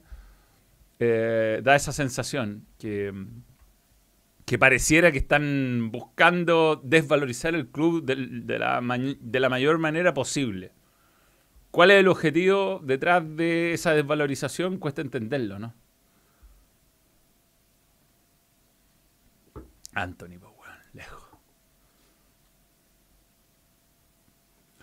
eh, 1.00 1.62
da 1.64 1.76
esa 1.76 1.92
sensación 1.92 2.66
que, 2.78 3.14
que 4.46 4.58
pareciera 4.58 5.12
que 5.12 5.20
están 5.20 5.92
buscando 5.92 6.82
desvalorizar 6.84 7.54
el 7.56 7.68
club 7.68 8.04
de, 8.04 8.58
la, 8.60 8.82
de 8.82 9.40
la 9.40 9.50
mayor 9.50 9.78
manera 9.78 10.14
posible. 10.14 10.72
¿Cuál 11.72 11.92
es 11.92 12.00
el 12.00 12.08
objetivo 12.08 12.82
detrás 12.84 13.24
de 13.36 13.74
esa 13.74 13.94
desvalorización? 13.94 14.80
Cuesta 14.80 15.02
entenderlo, 15.02 15.60
¿no? 15.60 15.76
Anthony, 19.94 20.38
weón, 20.38 20.80
lejos. 20.94 21.30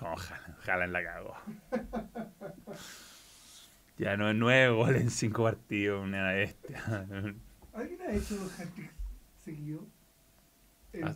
Ojalá, 0.01 0.57
ojalá 0.59 0.87
la 0.87 1.03
cagó. 1.03 1.37
Ya 3.99 4.17
no 4.19 4.29
es 4.29 4.37
nueve 4.37 4.69
goles 4.75 5.01
en 5.03 5.11
cinco 5.11 5.45
partidos, 5.45 6.05
una 6.05 6.31
bestia. 6.33 6.83
¿Alguien 7.73 8.01
ha 8.03 8.13
hecho 8.13 8.37
dos 8.37 8.53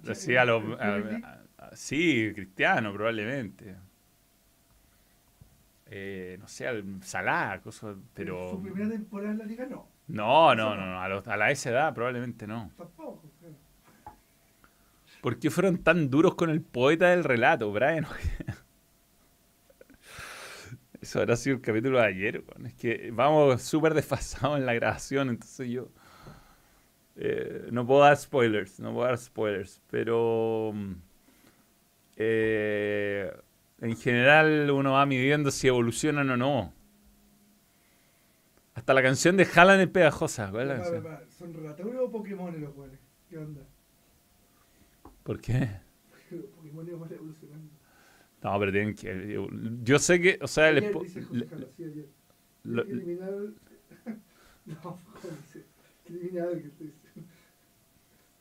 Cha- 0.07 0.13
Así 0.13 0.33
en- 0.33 1.25
a 1.59 1.77
sí, 1.77 2.33
Cristiano, 2.35 2.93
probablemente. 2.95 3.77
Eh, 5.91 6.37
no 6.41 6.49
sé, 6.49 6.67
al 6.69 7.03
Salah, 7.03 7.61
cosas, 7.63 7.97
pero. 8.15 8.51
Su 8.53 8.63
primera 8.63 8.89
temporada 8.89 9.33
en 9.33 9.39
la 9.39 9.45
liga 9.45 9.67
no. 9.67 9.87
No, 10.09 10.55
no, 10.55 10.75
no, 10.75 10.87
no, 10.87 11.01
a, 11.03 11.09
los- 11.09 11.27
a 11.29 11.37
la 11.37 11.51
esa 11.51 11.71
edad 11.71 11.93
probablemente 11.95 12.47
no. 12.47 12.71
Tampoco. 12.79 13.23
claro. 13.41 13.55
¿Por 15.21 15.39
qué 15.39 15.51
fueron 15.51 15.79
tan 15.79 16.09
duros 16.09 16.35
con 16.35 16.49
el 16.49 16.63
poeta 16.63 17.09
del 17.11 17.25
relato, 17.25 17.71
Brian? 17.73 18.07
Eso 21.01 21.21
habrá 21.21 21.37
sido 21.37 21.57
el 21.57 21.63
capítulo 21.63 21.99
de 21.99 22.07
ayer. 22.07 22.45
weón. 22.47 22.67
Es 22.67 22.75
que 22.75 23.11
vamos 23.13 23.63
súper 23.63 23.95
desfasados 23.95 24.59
en 24.59 24.67
la 24.67 24.75
grabación, 24.75 25.31
entonces 25.31 25.69
yo 25.69 25.89
eh, 27.17 27.69
no 27.71 27.87
puedo 27.87 28.01
dar 28.01 28.17
spoilers, 28.17 28.81
no 28.81 28.93
puedo 28.93 29.07
dar 29.07 29.19
spoilers, 29.19 29.81
pero 29.91 30.73
mm, 30.75 30.93
eh, 32.17 33.33
en 33.81 33.97
general 33.97 34.71
uno 34.71 34.93
va 34.93 35.07
midiendo 35.07 35.51
si 35.51 35.69
evolucionan 35.69 36.31
o 36.31 36.37
no. 36.37 36.73
Hasta 38.75 38.95
la 38.95 39.03
canción 39.03 39.37
de 39.37 39.47
Haaland 39.55 39.83
es 39.83 39.89
pegajosa. 39.89 40.51
¿Cuál 40.51 40.63
es 40.63 40.69
la 40.69 40.75
canción? 40.77 41.19
¿Son 41.77 41.99
o 41.99 42.11
Pokémon 42.11 42.61
los 42.61 42.77
weones? 42.77 43.01
¿Qué 43.29 43.39
onda? 43.39 43.63
¿Por 45.23 45.41
qué? 45.41 45.69
Pokémon 46.57 47.01
van 47.01 47.13
evolucionando. 47.13 47.40
No, 48.43 48.59
pero 48.59 48.73
tienen 48.73 48.95
que. 48.95 49.39
Yo 49.83 49.99
sé 49.99 50.21
que, 50.21 50.39
o 50.41 50.47
sea, 50.47 50.73
les 50.73 50.83
Ayer, 50.85 50.93
po- 50.93 51.03
dice 51.03 51.23
José 51.23 51.37
le- 51.39 51.87
ayer. 51.87 52.07
lo- 52.65 52.85
que 52.87 52.91
eliminar. 52.93 53.31
no, 54.67 54.81
¿cómo 54.83 54.99
dice? 55.43 55.65
Eliminar 56.07 56.49
que 56.53 56.69
estoy 56.69 56.87
diciendo. 56.87 57.31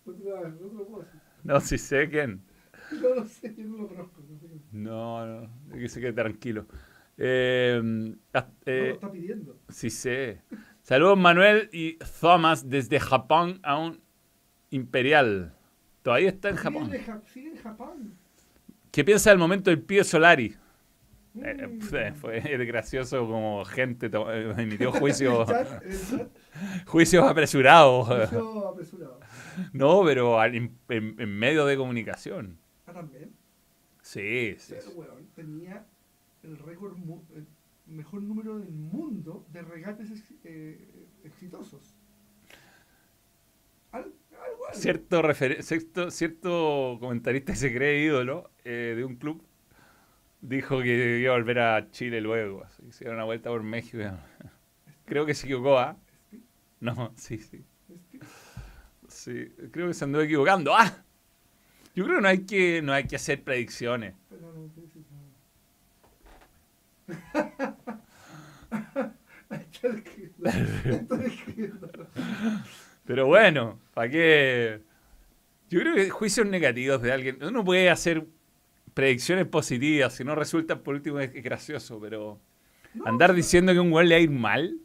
Otra, 0.06 0.56
otro 0.66 0.88
cosa. 0.88 1.08
no, 1.44 1.60
si 1.60 1.78
sé 1.78 2.10
quién. 2.10 2.42
No 3.02 3.14
lo 3.14 3.24
sé, 3.26 3.54
yo 3.56 3.66
no 3.66 3.78
lo 3.78 3.88
conozco. 3.88 4.20
No 4.28 4.40
sé 4.40 4.48
quién. 4.48 4.84
No, 4.84 5.26
no, 5.42 5.50
que 5.78 5.88
se 5.90 6.02
quede 6.02 6.14
tranquilo. 6.14 6.66
Eh, 7.18 8.16
ah, 8.34 8.48
No 8.50 8.56
eh, 8.66 8.88
lo 8.88 8.94
está 8.96 9.12
pidiendo. 9.12 9.60
sí 9.68 9.90
sé. 9.92 10.42
Saludos 10.82 11.18
Manuel 11.20 11.70
y 11.72 11.98
Thomas 12.20 12.68
desde 12.68 13.00
Japón 13.00 13.60
a 13.62 13.78
un 13.78 14.02
Imperial. 14.72 15.54
Todavía 16.02 16.30
está 16.30 16.50
en 16.50 16.56
Japón. 16.56 16.90
Sigue 17.32 17.50
en 17.52 17.58
Japón. 17.58 18.14
¿Qué 18.92 19.04
piensa 19.04 19.30
del 19.30 19.40
momento 19.40 19.70
del 19.70 19.82
Pío 19.82 20.04
Solari? 20.04 20.56
Eh, 21.36 21.68
Mm. 21.68 21.80
fue, 21.82 22.12
fue 22.14 22.40
gracioso 22.66 23.20
como 23.28 23.64
gente 23.64 24.08
eh, 24.12 24.54
emitió 24.58 24.92
juicios 25.00 25.48
juicios 26.88 27.24
apresurados. 27.24 28.08
juicio 28.08 28.68
apresurado. 28.68 29.20
No, 29.74 30.04
pero 30.06 30.40
al- 30.40 30.56
en, 30.56 30.76
en- 30.90 31.38
medio 31.38 31.66
de 31.66 31.76
comunicación. 31.78 32.58
Ah, 32.88 32.94
también. 32.94 33.32
Sí, 34.02 34.56
sí. 34.58 34.74
Pero, 34.78 34.92
weón, 34.98 35.28
tenía 35.36 35.86
el 36.44 36.58
récord, 36.58 36.96
el 37.36 37.46
mejor 37.86 38.24
número 38.24 38.58
del 38.58 38.72
mundo 38.72 39.46
de 39.52 39.62
regates 39.62 40.10
eh, 40.46 41.06
exitosos. 41.24 41.94
Al 43.92 44.14
cierto, 44.74 45.22
cierto 46.12 46.98
comentarista 47.00 47.54
que 47.54 47.60
se 47.60 47.74
cree 47.74 48.04
ídolo 48.04 48.52
eh, 48.64 48.94
de 48.96 49.04
un 49.04 49.16
club 49.16 49.44
dijo 50.42 50.82
que 50.82 51.20
iba 51.20 51.34
a 51.34 51.38
volver 51.38 51.60
a 51.60 51.92
Chile 51.92 52.22
luego. 52.22 52.64
Así, 52.64 52.84
hicieron 52.88 53.16
una 53.16 53.26
vuelta 53.26 53.50
por 53.50 53.64
México. 53.64 54.04
Creo 55.06 55.26
que 55.26 55.34
se 55.34 55.48
equivocó, 55.48 55.80
¿ah? 55.80 55.98
No, 56.80 57.12
sí, 57.16 57.40
sí. 57.40 57.66
Sí, 59.08 59.52
creo 59.72 59.88
que 59.88 59.94
se 59.94 60.06
andó 60.06 60.22
equivocando. 60.22 60.76
¡Ah! 60.76 61.04
Yo 61.96 62.06
creo 62.06 62.18
que 62.18 62.22
no 62.22 62.28
hay 62.28 62.46
que, 62.46 62.82
no 62.82 62.94
hay 62.94 63.06
que 63.06 63.16
hacer 63.16 63.44
predicciones. 63.44 64.14
Pero 73.10 73.26
bueno, 73.26 73.80
¿para 73.96 74.08
qué? 74.08 74.82
Yo 75.68 75.80
creo 75.80 75.96
que 75.96 76.12
juicios 76.12 76.46
negativos 76.46 77.02
de 77.02 77.12
alguien. 77.12 77.40
Uno 77.44 77.66
puede 77.66 77.90
hacer 77.90 78.28
predicciones 78.94 79.48
positivas, 79.48 80.14
si 80.14 80.24
no 80.24 80.36
resulta 80.36 80.84
por 80.84 80.94
último 80.94 81.20
es 81.20 81.34
gracioso, 81.42 82.00
pero 82.00 82.40
andar 83.06 83.34
diciendo 83.34 83.74
que 83.74 83.80
un 83.80 83.90
gol 83.90 84.10
le 84.10 84.14
va 84.14 84.20
a 84.20 84.22
ir 84.22 84.30
mal. 84.30 84.78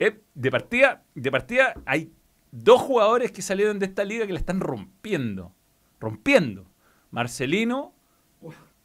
eh, 0.00 0.18
de 0.34 0.50
partida, 0.50 1.04
de 1.14 1.30
partida 1.30 1.74
hay 1.86 2.10
dos 2.50 2.80
jugadores 2.80 3.30
que 3.30 3.42
salieron 3.42 3.78
de 3.78 3.86
esta 3.86 4.02
liga 4.02 4.26
que 4.26 4.32
la 4.32 4.40
están 4.40 4.58
rompiendo. 4.58 5.54
Rompiendo. 6.00 6.66
Marcelino 7.12 7.94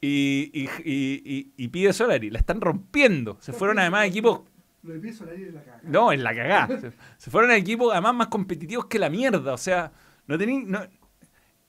y, 0.01 0.51
y, 0.53 0.69
y, 0.86 1.51
y, 1.57 1.67
Pide 1.69 1.93
Solari. 1.93 2.30
La 2.30 2.38
están 2.38 2.61
rompiendo. 2.61 3.39
Se 3.41 3.53
fueron 3.53 3.80
además 3.80 4.05
equipos 4.05 4.41
Lo 4.84 4.93
de 4.93 4.99
pie 4.99 5.13
Solari 5.13 5.43
de 5.43 5.51
la 5.51 5.63
caga. 5.63 5.82
no, 5.84 6.11
en 6.11 6.23
la 6.23 6.34
cagá. 6.36 6.67
Se, 6.80 6.91
se 7.17 7.32
fueron 7.32 7.51
a 7.51 7.55
equipos 7.57 7.91
además 7.91 8.15
más 8.15 8.27
competitivos 8.27 8.86
que 8.86 8.97
la 8.99 9.09
mierda. 9.09 9.53
O 9.53 9.57
sea, 9.57 9.91
no 10.27 10.38
tení. 10.38 10.63
No... 10.65 10.80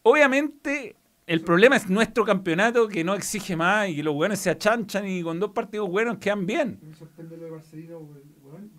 Obviamente, 0.03 0.97
el 1.27 1.43
problema 1.43 1.77
es 1.77 1.89
nuestro 1.91 2.25
campeonato 2.25 2.89
que 2.89 3.05
no 3.05 3.15
exige 3.15 3.57
más 3.57 3.89
y 3.89 3.97
que 3.97 4.03
los 4.03 4.15
buenos 4.15 4.39
se 4.39 4.51
achanchan 4.51 5.07
y 5.07 5.23
con 5.23 5.39
dos 5.39 5.51
partidos 5.51 5.89
buenos 5.91 6.19
quedan 6.19 6.47
bien. 6.47 6.79
Me 6.83 6.95
sorprende 6.95 7.37
lo 7.37 7.45
de 7.45 7.51
Marcelino, 7.51 7.99
weón. 8.43 8.71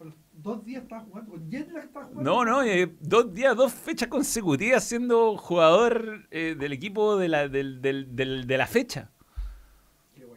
A 0.00 0.04
los 0.04 0.14
dos 0.32 0.64
días 0.64 0.82
estaba 0.84 1.02
jugando. 1.02 1.30
Con 1.32 1.50
Jetlag 1.50 1.84
estaba 1.84 2.06
jugando. 2.06 2.30
No, 2.30 2.44
no, 2.44 2.62
eh, 2.62 2.94
dos 3.00 3.34
días, 3.34 3.56
dos 3.56 3.72
fechas 3.72 4.08
consecutivas 4.08 4.84
siendo 4.84 5.36
jugador 5.36 6.26
eh, 6.30 6.54
del 6.58 6.72
equipo 6.72 7.16
de 7.16 7.28
la, 7.28 7.48
del- 7.48 7.82
del- 7.82 8.14
del- 8.14 8.46
de 8.46 8.58
la 8.58 8.66
fecha. 8.66 9.10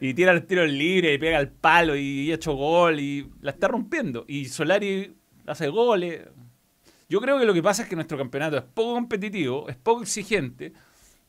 Y 0.06 0.12
tira 0.12 0.32
el 0.32 0.44
tiro 0.44 0.66
libre 0.66 1.14
y 1.14 1.18
pega 1.18 1.38
el 1.38 1.48
palo 1.48 1.96
y 1.96 2.30
ha 2.30 2.34
hecho 2.34 2.52
gol 2.52 3.00
y 3.00 3.26
la 3.40 3.52
está 3.52 3.68
rompiendo. 3.68 4.26
Y 4.28 4.44
Solari 4.44 5.16
hace 5.46 5.68
goles. 5.68 6.28
Yo 7.08 7.22
creo 7.22 7.38
que 7.38 7.46
lo 7.46 7.54
que 7.54 7.62
pasa 7.62 7.84
es 7.84 7.88
que 7.88 7.94
nuestro 7.96 8.18
campeonato 8.18 8.58
es 8.58 8.64
poco 8.64 8.92
competitivo, 8.92 9.66
es 9.66 9.76
poco 9.76 10.02
exigente 10.02 10.74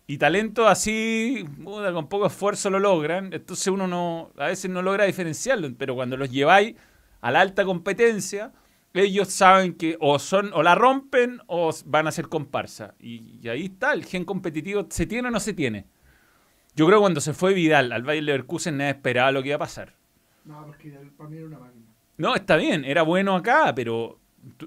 y 0.08 0.18
talento 0.18 0.68
así, 0.68 1.46
con 1.64 2.10
poco 2.10 2.26
esfuerzo 2.26 2.70
lo 2.70 2.80
logran. 2.80 3.32
Entonces 3.32 3.68
uno 3.68 3.88
no, 3.88 4.34
a 4.36 4.48
veces 4.48 4.70
no 4.70 4.82
logra 4.82 5.06
diferenciarlo, 5.06 5.74
pero 5.78 5.96
cuando 5.96 6.18
los 6.18 6.30
lleváis 6.30 6.76
a 7.22 7.32
la 7.32 7.40
alta 7.40 7.64
competencia, 7.64 8.52
ellos 8.94 9.30
saben 9.30 9.76
que 9.76 9.96
o 10.02 10.20
son 10.20 10.52
o 10.54 10.62
la 10.62 10.76
rompen 10.76 11.40
o 11.48 11.74
van 11.86 12.08
a 12.08 12.12
ser 12.12 12.28
comparsa. 12.28 12.94
Y, 13.00 13.40
y 13.42 13.48
ahí 13.48 13.68
está, 13.68 13.94
el 13.94 14.04
gen 14.04 14.26
competitivo, 14.26 14.86
¿se 14.90 15.06
tiene 15.06 15.30
o 15.30 15.32
no 15.32 15.40
se 15.40 15.54
tiene? 15.54 15.95
Yo 16.76 16.86
creo 16.86 17.00
que 17.00 17.04
cuando 17.04 17.22
se 17.22 17.34
fue 17.34 17.54
Vidal 17.54 17.92
al 17.92 18.04
Bayern 18.04 18.26
Leverkusen 18.26 18.78
nadie 18.78 18.92
esperaba 18.92 19.32
lo 19.32 19.42
que 19.42 19.50
iba 19.50 19.56
a 19.56 19.60
pasar. 19.60 19.94
No, 20.44 20.66
porque 20.66 20.92
para 21.18 21.30
mí 21.30 21.38
era 21.38 21.46
una 21.48 21.60
máquina. 21.60 21.86
No, 22.18 22.36
está 22.36 22.56
bien, 22.58 22.86
era 22.86 23.02
bueno 23.02 23.36
acá, 23.36 23.74
pero 23.76 24.20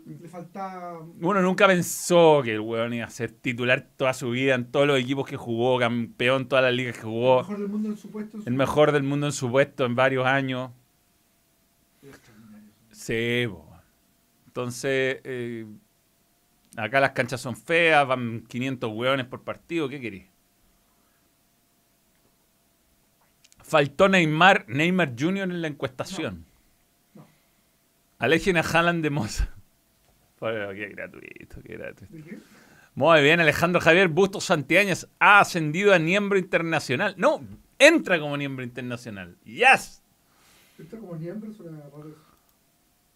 Le 0.07 0.29
faltaba. 0.29 1.01
uno 1.21 1.41
nunca 1.43 1.67
pensó 1.67 2.41
que 2.43 2.53
el 2.55 2.61
weón 2.61 2.93
iba 2.95 3.07
a 3.07 3.11
ser 3.11 3.31
titular 3.31 3.87
toda 3.97 4.13
su 4.15 4.31
vida 4.31 4.55
en 4.55 4.71
todos 4.71 4.87
los 4.87 4.99
equipos 4.99 5.27
que 5.27 5.37
jugó, 5.37 5.79
campeón 5.79 6.43
en 6.43 6.49
todas 6.49 6.65
las 6.65 6.75
ligas 6.75 6.95
que 6.95 7.01
El 7.03 7.07
jugó, 7.07 7.39
mejor 7.39 7.59
del 7.59 7.69
mundo 7.69 7.89
en 7.91 7.97
su 7.97 8.11
puesto. 8.11 8.37
en 8.39 8.43
su- 8.43 8.49
el 8.49 8.55
mejor 8.55 8.93
del 8.93 9.03
mundo 9.03 9.27
en 9.27 9.33
su 9.33 9.51
puesto 9.51 9.85
en 9.85 9.95
varios 9.95 10.27
años. 10.27 10.71
Sí, 12.91 13.45
po. 13.49 13.65
Entonces, 14.47 15.21
eh, 15.25 15.67
acá 16.77 17.01
las 17.01 17.11
canchas 17.13 17.41
son 17.41 17.57
feas, 17.57 18.07
van 18.07 18.45
500 18.49 18.91
hueones 18.93 19.27
por 19.27 19.43
partido, 19.45 19.89
¿qué 19.89 20.01
querés? 20.01 20.27
Faltó 23.69 24.09
Neymar, 24.09 24.64
Neymar 24.69 25.12
Jr. 25.19 25.45
en 25.45 25.62
la 25.62 25.69
encuestación. 25.69 26.45
No. 27.14 27.27
Alejen 28.19 28.57
a 28.57 28.61
Haaland 28.61 29.03
de 29.03 29.11
Moza. 29.11 29.49
Pero 30.41 30.73
qué 30.73 30.89
gratuito, 30.89 31.62
qué 31.62 31.77
gratuito. 31.77 32.14
Muy 32.95 33.23
bien, 33.23 33.41
Alejandro 33.41 33.81
Javier 33.81 34.09
Bustos 34.09 34.45
Santiañez 34.45 35.07
ha 35.21 35.41
ascendido 35.41 35.95
a 35.95 35.99
miembro 35.99 36.39
internacional. 36.39 37.14
No, 37.16 37.45
entra 37.79 38.19
como 38.19 38.37
miembro 38.37 38.64
internacional. 38.64 39.37
¡Yes! 39.45 40.03
Como 40.91 41.14
miembro. 41.14 41.51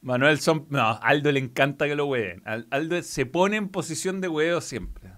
Manuel 0.02 0.38
son. 0.40 0.66
No, 0.68 0.98
Aldo 1.00 1.30
le 1.32 1.38
encanta 1.40 1.86
que 1.86 1.94
lo 1.94 2.06
hueen. 2.06 2.42
Al- 2.44 2.66
Aldo 2.70 3.00
se 3.02 3.24
pone 3.24 3.56
en 3.56 3.68
posición 3.68 4.20
de 4.20 4.28
huevo 4.28 4.60
siempre. 4.60 5.10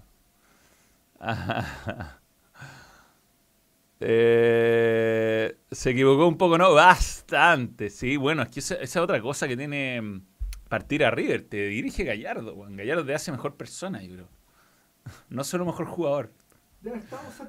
Ajá. 1.19 2.19
Eh, 3.99 5.57
se 5.71 5.89
equivocó 5.91 6.27
un 6.27 6.37
poco, 6.37 6.57
¿no? 6.57 6.73
Bastante, 6.73 7.89
sí. 7.89 8.17
Bueno, 8.17 8.43
es 8.43 8.49
que 8.49 8.59
esa, 8.59 8.75
esa 8.75 8.83
es 8.83 9.03
otra 9.03 9.21
cosa 9.21 9.47
que 9.47 9.55
tiene 9.57 10.01
mm, 10.01 10.21
partir 10.69 11.03
a 11.05 11.11
River. 11.11 11.43
Te 11.43 11.67
dirige 11.67 12.03
Gallardo, 12.03 12.53
weón. 12.55 12.75
Gallardo 12.75 13.05
te 13.05 13.13
hace 13.13 13.31
mejor 13.31 13.55
persona, 13.55 14.01
yo 14.03 14.13
creo. 14.13 14.29
No 15.29 15.43
solo 15.43 15.65
mejor 15.65 15.85
jugador. 15.85 16.31
Estamos 16.83 17.41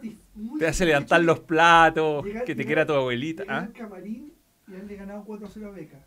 Te 0.58 0.66
hace 0.66 0.86
levantar 0.86 1.20
los 1.22 1.40
platos, 1.40 2.24
llegar- 2.24 2.44
que 2.44 2.54
te 2.54 2.62
llegar- 2.62 2.66
quiera 2.66 2.86
tu 2.86 2.94
abuelita. 2.94 3.44
¿ah? 3.48 3.58
al 3.58 3.72
camarín 3.72 4.32
y 4.66 4.72
haberle 4.72 4.96
ganado 4.96 5.24
4-0 5.26 5.66
a 5.66 5.70
Beca. 5.72 5.98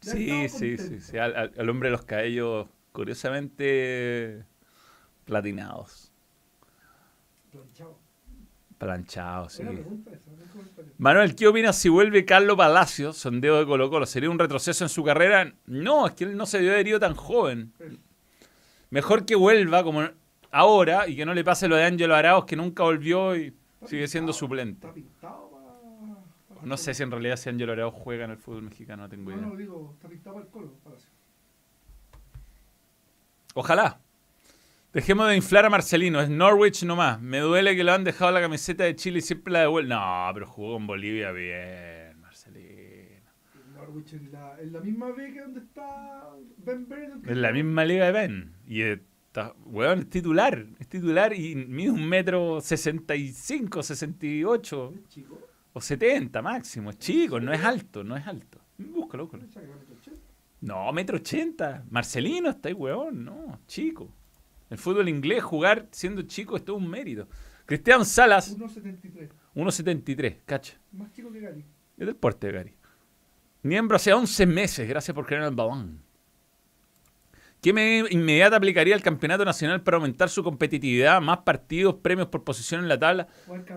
Sí, 0.00 0.48
sí, 0.48 0.78
sí, 0.78 1.00
sí. 1.00 1.18
Al, 1.18 1.34
al- 1.34 1.52
al 1.58 1.68
hombre 1.68 1.88
de 1.88 1.92
los 1.96 2.04
cabellos 2.04 2.68
curiosamente 2.92 4.44
platinados. 5.24 6.12
Planchado. 7.50 7.95
Sí. 9.48 9.62
Comentario. 9.64 10.20
Manuel, 10.98 11.34
¿qué 11.34 11.46
opinas 11.48 11.76
si 11.76 11.88
vuelve 11.88 12.24
Carlos 12.24 12.56
Palacios, 12.56 13.16
sondeo 13.16 13.58
de 13.58 13.66
Colo 13.66 13.90
Colo? 13.90 14.06
¿Sería 14.06 14.30
un 14.30 14.38
retroceso 14.38 14.84
en 14.84 14.88
su 14.88 15.04
carrera? 15.04 15.52
No, 15.66 16.06
es 16.06 16.14
que 16.14 16.24
él 16.24 16.36
no 16.36 16.46
se 16.46 16.60
dio 16.60 16.74
herido 16.74 16.98
tan 16.98 17.14
joven. 17.14 17.72
Mejor 18.90 19.26
que 19.26 19.34
vuelva 19.34 19.82
como 19.82 20.08
ahora 20.50 21.08
y 21.08 21.16
que 21.16 21.26
no 21.26 21.34
le 21.34 21.44
pase 21.44 21.68
lo 21.68 21.76
de 21.76 21.84
Ángelo 21.84 22.14
Arauz, 22.14 22.44
que 22.46 22.56
nunca 22.56 22.82
volvió 22.82 23.36
y 23.36 23.54
sigue 23.86 24.08
siendo 24.08 24.32
suplente. 24.32 24.88
No 26.62 26.76
sé 26.76 26.94
si 26.94 27.02
en 27.02 27.10
realidad 27.10 27.36
si 27.36 27.48
Ángelo 27.48 27.72
Arauz 27.72 27.94
juega 27.94 28.24
en 28.24 28.32
el 28.32 28.38
fútbol 28.38 28.62
mexicano, 28.62 29.02
no 29.02 29.08
tengo 29.08 29.30
idea. 29.30 29.40
no, 29.40 29.56
digo, 29.56 29.92
está 29.94 30.08
pintado 30.08 30.34
para 30.34 30.46
el 30.46 30.52
colo, 30.52 30.72
Palacio. 30.82 31.10
Ojalá. 33.54 34.00
Dejemos 34.96 35.28
de 35.28 35.36
inflar 35.36 35.66
a 35.66 35.68
Marcelino, 35.68 36.22
es 36.22 36.30
Norwich 36.30 36.82
nomás. 36.84 37.20
Me 37.20 37.40
duele 37.40 37.76
que 37.76 37.84
le 37.84 37.90
han 37.92 38.02
dejado 38.02 38.32
la 38.32 38.40
camiseta 38.40 38.84
de 38.84 38.96
Chile 38.96 39.18
y 39.18 39.20
siempre 39.20 39.52
la 39.52 39.60
devuelven. 39.60 39.90
No, 39.90 40.30
pero 40.32 40.46
jugó 40.46 40.72
con 40.72 40.86
Bolivia 40.86 41.32
bien, 41.32 42.18
Marcelino. 42.18 43.30
El 43.54 43.74
Norwich 43.74 44.14
en 44.14 44.32
la, 44.32 44.58
en 44.58 44.72
la 44.72 44.80
misma 44.80 45.12
beca 45.12 45.42
donde 45.42 45.60
está 45.60 46.30
Ben 46.64 46.86
que 46.86 47.30
En 47.30 47.42
la 47.42 47.52
misma 47.52 47.84
liga 47.84 48.06
de 48.06 48.12
Ben. 48.12 48.54
Y 48.66 48.80
está, 48.80 49.52
weón, 49.66 49.98
es 49.98 50.08
titular. 50.08 50.64
Es 50.78 50.88
titular 50.88 51.34
y 51.34 51.54
mide 51.54 51.90
un 51.90 52.08
metro 52.08 52.62
sesenta 52.62 53.14
y 53.14 53.28
cinco, 53.34 53.82
sesenta 53.82 54.24
y 54.24 54.44
ocho 54.44 54.94
Es 54.94 55.08
chico. 55.10 55.38
o 55.74 55.80
70 55.82 56.40
máximo. 56.40 56.88
Es 56.88 56.98
chico, 56.98 57.38
no 57.38 57.52
es 57.52 57.62
alto, 57.62 58.02
no 58.02 58.16
es 58.16 58.26
alto. 58.26 58.62
Búscalo, 58.78 59.24
búscalo. 59.26 59.44
No, 60.62 60.90
metro 60.94 61.18
ochenta. 61.18 61.84
Marcelino 61.90 62.48
está 62.48 62.70
ahí, 62.70 62.74
weón. 62.74 63.26
No, 63.26 63.60
chico. 63.66 64.10
El 64.70 64.78
fútbol 64.78 65.08
inglés, 65.08 65.42
jugar 65.42 65.86
siendo 65.90 66.22
chico 66.22 66.56
es 66.56 66.64
todo 66.64 66.76
un 66.76 66.88
mérito. 66.88 67.28
Cristian 67.66 68.04
Salas, 68.04 68.56
1.73. 68.56 69.28
1.73, 69.54 70.36
cacha. 70.44 70.78
Más 70.92 71.12
chico 71.12 71.32
que 71.32 71.40
Gary. 71.40 71.64
Es 71.96 72.06
del 72.06 72.16
porte 72.16 72.48
de 72.48 72.52
Gary. 72.52 72.74
Miembro 73.62 73.96
hace 73.96 74.12
11 74.12 74.46
meses, 74.46 74.88
gracias 74.88 75.14
por 75.14 75.26
creer 75.26 75.42
en 75.42 75.48
el 75.48 75.54
balón. 75.54 76.00
¿Qué 77.60 77.72
medida 77.72 78.06
inmediata 78.10 78.56
aplicaría 78.56 78.94
el 78.94 79.02
campeonato 79.02 79.44
nacional 79.44 79.82
para 79.82 79.96
aumentar 79.96 80.28
su 80.28 80.44
competitividad? 80.44 81.20
Más 81.20 81.38
partidos, 81.38 81.96
premios 81.96 82.28
por 82.28 82.44
posición 82.44 82.82
en 82.82 82.88
la 82.88 82.98
tabla. 82.98 83.26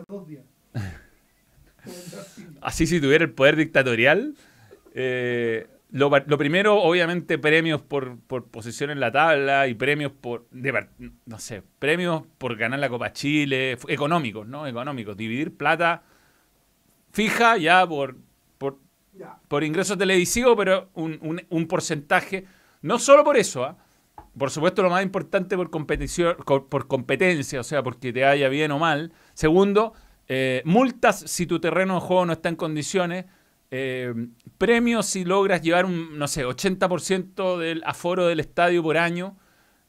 Dos 0.08 0.28
días. 0.28 0.44
Así 2.62 2.86
si 2.86 3.00
tuviera 3.02 3.24
el 3.24 3.32
poder 3.32 3.56
dictatorial. 3.56 4.36
Eh, 4.94 5.68
lo, 5.92 6.10
lo 6.28 6.38
primero, 6.38 6.82
obviamente, 6.82 7.38
premios 7.40 7.82
por, 7.82 8.20
por 8.20 8.46
posición 8.48 8.92
en 8.92 9.00
la 9.00 9.12
tabla 9.12 9.68
y 9.68 9.74
premios 9.74 10.12
por, 10.12 10.48
de 10.52 10.88
no 11.26 11.40
sé, 11.40 11.64
premios 11.80 12.24
por 12.38 12.56
ganar 12.58 12.80
la 12.80 12.90
Copa 12.90 13.12
Chile, 13.12 13.78
económicos, 13.88 14.48
¿no? 14.48 14.68
Económicos. 14.68 15.18
Dividir 15.18 15.56
plata 15.58 16.04
fija 17.12 17.58
ya 17.58 17.88
por, 17.88 18.18
por, 18.58 18.78
por 19.48 19.64
ingresos 19.64 19.98
televisivos, 19.98 20.56
pero 20.58 20.90
un, 20.94 21.18
un- 21.22 21.42
un 21.50 21.68
porcentaje, 21.68 22.46
no 22.82 23.00
solo 23.00 23.24
por 23.24 23.38
eso, 23.38 23.64
¿ah? 23.66 23.78
por 24.38 24.52
supuesto, 24.52 24.84
lo 24.84 24.90
más 24.90 25.04
importante 25.04 25.58
por 25.58 25.70
competición, 25.70 26.38
por 26.46 26.88
competencia, 26.88 27.60
o 27.60 27.64
sea, 27.64 27.84
porque 27.84 28.14
te 28.14 28.26
haya 28.26 28.48
bien 28.48 28.72
o 28.72 28.80
mal. 28.80 29.12
Segundo, 29.34 29.94
eh, 30.28 30.62
multas 30.66 31.20
si 31.20 31.46
tu 31.48 31.60
terreno 31.60 31.96
de 31.96 32.02
juego 32.02 32.26
no 32.28 32.34
está 32.34 32.48
en 32.50 32.56
condiciones. 32.56 33.26
Eh, 33.72 34.14
premios 34.58 35.06
si 35.06 35.26
logras 35.26 35.62
llevar 35.62 35.86
un, 35.86 36.18
no 36.18 36.28
sé, 36.28 36.46
80% 36.46 37.58
del 37.58 37.84
aforo 37.86 38.28
del 38.28 38.40
estadio 38.40 38.84
por 38.84 38.98
año. 38.98 39.38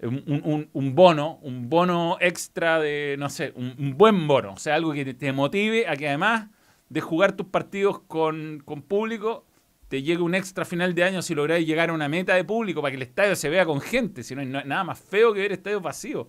Un, 0.02 0.94
bono, 0.94 1.38
un 1.42 1.68
bono 1.68 2.16
extra 2.20 2.80
de, 2.80 3.16
no 3.18 3.28
sé, 3.28 3.52
un, 3.54 3.98
buen 3.98 4.26
bono. 4.26 4.54
O 4.54 4.56
sea, 4.56 4.74
algo 4.74 4.92
que 4.94 5.12
te, 5.12 5.32
motive 5.32 5.86
a 5.88 5.94
que 5.94 6.08
además 6.08 6.48
de 6.88 7.02
jugar 7.02 7.32
tus 7.32 7.46
partidos 7.46 8.00
con, 8.00 8.62
con 8.64 8.80
público, 8.80 9.44
te 9.88 10.02
llegue 10.02 10.22
un 10.22 10.34
extra 10.34 10.64
final 10.64 10.94
de 10.94 11.04
año 11.04 11.20
si 11.20 11.34
lográis 11.34 11.66
llegar 11.66 11.90
a 11.90 11.92
una 11.92 12.08
meta 12.08 12.34
de 12.34 12.44
público 12.44 12.80
para 12.80 12.92
que 12.92 12.96
el 12.96 13.02
estadio 13.02 13.36
se 13.36 13.50
vea 13.50 13.66
con 13.66 13.80
gente. 13.80 14.22
Si 14.22 14.34
no 14.34 14.40
hay 14.40 14.46
nada 14.46 14.84
más 14.84 15.00
feo 15.00 15.34
que 15.34 15.40
ver 15.40 15.52
estadios 15.52 15.82
vacíos. 15.82 16.28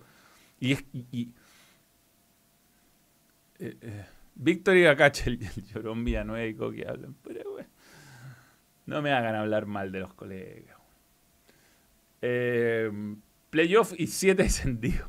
Y, 0.58 0.72
es, 0.72 0.84
y, 0.92 1.30
eh, 3.58 3.76
eh, 3.80 4.04
Víctor 4.42 4.76
y 4.76 4.86
Acache, 4.86 5.30
el, 5.30 5.42
el 5.42 5.66
Llorón 5.66 6.04
Villanueva 6.04 6.72
que 6.74 6.86
hablan. 6.86 7.14
Pero 7.22 7.52
bueno, 7.52 7.68
no 8.86 9.02
me 9.02 9.12
hagan 9.12 9.34
hablar 9.34 9.66
mal 9.66 9.92
de 9.92 10.00
los 10.00 10.14
colegas. 10.14 10.76
Eh, 12.20 12.90
playoff 13.50 13.92
y 13.96 14.06
siete 14.06 14.42
descendidos. 14.44 15.08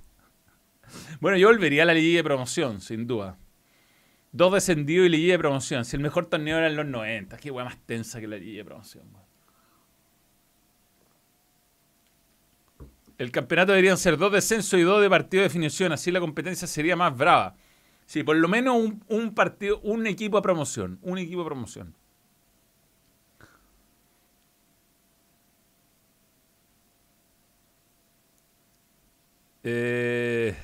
Bueno, 1.19 1.37
yo 1.37 1.47
volvería 1.47 1.83
a 1.83 1.85
la 1.85 1.93
liga 1.93 2.17
de 2.17 2.23
promoción, 2.23 2.81
sin 2.81 3.07
duda. 3.07 3.37
Dos 4.31 4.53
descendidos 4.53 5.07
y 5.07 5.09
liga 5.09 5.33
de 5.33 5.39
promoción. 5.39 5.85
Si 5.85 5.95
el 5.95 6.01
mejor 6.01 6.25
torneo 6.25 6.57
era 6.57 6.67
en 6.67 6.75
los 6.75 6.85
90. 6.85 7.37
Qué 7.37 7.51
weá 7.51 7.65
más 7.65 7.77
tensa 7.85 8.19
que 8.19 8.27
la 8.27 8.37
liga 8.37 8.57
de 8.57 8.65
promoción. 8.65 9.05
El 13.17 13.31
campeonato 13.31 13.71
deberían 13.71 13.97
ser 13.97 14.17
dos 14.17 14.31
descensos 14.31 14.79
y 14.79 14.83
dos 14.83 15.01
de 15.01 15.09
partido 15.09 15.41
de 15.41 15.49
definición. 15.49 15.91
Así 15.91 16.11
la 16.11 16.19
competencia 16.19 16.67
sería 16.67 16.95
más 16.95 17.15
brava. 17.15 17.55
Sí, 18.05 18.23
por 18.23 18.35
lo 18.35 18.47
menos 18.47 18.75
un, 19.07 19.33
partido, 19.33 19.79
un 19.81 20.07
equipo 20.07 20.37
de 20.37 20.43
promoción. 20.43 20.99
Un 21.01 21.17
equipo 21.17 21.41
de 21.41 21.45
promoción. 21.45 21.95
Eh. 29.63 30.55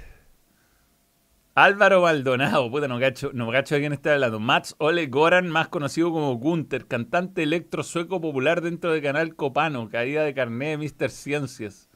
Álvaro 1.55 2.01
Maldonado, 2.01 2.71
puta, 2.71 2.87
no 2.87 2.99
cacho, 3.01 3.31
no 3.33 3.51
cacho 3.51 3.75
de 3.75 3.81
quién 3.81 3.91
está 3.91 4.13
hablando. 4.13 4.39
Mats 4.39 4.75
Ole 4.77 5.07
Goran, 5.07 5.49
más 5.49 5.67
conocido 5.67 6.11
como 6.11 6.35
Gunther, 6.35 6.87
cantante 6.87 7.43
electro 7.43 7.83
sueco 7.83 8.21
popular 8.21 8.61
dentro 8.61 8.93
del 8.93 9.01
canal 9.01 9.35
Copano, 9.35 9.89
caída 9.89 10.23
de 10.23 10.33
carné 10.33 10.77
de 10.77 10.77
Mr. 10.77 11.09
Ciencias. 11.09 11.88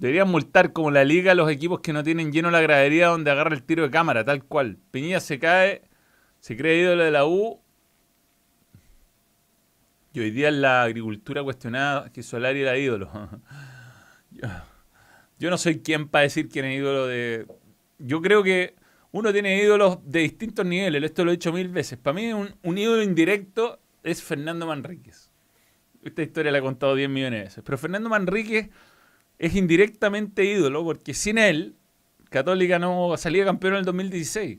Deberían 0.00 0.30
multar 0.30 0.72
como 0.72 0.90
la 0.90 1.04
liga 1.04 1.32
a 1.32 1.34
los 1.34 1.50
equipos 1.50 1.80
que 1.80 1.92
no 1.92 2.02
tienen 2.02 2.32
lleno 2.32 2.50
la 2.50 2.62
gradería 2.62 3.08
donde 3.08 3.30
agarra 3.30 3.54
el 3.54 3.62
tiro 3.62 3.82
de 3.82 3.90
cámara, 3.90 4.24
tal 4.24 4.42
cual. 4.42 4.78
Piñilla 4.90 5.20
se 5.20 5.38
cae, 5.38 5.82
se 6.40 6.56
cree 6.56 6.80
ídolo 6.80 7.04
de 7.04 7.10
la 7.10 7.26
U. 7.26 7.60
Y 10.14 10.20
hoy 10.20 10.30
día 10.30 10.48
en 10.48 10.62
la 10.62 10.84
agricultura 10.84 11.42
cuestionada 11.42 12.10
que 12.10 12.22
Solari 12.22 12.62
era 12.62 12.78
ídolo. 12.78 13.10
Yo 15.38 15.50
no 15.50 15.58
soy 15.58 15.80
quien 15.80 16.08
para 16.08 16.22
decir 16.22 16.48
quién 16.48 16.64
es 16.64 16.78
ídolo 16.78 17.06
de. 17.06 17.46
Yo 17.98 18.22
creo 18.22 18.42
que 18.42 18.76
uno 19.12 19.34
tiene 19.34 19.62
ídolos 19.62 19.98
de 20.02 20.20
distintos 20.20 20.64
niveles. 20.64 21.02
Esto 21.02 21.26
lo 21.26 21.30
he 21.30 21.34
dicho 21.34 21.52
mil 21.52 21.68
veces. 21.68 21.98
Para 21.98 22.14
mí, 22.14 22.32
un, 22.32 22.78
ídolo 22.78 23.02
indirecto 23.02 23.78
es 24.02 24.22
Fernando 24.22 24.66
Manríquez. 24.66 25.30
Esta 26.02 26.22
historia 26.22 26.50
la 26.52 26.58
he 26.58 26.62
contado 26.62 26.94
10 26.94 27.10
millones 27.10 27.38
de 27.38 27.44
veces. 27.44 27.62
Pero 27.64 27.76
Fernando 27.76 28.08
Manríquez 28.08 28.70
es 29.40 29.56
indirectamente 29.56 30.44
ídolo 30.44 30.84
porque 30.84 31.14
sin 31.14 31.38
él, 31.38 31.74
Católica 32.28 32.78
no 32.78 33.16
salía 33.16 33.44
campeón 33.44 33.72
en 33.72 33.78
el 33.80 33.84
2016. 33.86 34.58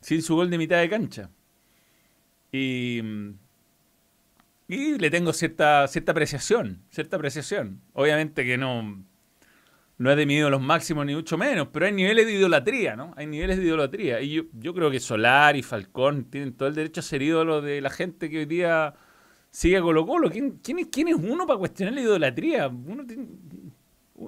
Sin 0.00 0.22
su 0.22 0.36
gol 0.36 0.50
de 0.50 0.58
mitad 0.58 0.78
de 0.78 0.90
cancha. 0.90 1.30
Y. 2.52 3.00
Y 4.68 4.98
le 4.98 5.10
tengo 5.10 5.32
cierta, 5.32 5.88
cierta 5.88 6.12
apreciación. 6.12 6.82
Cierta 6.90 7.16
apreciación. 7.16 7.80
Obviamente 7.94 8.44
que 8.44 8.58
no 8.58 9.04
no 9.96 10.10
es 10.10 10.16
de 10.16 10.26
mi 10.26 10.40
los 10.40 10.60
máximos 10.60 11.06
ni 11.06 11.14
mucho 11.14 11.38
menos, 11.38 11.68
pero 11.72 11.86
hay 11.86 11.92
niveles 11.92 12.26
de 12.26 12.32
idolatría, 12.32 12.96
¿no? 12.96 13.14
Hay 13.16 13.26
niveles 13.26 13.58
de 13.58 13.64
idolatría. 13.64 14.20
Y 14.20 14.32
yo, 14.32 14.42
yo 14.52 14.74
creo 14.74 14.90
que 14.90 15.00
Solar 15.00 15.56
y 15.56 15.62
Falcón 15.62 16.24
tienen 16.24 16.52
todo 16.54 16.68
el 16.68 16.74
derecho 16.74 17.00
a 17.00 17.04
ser 17.04 17.22
ídolos 17.22 17.64
de 17.64 17.80
la 17.80 17.90
gente 17.90 18.28
que 18.28 18.38
hoy 18.38 18.44
día 18.44 18.94
sigue 19.50 19.78
a 19.78 19.82
Colo 19.82 20.04
Colo. 20.04 20.30
¿Quién, 20.30 20.58
quién, 20.62 20.80
es, 20.80 20.88
quién 20.90 21.08
es 21.08 21.14
uno 21.14 21.46
para 21.46 21.58
cuestionar 21.58 21.94
la 21.94 22.00
idolatría? 22.00 22.70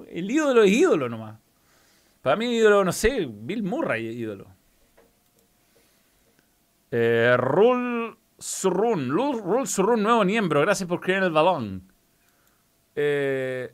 El 0.07 0.29
ídolo 0.31 0.63
es 0.63 0.71
ídolo 0.71 1.09
nomás. 1.09 1.39
Para 2.21 2.35
mí, 2.35 2.55
ídolo, 2.55 2.83
no 2.83 2.91
sé, 2.91 3.27
Bill 3.29 3.63
Murray 3.63 4.07
es 4.07 4.15
ídolo. 4.15 4.47
Eh, 6.91 7.35
Rule 7.37 8.15
Surrun, 8.39 9.65
Surrun, 9.65 10.03
nuevo 10.03 10.23
miembro, 10.23 10.61
gracias 10.61 10.87
por 10.87 10.99
creer 10.99 11.23
el 11.23 11.31
balón. 11.31 11.91
Eh, 12.95 13.73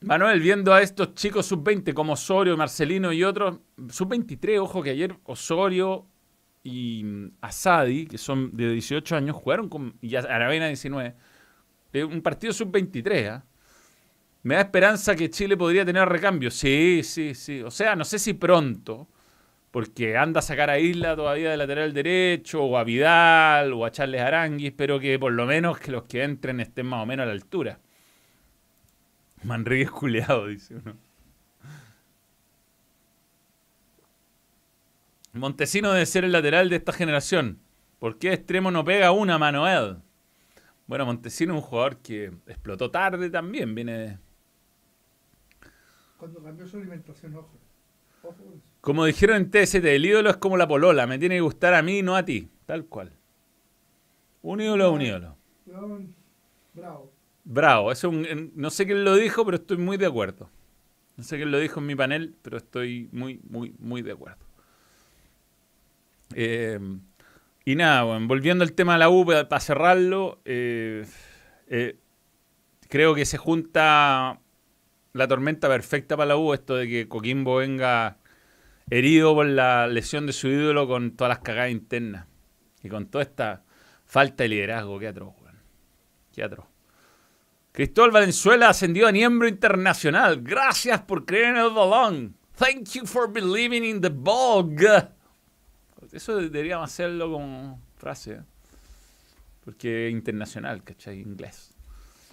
Manuel, 0.00 0.40
viendo 0.40 0.72
a 0.72 0.80
estos 0.80 1.14
chicos 1.14 1.46
sub-20 1.46 1.92
como 1.92 2.14
Osorio, 2.14 2.56
Marcelino 2.56 3.12
y 3.12 3.22
otros, 3.22 3.60
sub-23, 3.88 4.58
ojo 4.60 4.82
que 4.82 4.90
ayer 4.90 5.18
Osorio 5.24 6.06
y 6.62 7.04
Asadi, 7.40 8.06
que 8.06 8.16
son 8.16 8.56
de 8.56 8.72
18 8.72 9.16
años, 9.16 9.36
jugaron 9.36 9.68
con, 9.68 9.98
y 10.00 10.14
Aravena 10.14 10.68
19, 10.68 11.16
un 12.08 12.22
partido 12.22 12.52
sub-23, 12.52 13.28
¿ah? 13.28 13.44
Me 14.42 14.54
da 14.54 14.62
esperanza 14.62 15.14
que 15.14 15.30
Chile 15.30 15.56
podría 15.56 15.84
tener 15.84 16.08
recambio. 16.08 16.50
Sí, 16.50 17.02
sí, 17.04 17.34
sí. 17.34 17.62
O 17.62 17.70
sea, 17.70 17.94
no 17.94 18.04
sé 18.04 18.18
si 18.18 18.32
pronto, 18.34 19.08
porque 19.70 20.16
anda 20.16 20.40
a 20.40 20.42
sacar 20.42 20.70
a 20.70 20.78
Isla 20.78 21.14
todavía 21.14 21.50
de 21.50 21.56
lateral 21.56 21.92
derecho, 21.92 22.62
o 22.64 22.78
a 22.78 22.84
Vidal, 22.84 23.72
o 23.72 23.84
a 23.84 23.90
Charles 23.92 24.20
Aranguis, 24.20 24.72
pero 24.76 24.98
que 24.98 25.18
por 25.18 25.32
lo 25.32 25.46
menos 25.46 25.78
que 25.78 25.92
los 25.92 26.04
que 26.04 26.22
entren 26.24 26.60
estén 26.60 26.86
más 26.86 27.02
o 27.02 27.06
menos 27.06 27.24
a 27.24 27.26
la 27.26 27.32
altura. 27.32 27.80
Manrique 29.42 29.90
culeado, 29.90 30.46
dice 30.46 30.76
uno. 30.76 30.96
Montesino 35.32 35.92
debe 35.92 36.06
ser 36.06 36.24
el 36.24 36.32
lateral 36.32 36.68
de 36.68 36.76
esta 36.76 36.92
generación. 36.92 37.60
¿Por 37.98 38.18
qué 38.18 38.32
extremo 38.32 38.70
no 38.70 38.84
pega 38.84 39.12
una, 39.12 39.38
Manuel? 39.38 39.98
Bueno, 40.86 41.06
Montesino 41.06 41.54
es 41.54 41.62
un 41.62 41.68
jugador 41.68 41.98
que 41.98 42.32
explotó 42.46 42.90
tarde 42.90 43.30
también. 43.30 43.74
Viene. 43.74 44.18
Cuando 46.20 46.42
cambió 46.42 46.68
su 46.68 46.76
alimentación, 46.76 47.34
ojo. 47.34 47.58
Como 48.82 49.06
dijeron 49.06 49.36
en 49.36 49.50
TST, 49.50 49.76
el 49.76 50.04
ídolo 50.04 50.28
es 50.28 50.36
como 50.36 50.58
la 50.58 50.68
polola. 50.68 51.06
Me 51.06 51.18
tiene 51.18 51.36
que 51.36 51.40
gustar 51.40 51.72
a 51.72 51.80
mí, 51.80 52.02
no 52.02 52.14
a 52.14 52.26
ti. 52.26 52.50
Tal 52.66 52.84
cual. 52.84 53.10
Un 54.42 54.60
ídolo 54.60 54.86
es 54.86 54.92
un 54.92 55.00
ídolo. 55.00 55.36
Bravo. 56.74 57.10
Bravo, 57.42 57.90
eso 57.90 58.12
no 58.12 58.68
sé 58.68 58.84
quién 58.84 59.02
lo 59.02 59.16
dijo, 59.16 59.46
pero 59.46 59.56
estoy 59.56 59.78
muy 59.78 59.96
de 59.96 60.04
acuerdo. 60.04 60.50
No 61.16 61.24
sé 61.24 61.36
quién 61.36 61.50
lo 61.50 61.58
dijo 61.58 61.80
en 61.80 61.86
mi 61.86 61.96
panel, 61.96 62.34
pero 62.42 62.58
estoy 62.58 63.08
muy, 63.12 63.40
muy, 63.48 63.74
muy 63.78 64.02
de 64.02 64.12
acuerdo. 64.12 64.44
Eh, 66.34 66.78
y 67.64 67.76
nada, 67.76 68.02
bueno, 68.02 68.28
volviendo 68.28 68.62
al 68.62 68.74
tema 68.74 68.92
de 68.92 68.98
la 68.98 69.08
U, 69.08 69.24
para 69.24 69.60
cerrarlo, 69.60 70.42
eh, 70.44 71.06
eh, 71.68 71.96
creo 72.88 73.14
que 73.14 73.24
se 73.24 73.38
junta 73.38 74.38
la 75.12 75.28
tormenta 75.28 75.68
perfecta 75.68 76.16
para 76.16 76.28
la 76.28 76.36
U, 76.36 76.54
esto 76.54 76.76
de 76.76 76.88
que 76.88 77.08
Coquimbo 77.08 77.56
venga 77.56 78.18
herido 78.88 79.34
por 79.34 79.46
la 79.46 79.86
lesión 79.86 80.26
de 80.26 80.32
su 80.32 80.48
ídolo 80.48 80.86
con 80.86 81.12
todas 81.12 81.30
las 81.30 81.38
cagadas 81.40 81.70
internas 81.70 82.26
y 82.82 82.88
con 82.88 83.06
toda 83.06 83.22
esta 83.22 83.64
falta 84.04 84.44
de 84.44 84.48
liderazgo. 84.48 84.98
Qué 84.98 85.08
atroz, 85.08 85.34
weón. 85.40 85.58
Qué 86.32 86.42
atroz. 86.42 86.66
Cristóbal 87.72 88.10
Valenzuela 88.10 88.68
ascendió 88.68 89.06
a 89.06 89.12
miembro 89.12 89.46
internacional. 89.46 90.42
Gracias 90.42 91.02
por 91.02 91.24
creer 91.24 91.50
en 91.50 91.56
el 91.56 91.70
balón. 91.70 92.36
Thank 92.56 92.90
you 92.94 93.06
for 93.06 93.32
believing 93.32 93.84
in 93.84 94.00
the 94.00 94.08
bog. 94.08 94.76
Eso 96.12 96.36
deberíamos 96.36 96.90
hacerlo 96.90 97.30
como 97.30 97.80
frase. 97.96 98.32
¿eh? 98.32 98.40
Porque 99.64 100.10
internacional, 100.10 100.82
¿cachai? 100.82 101.20
Inglés. 101.20 101.69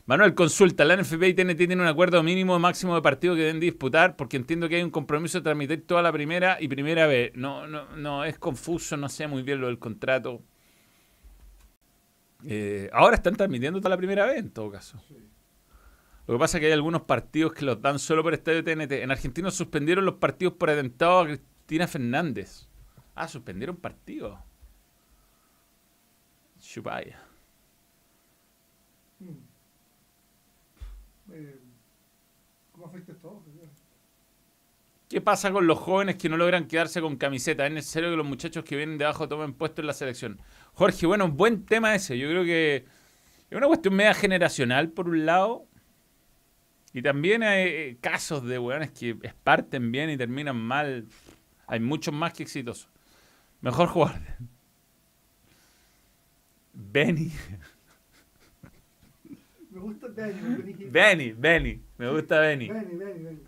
Manuel, 0.08 0.34
consulta. 0.36 0.86
La 0.86 0.96
NFP 0.96 1.22
y 1.28 1.34
TNT 1.34 1.58
tienen 1.58 1.82
un 1.82 1.88
acuerdo 1.88 2.24
mínimo 2.24 2.58
máximo 2.60 2.96
de 2.96 3.02
partido 3.02 3.36
que 3.36 3.42
deben 3.42 3.60
disputar 3.60 4.16
porque 4.16 4.38
entiendo 4.38 4.70
que 4.70 4.78
hay 4.78 4.84
un 4.84 4.90
compromiso 4.90 5.40
de 5.40 5.44
transmitir 5.44 5.86
toda 5.86 6.02
la 6.02 6.14
primera 6.14 6.58
y 6.62 6.70
primera 6.70 7.08
vez. 7.08 7.34
No, 7.36 7.68
no, 7.68 7.94
no, 7.98 8.24
es 8.24 8.40
confuso, 8.40 8.96
no 8.96 9.10
sé 9.10 9.28
muy 9.28 9.44
bien 9.44 9.60
lo 9.60 9.68
del 9.68 9.80
contrato. 9.80 10.42
Eh, 12.46 12.90
ahora 12.94 13.18
están 13.18 13.36
transmitiendo 13.36 13.80
toda 13.80 13.90
la 13.90 13.98
primera 13.98 14.26
vez, 14.26 14.38
en 14.38 14.50
todo 14.52 14.72
caso. 14.72 14.98
Lo 16.26 16.36
que 16.36 16.40
pasa 16.40 16.58
es 16.58 16.62
que 16.62 16.68
hay 16.68 16.74
algunos 16.74 17.02
partidos 17.02 17.52
que 17.52 17.66
los 17.66 17.82
dan 17.82 18.00
solo 18.00 18.24
por 18.24 18.34
estadio 18.34 18.64
TNT. 18.64 18.94
En 19.04 19.12
Argentina 19.12 19.52
suspendieron 19.52 20.06
los 20.06 20.16
partidos 20.16 20.54
por 20.54 20.70
atentado 20.70 21.20
a 21.20 21.26
Cristina 21.26 21.86
Fernández. 21.86 22.70
Ah, 23.14 23.28
suspendieron 23.28 23.76
partidos. 23.76 24.40
Chupaya. 26.62 27.28
eh, 31.32 31.60
esto. 32.96 33.44
¿Qué 35.10 35.22
pasa 35.22 35.52
con 35.52 35.68
los 35.68 35.80
jóvenes 35.80 36.18
que 36.18 36.28
no 36.28 36.36
logran 36.36 36.68
quedarse 36.68 37.00
con 37.00 37.16
camiseta? 37.16 37.66
¿Es 37.66 37.72
necesario 37.72 38.10
que 38.10 38.18
los 38.18 38.26
muchachos 38.26 38.66
que 38.66 38.76
vienen 38.76 38.98
de 38.98 39.06
abajo 39.06 39.30
tomen 39.30 39.54
puesto 39.54 39.82
en 39.82 39.88
la 39.88 39.94
selección? 39.94 40.42
Jorge, 40.74 41.06
bueno, 41.06 41.30
buen 41.30 41.66
tema 41.66 41.96
ese. 41.96 42.18
Yo 42.18 42.30
creo 42.30 42.44
que 42.44 42.86
es 43.50 43.58
una 43.58 43.68
cuestión 43.68 43.96
media 43.96 44.14
generacional, 44.14 44.90
por 44.90 45.08
un 45.08 45.26
lado. 45.26 45.66
Y 46.92 47.02
también 47.02 47.44
hay 47.44 47.68
eh, 47.68 47.98
casos 48.02 48.44
de 48.44 48.60
weones 48.60 48.92
que 48.92 49.16
parten 49.44 49.94
bien 49.94 50.10
y 50.10 50.18
terminan 50.18 50.58
mal. 50.58 51.08
Hay 51.68 51.80
muchos 51.80 52.14
más 52.14 52.34
que 52.34 52.44
exitosos. 52.44 52.90
Mejor 53.62 53.88
jugador. 53.88 54.20
Benny. 56.74 57.32
Me 59.78 59.84
gusta 59.84 60.08
Benny. 60.08 60.74
Benny, 60.90 61.32
Benny. 61.34 61.82
Me 62.00 62.10
gusta 62.10 62.40
Benny. 62.40 62.68
Benny, 62.68 62.96
Benny, 62.96 63.24
Benny. 63.24 63.44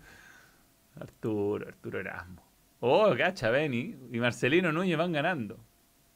Arturo, 1.00 1.66
Arturo 1.66 1.98
Erasmo. 1.98 2.42
Oh, 2.78 3.12
cacha, 3.16 3.50
Benny. 3.50 3.96
Y 4.12 4.20
Marcelino 4.20 4.70
Núñez 4.70 4.96
van 4.96 5.12
ganando. 5.12 5.58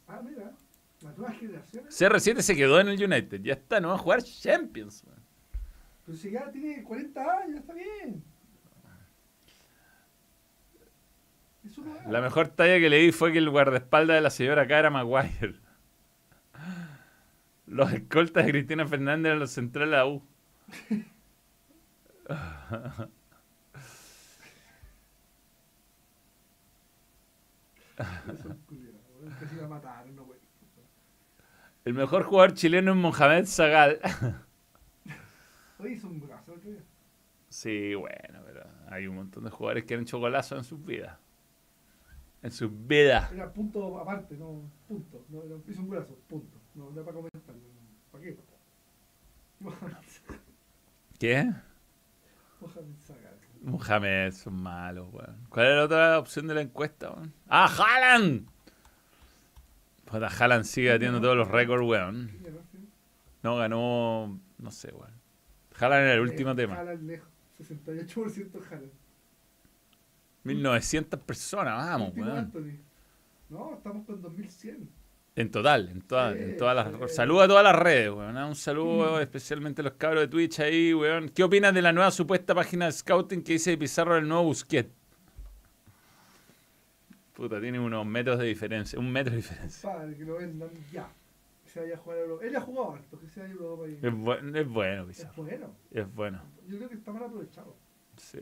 Ah, 0.07 0.23
mira. 0.25 0.53
Las 1.03 1.19
nuevas 1.19 1.37
generaciones. 1.37 2.01
CR7 2.01 2.41
se 2.43 2.55
quedó 2.55 2.81
en 2.81 2.89
el 2.89 3.03
United. 3.03 3.41
Ya 3.43 3.55
está, 3.55 3.81
no 3.81 3.89
va 3.89 3.95
a 3.95 3.99
jugar 3.99 4.23
Champions. 4.23 5.05
man. 5.05 5.17
Pero 6.07 6.17
si 6.17 6.31
ya 6.31 6.49
tiene 6.53 6.85
40 6.85 7.39
años, 7.39 7.61
está 7.61 7.75
bien. 7.75 8.23
La 12.09 12.21
mejor 12.21 12.49
talla 12.49 12.79
que 12.79 12.89
leí 12.89 13.11
fue 13.11 13.33
que 13.33 13.39
el 13.39 13.51
guardaespaldas 13.51 14.15
de 14.17 14.21
la 14.21 14.31
señora 14.31 14.62
acá 14.62 14.79
era 14.79 14.91
Maguire. 14.91 15.57
Los 17.67 17.93
escoltas 17.93 18.45
de 18.45 18.53
Cristina 18.53 18.87
Fernández 18.87 19.27
eran 19.31 19.39
los 19.41 19.51
centrales 19.51 19.89
de 19.89 19.97
la 19.97 20.07
U. 20.07 20.23
El 31.85 31.95
mejor 31.95 32.23
jugador 32.25 32.55
chileno 32.55 32.93
es 32.93 32.97
Mohamed 32.97 33.47
Zagal. 33.47 34.01
Oye, 35.79 35.93
hizo 35.93 36.09
un 36.09 36.21
día. 36.21 36.43
Sí, 37.49 37.95
bueno, 37.95 38.41
pero 38.45 38.65
hay 38.89 39.07
un 39.07 39.17
montón 39.17 39.45
de 39.45 39.51
jugadores 39.51 39.85
que 39.85 39.95
han 39.95 40.01
hecho 40.01 40.19
golazos 40.19 40.59
en 40.59 40.65
sus 40.65 40.85
vidas. 40.85 41.19
En 42.43 42.51
sus 42.51 42.71
vidas. 42.87 43.31
Era 43.33 43.53
punto 43.53 43.99
aparte, 43.99 44.37
no, 44.37 44.62
punto. 44.89 45.25
No, 45.29 45.43
hizo 45.69 45.81
un 45.81 45.91
brazo, 45.91 46.19
punto. 46.29 46.59
No, 46.75 46.91
era 46.93 47.03
para 47.05 47.14
comentarlo. 47.16 47.61
¿Para 48.11 48.25
qué? 48.25 48.37
¿Qué? 51.18 51.53
Mohamed 52.61 52.97
Sagal. 53.07 53.35
Mohamed, 53.62 54.33
son 54.33 54.55
malos, 54.55 55.09
weón. 55.12 55.37
¿Cuál 55.49 55.66
era 55.66 55.77
la 55.77 55.85
otra 55.85 56.18
opción 56.18 56.47
de 56.47 56.55
la 56.55 56.61
encuesta, 56.62 57.11
weón? 57.12 57.33
¡Ah, 57.49 57.66
Haaland! 57.66 58.47
Puta, 60.05 60.27
Haaland 60.29 60.64
sigue 60.64 60.91
batiendo 60.93 61.20
todos 61.20 61.37
los 61.37 61.49
récords, 61.49 61.83
weón. 61.87 62.31
No, 63.43 63.57
ganó. 63.57 64.39
No 64.59 64.70
sé, 64.70 64.93
weón. 64.93 65.12
Haaland 65.79 66.05
era 66.05 66.14
el 66.14 66.20
último 66.20 66.51
Eh, 66.51 66.55
tema. 66.57 66.75
Haaland 66.77 67.03
lejos. 67.07 67.29
68% 67.61 68.61
Haaland. 68.70 68.91
1900 70.45 71.20
personas, 71.20 71.75
vamos, 71.77 72.12
weón. 72.16 72.53
No, 73.49 73.75
estamos 73.75 74.05
con 74.07 74.20
2100. 74.20 74.89
En 75.37 75.51
total, 75.51 75.89
en, 75.89 76.01
todas, 76.03 76.37
en 76.37 76.53
Sí, 76.53 76.57
todas 76.59 76.76
las. 76.76 77.11
sí. 77.11 77.16
Saludo 77.16 77.41
a 77.43 77.49
todas 77.49 77.64
las 77.64 77.74
redes, 77.76 78.11
weón. 78.11 78.37
¿ah? 78.37 78.47
Un 78.47 78.55
saludo 78.55 79.20
especialmente 79.20 79.80
a 79.80 79.85
los 79.85 79.95
cabros 79.95 80.22
de 80.22 80.28
Twitch 80.28 80.61
ahí, 80.61 80.95
weón. 80.95 81.28
¿Qué 81.28 81.43
opinas 81.43 81.74
de 81.74 81.82
la 81.82 81.93
nueva 81.93 82.11
supuesta 82.12 82.55
página 82.55 82.87
de 82.87 82.93
Scouting 82.93 83.43
que 83.43 83.55
dice 83.55 83.76
Pizarro 83.76 84.16
el 84.16 84.28
nuevo 84.28 84.45
Busquet? 84.45 84.89
Puta, 87.35 87.61
tiene 87.61 87.80
unos 87.80 88.07
metros 88.07 88.39
de 88.39 88.47
diferencia. 88.47 88.97
Un 88.99 89.11
metro 89.11 89.32
de 89.32 89.39
diferencia. 89.39 89.93
Padre, 89.93 90.16
que 90.16 90.24
lo 90.24 90.37
vendan 90.37 90.70
ya. 90.93 91.09
Que 91.64 91.68
se 91.70 91.80
vaya 91.80 91.95
a 91.95 91.99
jugar 91.99 92.18
a 92.18 92.20
Europa. 92.20 92.45
Él 92.47 92.57
ha 92.57 92.61
jugado 92.61 92.93
harto, 92.93 93.18
que 93.18 93.28
se 93.28 93.41
vaya 93.41 93.53
a 93.53 93.57
Europa 93.57 93.89
y... 93.89 93.93
Es, 93.95 94.03
bu- 94.12 94.57
es 94.57 94.68
bueno, 94.68 95.03
Es 95.03 95.09
Pizarro. 95.16 95.43
bueno. 95.43 95.66
Es 95.91 96.14
bueno. 96.14 96.43
Yo 96.68 96.76
creo 96.76 96.89
que 96.89 96.95
está 96.95 97.12
mal 97.12 97.24
aprovechado. 97.24 97.76
Sí. 98.18 98.39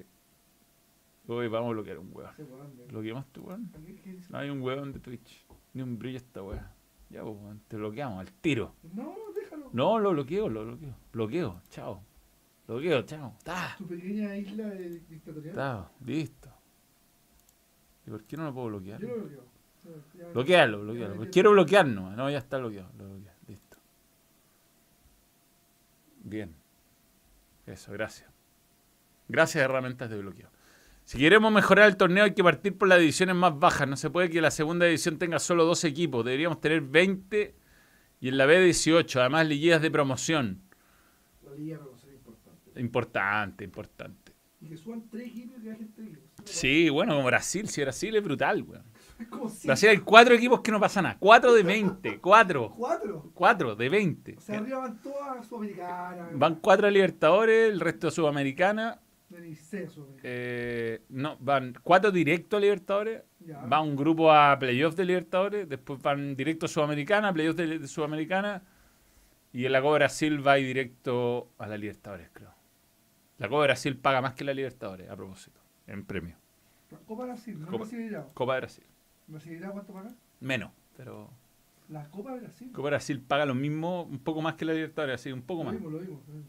Uy, 1.26 1.48
vamos 1.48 1.70
a 1.70 1.72
bloquear 1.72 1.98
un 1.98 2.10
weón. 2.12 2.30
Weón 2.36 2.88
¿Bloqueamos 2.88 3.26
tu 3.32 3.42
weón? 3.44 3.70
¿Qué- 3.86 3.94
qué 3.94 4.10
dice? 4.12 4.30
No 4.30 4.36
hay 4.38 4.50
un 4.50 4.60
weón 4.60 4.92
de 4.92 4.98
Twitch. 5.00 5.46
Ni 5.72 5.80
un 5.80 5.98
brillo 5.98 6.18
esta 6.18 6.42
weá. 6.42 6.70
Ya, 7.12 7.22
pues, 7.22 7.36
te 7.68 7.76
bloqueamos 7.76 8.20
al 8.20 8.32
tiro. 8.32 8.74
No, 8.94 9.14
déjalo. 9.34 9.68
No, 9.72 9.98
lo 9.98 10.10
bloqueo, 10.12 10.48
lo 10.48 10.64
bloqueo. 10.64 10.96
Bloqueo, 11.12 11.60
chao. 11.68 12.02
Bloqueo, 12.66 13.02
chao. 13.02 13.36
Ta, 13.44 13.74
Tu 13.78 13.86
pequeña 13.86 14.34
isla 14.36 14.66
de 14.68 15.00
dictatorial. 15.00 15.54
ta, 15.54 15.92
listo. 16.04 16.48
¿Y 18.06 18.10
por 18.10 18.24
qué 18.24 18.36
no 18.36 18.44
lo 18.44 18.54
puedo 18.54 18.68
bloquear? 18.68 19.00
Yo 19.00 19.08
lo 19.08 19.14
bloqueo. 19.16 19.44
Ya- 19.84 20.18
ya- 20.24 20.32
Bloquealo, 20.32 20.80
bloquealo. 20.80 21.24
ya- 21.24 21.30
quiero 21.30 21.50
bloquear 21.52 21.86
nomás. 21.86 22.16
No, 22.16 22.30
ya 22.30 22.38
está 22.38 22.58
bloqueado. 22.58 22.90
Lo 22.96 23.04
bloqueé. 23.10 23.32
Listo. 23.48 23.76
Bien. 26.24 26.54
Eso, 27.66 27.92
gracias. 27.92 28.30
Gracias 29.28 29.62
herramientas 29.64 30.08
de 30.10 30.18
bloqueo. 30.18 30.48
Si 31.04 31.18
queremos 31.18 31.52
mejorar 31.52 31.88
el 31.88 31.96
torneo 31.96 32.24
hay 32.24 32.34
que 32.34 32.44
partir 32.44 32.76
por 32.78 32.88
las 32.88 32.98
divisiones 32.98 33.34
más 33.34 33.58
bajas. 33.58 33.88
No 33.88 33.96
se 33.96 34.10
puede 34.10 34.30
que 34.30 34.40
la 34.40 34.50
segunda 34.50 34.86
división 34.86 35.18
tenga 35.18 35.38
solo 35.38 35.64
dos 35.64 35.84
equipos. 35.84 36.24
Deberíamos 36.24 36.60
tener 36.60 36.80
20 36.80 37.54
y 38.20 38.28
en 38.28 38.38
la 38.38 38.46
B 38.46 38.60
18. 38.60 39.20
Además, 39.20 39.46
liguillas 39.46 39.82
de 39.82 39.90
promoción. 39.90 40.62
La 41.44 41.54
liga 41.54 41.78
va 41.78 41.94
a 41.94 41.98
ser 41.98 42.12
importante. 42.14 42.80
Importante, 42.80 43.64
importante. 43.64 44.32
Y 44.60 44.68
que 44.68 44.76
suban 44.76 45.08
tres 45.10 45.26
equipos 45.26 45.58
y 45.58 45.62
que 45.62 45.68
bajen 45.70 45.92
tres 45.92 46.08
equipos. 46.08 46.30
Sí, 46.44 46.88
bueno, 46.88 47.14
como 47.14 47.26
Brasil. 47.26 47.68
Si 47.68 47.80
Brasil 47.80 48.14
es 48.16 48.22
brutal, 48.22 48.62
weón. 48.62 48.84
Es. 49.46 49.64
Brasil 49.64 49.88
hay 49.88 49.98
cuatro 49.98 50.34
equipos 50.34 50.60
que 50.60 50.72
no 50.72 50.80
pasa 50.80 51.02
nada. 51.02 51.16
Cuatro 51.18 51.52
de 51.52 51.62
20. 51.62 52.20
Cuatro. 52.20 52.72
Cuatro. 52.76 53.30
Cuatro 53.34 53.76
de 53.76 53.88
20. 53.88 54.36
O 54.36 54.40
sea, 54.40 54.58
arriba 54.58 54.78
van 54.78 55.00
todas 55.00 55.46
sudamericanas. 55.46 56.38
Van 56.38 56.54
cuatro 56.56 56.86
a 56.86 56.90
Libertadores, 56.90 57.72
el 57.72 57.80
resto 57.80 58.08
a 58.08 58.10
Sudamericana. 58.10 59.00
Eh, 60.22 61.02
no, 61.10 61.36
van 61.38 61.74
cuatro 61.82 62.10
directo 62.10 62.56
a 62.56 62.60
Libertadores. 62.60 63.22
Ya. 63.40 63.58
Va 63.66 63.80
un 63.80 63.96
grupo 63.96 64.32
a 64.32 64.58
playoffs 64.58 64.96
de 64.96 65.04
Libertadores. 65.04 65.68
Después 65.68 66.00
van 66.02 66.36
directo 66.36 66.66
a 66.66 66.68
Sudamericana, 66.68 67.32
playoffs 67.32 67.56
de, 67.56 67.78
de 67.78 67.88
Sudamericana. 67.88 68.62
Y 69.52 69.66
en 69.66 69.72
la 69.72 69.82
Copa 69.82 69.94
Brasil 69.94 70.46
va 70.46 70.52
ahí 70.52 70.64
directo 70.64 71.50
a 71.58 71.66
la 71.66 71.76
Libertadores, 71.76 72.30
creo. 72.32 72.54
La 73.38 73.48
Copa 73.48 73.62
Brasil 73.64 73.96
paga 73.96 74.20
más 74.22 74.34
que 74.34 74.44
la 74.44 74.54
Libertadores, 74.54 75.10
a 75.10 75.16
propósito, 75.16 75.60
en 75.86 76.04
premio. 76.04 76.36
Copa 77.06 77.24
Brasil, 77.24 77.58
no 77.58 77.66
Copa- 77.66 77.78
Brasileirao. 77.78 78.30
Copa 78.34 78.56
Brasil. 78.58 78.84
¿Brasileirao 79.26 79.72
cuánto 79.72 79.92
paga? 79.92 80.14
Menos, 80.40 80.70
pero 80.96 81.30
La 81.88 82.08
Copa 82.10 82.34
Brasil. 82.34 82.70
Copa 82.72 82.88
Brasil 82.88 83.20
paga 83.20 83.44
lo 83.46 83.54
mismo, 83.54 84.02
un 84.04 84.18
poco 84.20 84.40
más 84.42 84.54
que 84.54 84.64
la 84.64 84.72
Libertadores, 84.74 85.14
así, 85.20 85.32
un 85.32 85.42
poco 85.42 85.64
Lo 85.64 85.70
más. 85.70 85.78
vimos, 85.78 85.92
lo 85.92 85.98
vimos. 85.98 86.20
lo 86.28 86.32
vimos. 86.34 86.48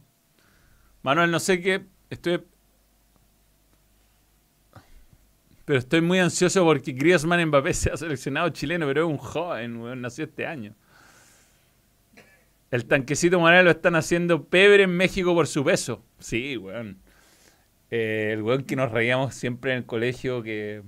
Manuel, 1.01 1.31
no 1.31 1.39
sé 1.39 1.61
qué. 1.61 1.85
Estoy. 2.09 2.43
Pero 5.65 5.79
estoy 5.79 6.01
muy 6.01 6.19
ansioso 6.19 6.63
porque 6.65 6.91
Griezmann 6.91 7.45
Mbappé 7.47 7.73
se 7.73 7.89
ha 7.91 7.97
seleccionado 7.97 8.49
chileno, 8.49 8.85
pero 8.85 9.05
es 9.05 9.09
un 9.11 9.17
joven, 9.17 9.77
weón, 9.77 10.01
nació 10.01 10.25
este 10.25 10.45
año. 10.45 10.75
El 12.69 12.85
tanquecito 12.85 13.39
Morales 13.39 13.63
lo 13.65 13.71
están 13.71 13.95
haciendo 13.95 14.45
pebre 14.45 14.83
en 14.83 14.89
México 14.97 15.33
por 15.33 15.47
su 15.47 15.63
peso. 15.63 16.03
Sí, 16.19 16.57
weón. 16.57 16.97
Eh, 17.91 18.31
el 18.33 18.41
weón 18.41 18.63
que 18.63 18.75
nos 18.75 18.91
reíamos 18.91 19.35
siempre 19.35 19.71
en 19.71 19.77
el 19.79 19.85
colegio 19.85 20.41
que. 20.43 20.81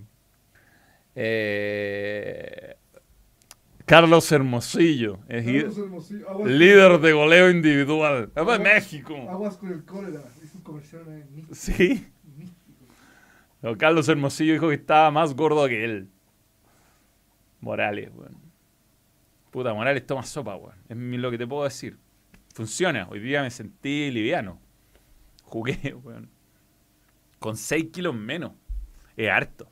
eh, 1.15 2.75
Carlos 3.85 4.31
Hermosillo, 4.31 5.19
es 5.29 5.45
Carlos 5.45 5.77
Hermosillo, 5.77 6.27
aguas- 6.29 6.49
líder 6.51 6.99
de 6.99 7.13
goleo 7.13 7.51
individual. 7.51 8.23
¡Es 8.29 8.33
de 8.33 8.41
Aguas- 8.41 8.59
México! 8.59 9.15
Aguas 9.29 9.57
con 9.57 9.71
el 9.71 9.85
cólera. 9.85 10.23
Hizo 10.43 10.57
un 10.57 10.63
comercial 10.63 11.03
vez 11.05 11.29
místico. 11.29 11.53
Sí. 11.55 12.07
No, 13.65 13.75
Carlos 13.79 14.07
Hermosillo 14.07 14.53
dijo 14.53 14.69
que 14.69 14.75
estaba 14.75 15.09
más 15.09 15.33
gordo 15.33 15.67
que 15.67 15.83
él. 15.83 16.07
Morales, 17.61 18.11
weón. 18.13 18.37
Puta, 19.49 19.73
Morales 19.73 20.05
toma 20.05 20.21
sopa, 20.21 20.55
weón. 20.55 20.75
Es 20.87 20.95
lo 20.95 21.31
que 21.31 21.39
te 21.39 21.47
puedo 21.47 21.63
decir. 21.63 21.97
Funciona. 22.53 23.07
Hoy 23.09 23.19
día 23.21 23.41
me 23.41 23.49
sentí 23.49 24.11
liviano. 24.11 24.61
Jugué, 25.41 25.95
weón. 26.03 26.29
Con 27.39 27.57
6 27.57 27.87
kilos 27.91 28.13
menos. 28.13 28.51
Es 29.17 29.31
harto. 29.31 29.67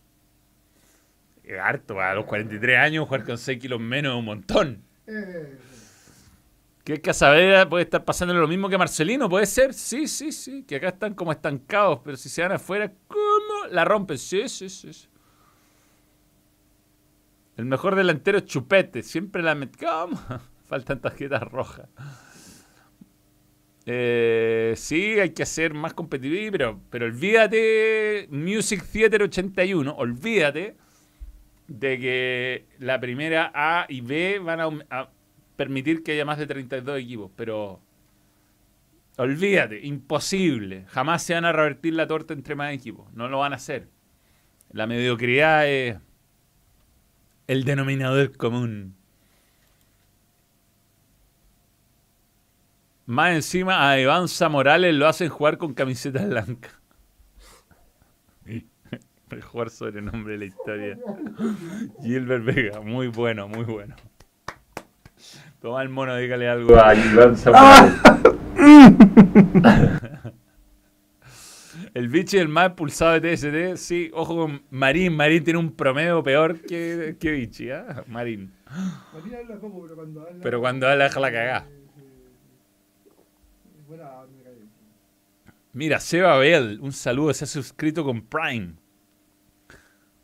Es 1.43 1.59
harto. 1.59 2.01
A 2.01 2.15
los 2.15 2.25
43 2.25 2.79
años 2.79 3.05
jugar 3.05 3.23
con 3.23 3.37
6 3.37 3.59
kilos 3.61 3.79
menos 3.79 4.13
es 4.13 4.17
un 4.17 4.25
montón. 4.25 4.83
¿Que 6.83 6.99
Casabera 6.99 7.69
puede 7.69 7.85
estar 7.85 8.03
pasando 8.03 8.33
lo 8.33 8.47
mismo 8.47 8.67
que 8.67 8.77
Marcelino? 8.77 9.29
¿Puede 9.29 9.45
ser? 9.45 9.73
Sí, 9.73 10.07
sí, 10.07 10.33
sí. 10.33 10.63
Que 10.63 10.75
acá 10.75 10.89
están 10.89 11.13
como 11.13 11.31
estancados, 11.31 12.01
pero 12.03 12.17
si 12.17 12.27
se 12.27 12.41
van 12.41 12.51
afuera, 12.51 12.91
¿cómo? 13.07 13.67
La 13.71 13.85
rompen. 13.85 14.17
Sí, 14.17 14.49
sí, 14.49 14.69
sí. 14.69 14.91
El 17.55 17.65
mejor 17.65 17.95
delantero 17.95 18.37
es 18.37 18.45
Chupete. 18.45 19.01
Siempre 19.01 19.41
la 19.41 19.55
met... 19.55 19.77
¿Cómo? 19.77 20.19
Faltan 20.65 20.99
tarjetas 20.99 21.43
rojas. 21.43 21.87
Eh, 23.85 24.73
sí, 24.75 25.19
hay 25.19 25.29
que 25.29 25.43
hacer 25.43 25.73
más 25.73 25.93
competitivo, 25.93 26.51
pero, 26.51 26.81
pero 26.89 27.05
olvídate, 27.05 28.27
Music 28.29 28.83
Theater 28.91 29.23
81, 29.23 29.93
olvídate 29.97 30.77
de 31.67 31.99
que 31.99 32.65
la 32.79 32.99
primera 32.99 33.51
A 33.53 33.85
y 33.89 34.01
B 34.01 34.39
van 34.39 34.85
a 34.89 35.09
permitir 35.55 36.03
que 36.03 36.13
haya 36.13 36.25
más 36.25 36.37
de 36.37 36.47
32 36.47 36.99
equipos, 36.99 37.31
pero 37.35 37.79
olvídate, 39.17 39.85
imposible. 39.85 40.85
Jamás 40.89 41.23
se 41.23 41.33
van 41.33 41.45
a 41.45 41.51
revertir 41.51 41.93
la 41.93 42.07
torta 42.07 42.33
entre 42.33 42.55
más 42.55 42.73
equipos, 42.73 43.11
no 43.13 43.27
lo 43.27 43.39
van 43.39 43.53
a 43.53 43.57
hacer. 43.57 43.87
La 44.71 44.87
mediocridad 44.87 45.67
es 45.67 45.97
el 47.47 47.63
denominador 47.63 48.35
común. 48.37 48.95
Más 53.05 53.35
encima 53.35 53.89
a 53.89 53.99
Iván 53.99 54.27
Morales 54.49 54.95
lo 54.95 55.07
hacen 55.07 55.29
jugar 55.29 55.57
con 55.57 55.73
camiseta 55.73 56.25
blanca. 56.25 56.69
Mejor 59.29 59.69
sobrenombre 59.69 60.33
de 60.33 60.39
la 60.39 60.45
historia. 60.45 60.99
Gilbert 62.01 62.45
Vega, 62.45 62.81
muy 62.81 63.07
bueno, 63.07 63.47
muy 63.47 63.65
bueno. 63.65 63.95
Toma 65.63 65.81
el 65.81 65.87
mono, 65.87 66.17
dígale 66.17 66.49
algo 66.49 66.77
a 66.77 66.93
Iván 66.93 67.37
el 71.93 72.09
bicho 72.09 72.37
el 72.37 72.49
más 72.49 72.67
expulsado 72.67 73.17
de 73.17 73.37
TST, 73.37 73.77
sí, 73.81 74.11
ojo 74.13 74.35
con 74.35 74.61
Marín. 74.71 75.15
Marín 75.15 75.41
tiene 75.41 75.59
un 75.59 75.71
promedio 75.71 76.21
peor 76.21 76.59
que, 76.59 77.15
que 77.17 77.31
Vichy, 77.31 77.69
¿eh? 77.69 77.81
Marín. 78.07 78.51
Marín 79.13 79.35
habla 79.35 79.55
poco, 79.55 79.83
pero 79.83 79.95
cuando 79.95 80.27
habla. 80.27 80.39
Pero 80.43 80.59
cuando 80.59 80.89
habla, 80.89 81.05
deja 81.05 81.19
la 81.21 81.29
bien. 81.29 81.63
Mira, 85.71 86.01
Seba 86.01 86.37
Bell, 86.39 86.77
un 86.81 86.91
saludo, 86.91 87.33
se 87.33 87.45
ha 87.45 87.47
suscrito 87.47 88.03
con 88.03 88.21
Prime. 88.23 88.73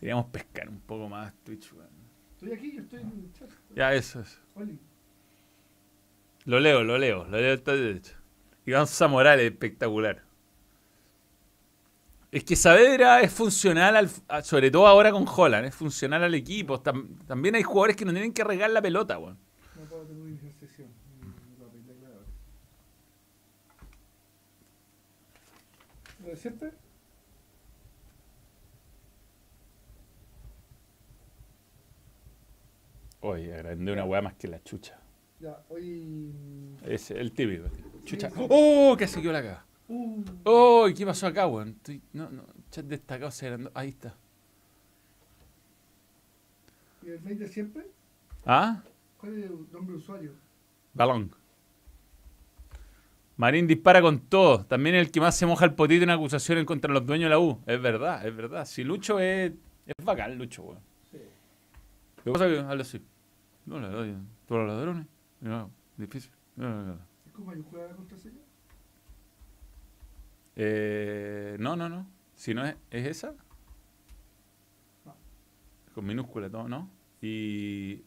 Deberíamos 0.02 0.26
pescar 0.26 0.68
un 0.68 0.82
poco 0.82 1.08
más 1.08 1.34
Twitch, 1.46 1.72
weón. 1.72 1.88
Estoy 2.34 2.52
aquí, 2.52 2.76
yo 2.76 2.82
estoy 2.82 3.00
en 3.00 3.08
el 3.08 3.32
chat. 3.32 3.50
Ya, 3.74 3.94
eso 3.94 4.20
es. 4.20 4.38
Oli. 4.56 4.78
Lo 6.50 6.60
leo, 6.60 6.84
lo 6.84 6.98
leo, 6.98 7.26
lo 7.26 7.38
leo 7.38 7.54
está 7.54 7.76
derecho. 7.76 8.14
Iván 8.66 8.88
Zamorales, 8.88 9.52
espectacular. 9.52 10.24
Es 12.32 12.44
que 12.44 12.56
Saavedra 12.56 13.22
es 13.22 13.32
funcional, 13.32 13.96
al- 13.96 14.44
sobre 14.44 14.72
todo 14.72 14.88
ahora 14.88 15.12
con 15.12 15.26
Holland, 15.28 15.68
es 15.68 15.76
funcional 15.76 16.24
al 16.24 16.34
equipo. 16.34 16.82
Tam- 16.82 17.24
también 17.28 17.54
hay 17.54 17.62
jugadores 17.62 17.96
que 17.96 18.04
no 18.04 18.12
tienen 18.14 18.34
que 18.34 18.44
regar 18.44 18.72
la 18.72 18.82
pelota, 18.82 19.20
weón. 19.20 19.38
No 19.76 19.84
puedo 19.84 20.04
tener 20.08 20.24
una 20.24 20.38
clave. 20.40 20.56
¿Lo 26.24 26.30
de 26.30 26.36
siempre? 26.36 26.72
Oye, 33.22 33.54
agrandé 33.54 33.92
una 33.94 34.04
weá 34.06 34.22
más 34.22 34.34
que 34.36 34.48
la 34.48 34.62
chucha. 34.64 34.99
Ya, 35.40 35.58
hoy. 35.70 36.32
Es 36.84 37.12
el 37.12 37.32
típico. 37.32 37.66
Chucha. 38.04 38.30
¡Oh! 38.50 38.96
Que 38.98 39.08
se 39.08 39.22
quedó 39.22 39.32
la 39.32 39.42
caga. 39.42 39.66
¡Oh! 40.44 40.88
¿y 40.88 40.94
¿Qué 40.94 41.06
pasó 41.06 41.28
acá, 41.28 41.48
weón? 41.48 41.70
Estoy- 41.70 42.02
no, 42.14 42.30
no, 42.30 42.44
chat 42.70 42.86
destacado 42.86 43.32
se 43.32 43.48
agrandó. 43.48 43.72
Ahí 43.74 43.90
está. 43.90 44.16
¿Y 47.04 47.10
el 47.10 47.22
mail 47.22 47.40
de 47.40 47.48
siempre? 47.48 47.88
¿Ah? 48.46 48.84
¿Cuál 49.18 49.38
es 49.40 49.46
el 49.46 49.52
nombre 49.72 49.94
de 49.94 49.98
usuario? 49.98 50.32
Balón. 50.94 51.32
Marín 53.38 53.68
dispara 53.68 54.02
con 54.02 54.20
todo. 54.20 54.66
También 54.66 54.96
el 54.96 55.12
que 55.12 55.22
más 55.22 55.36
se 55.36 55.46
moja 55.46 55.64
el 55.66 55.74
potito 55.74 56.04
en 56.04 56.10
acusaciones 56.10 56.66
contra 56.66 56.92
los 56.94 57.06
dueños 57.06 57.28
de 57.28 57.30
la 57.30 57.40
U. 57.40 57.60
Es 57.66 57.82
verdad, 57.82 58.26
es 58.28 58.36
verdad. 58.36 58.66
Si 58.66 58.84
Lucho 58.84 59.20
es. 59.20 59.54
Es 59.86 60.06
bacán, 60.06 60.38
Lucho, 60.38 60.64
weón. 60.64 60.80
Sí. 61.12 61.18
Lo 62.18 62.24
que 62.26 62.32
pasa 62.32 62.48
es 62.48 62.54
que 62.54 62.60
habla 62.60 62.82
así. 62.82 63.02
No 63.66 63.80
le 63.80 63.88
doy. 63.88 64.14
Todos 64.46 64.68
los 64.68 64.76
ladrones. 64.76 65.08
No, 65.42 65.72
difícil. 65.98 66.32
No, 66.56 66.70
no, 66.70 66.84
no. 66.84 67.00
¿Es 67.26 67.32
con 67.32 67.46
mayúscula 67.46 67.88
la 67.88 67.96
contraseña? 67.96 68.42
Eh, 70.56 71.56
no, 71.60 71.76
no, 71.76 71.88
no. 71.88 72.06
Si 72.36 72.54
no 72.54 72.66
es, 72.66 72.76
es 72.92 73.08
esa. 73.08 73.34
Ah. 75.06 75.16
Con 75.94 76.06
minúscula, 76.06 76.50
todo, 76.50 76.68
¿no? 76.68 76.90
Y. 77.22 78.04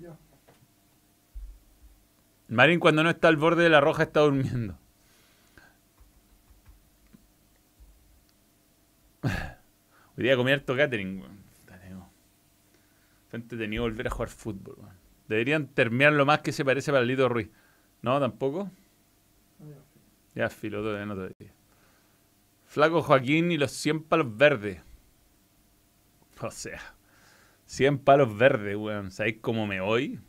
Ya. 0.00 0.16
Marín 2.48 2.80
cuando 2.80 3.04
no 3.04 3.10
está 3.10 3.28
al 3.28 3.36
borde 3.36 3.62
de 3.62 3.70
la 3.70 3.80
roja 3.80 4.02
está 4.02 4.20
durmiendo. 4.20 4.76
Hoy 10.16 10.24
día 10.24 10.36
comí 10.36 10.50
harto 10.52 10.76
catering, 10.76 11.20
weón. 11.20 11.41
Está 13.32 13.38
entretenido 13.38 13.84
volver 13.84 14.08
a 14.08 14.10
jugar 14.10 14.28
fútbol, 14.28 14.74
weón. 14.76 14.94
Deberían 15.26 15.66
terminar 15.66 16.12
lo 16.12 16.26
más 16.26 16.40
que 16.40 16.52
se 16.52 16.66
parece 16.66 16.92
para 16.92 17.02
Lito 17.02 17.30
Ruiz. 17.30 17.48
¿No? 18.02 18.20
¿Tampoco? 18.20 18.70
Ya. 19.58 20.42
Ya, 20.42 20.50
filo, 20.50 20.82
todavía 20.82 21.06
no 21.06 21.14
todavía. 21.14 21.54
Flaco 22.66 23.00
Joaquín 23.00 23.50
y 23.50 23.56
los 23.56 23.70
100 23.72 24.02
palos 24.02 24.36
verdes. 24.36 24.82
O 26.42 26.50
sea, 26.50 26.78
100 27.64 28.00
palos 28.00 28.36
verdes, 28.36 28.76
weón. 28.76 29.10
¿Sabéis 29.10 29.38
cómo 29.40 29.66
me 29.66 29.80
voy? 29.80 30.20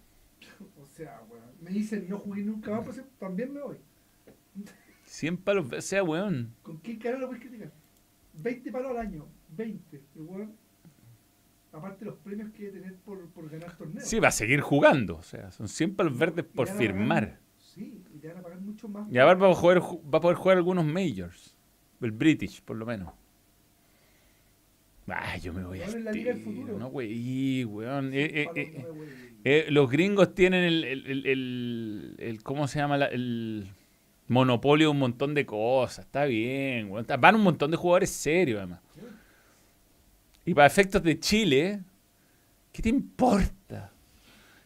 O 0.82 0.86
sea, 0.86 1.22
weón. 1.30 1.44
Me 1.60 1.72
dicen 1.72 2.08
no 2.08 2.20
jugué 2.20 2.44
nunca 2.44 2.72
más, 2.72 2.86
pues 2.86 3.04
también 3.20 3.54
me 3.54 3.60
voy. 3.60 3.80
100 5.04 5.38
palos 5.40 5.68
verdes, 5.68 5.84
o 5.84 5.88
sea, 5.90 6.04
weón. 6.04 6.56
¿Con 6.62 6.80
qué 6.80 6.98
cara 6.98 7.18
lo 7.18 7.28
puedes 7.28 7.44
criticar? 7.44 7.74
20 8.36 8.72
palos 8.72 8.92
al 8.92 8.98
año. 9.00 9.28
20. 9.50 10.02
Y 10.16 10.20
weón. 10.22 10.63
Aparte 11.74 12.06
los 12.06 12.16
premios 12.18 12.52
que 12.52 12.66
debe 12.66 12.80
tener 12.82 12.96
por, 13.00 13.28
por 13.32 13.50
ganar 13.50 13.76
torneos. 13.76 14.08
Sí, 14.08 14.20
va 14.20 14.28
a 14.30 14.32
seguir 14.32 14.62
jugando. 14.62 15.18
O 15.18 15.24
sea, 15.24 15.52
son 15.52 15.68
100 15.68 15.96
palos 15.96 16.18
verdes 16.18 16.46
por 16.46 16.68
pagar- 16.68 16.78
firmar. 16.78 17.40
Sí, 17.58 18.04
y 18.14 18.20
te 18.20 18.28
van 18.28 18.38
a 18.38 18.42
pagar 18.44 18.62
mucho 18.62 18.88
más. 18.88 19.12
Y 19.12 19.18
ahora 19.18 19.34
va 19.34 19.52
a, 19.52 19.60
poder, 19.60 19.80
ju- 19.80 20.00
va 20.14 20.20
a 20.20 20.22
poder 20.22 20.38
jugar 20.38 20.58
algunos 20.58 20.86
majors. 20.86 21.56
El 22.00 22.12
British, 22.12 22.62
por 22.62 22.78
lo 22.78 22.86
menos. 22.86 23.12
Ah, 25.08 25.36
yo 25.38 25.52
me 25.52 25.64
voy 25.66 25.82
a 25.82 25.88
la 25.90 26.12
Liga 26.12 26.34
del 26.34 26.44
Futuro. 26.44 26.78
No, 26.78 26.90
güey, 26.90 27.66
weón. 27.66 28.14
Eh, 28.14 28.44
eh, 28.44 28.48
eh, 28.56 28.86
eh, 29.44 29.66
los 29.70 29.90
gringos 29.90 30.34
tienen 30.34 30.64
el, 30.64 30.84
el, 30.86 31.06
el, 31.08 31.26
el- 31.28 32.16
el- 32.20 32.44
¿cómo 32.44 32.68
se 32.68 32.80
llama? 32.80 32.98
La- 32.98 33.08
el 33.08 33.68
monopolio 34.30 34.88
de 34.88 34.92
un 34.92 35.00
montón 35.00 35.34
de 35.34 35.46
cosas. 35.46 36.06
Está 36.06 36.24
bien, 36.26 36.90
weón. 36.90 37.06
Van 37.20 37.36
un 37.36 37.42
montón 37.42 37.72
de 37.72 37.78
jugadores 37.78 38.12
serios, 38.12 38.60
además. 38.60 38.80
Y 40.46 40.54
para 40.54 40.68
efectos 40.68 41.02
de 41.04 41.20
Chile, 41.20 41.80
¿qué 42.72 42.82
te 42.82 42.90
importa? 42.90 43.92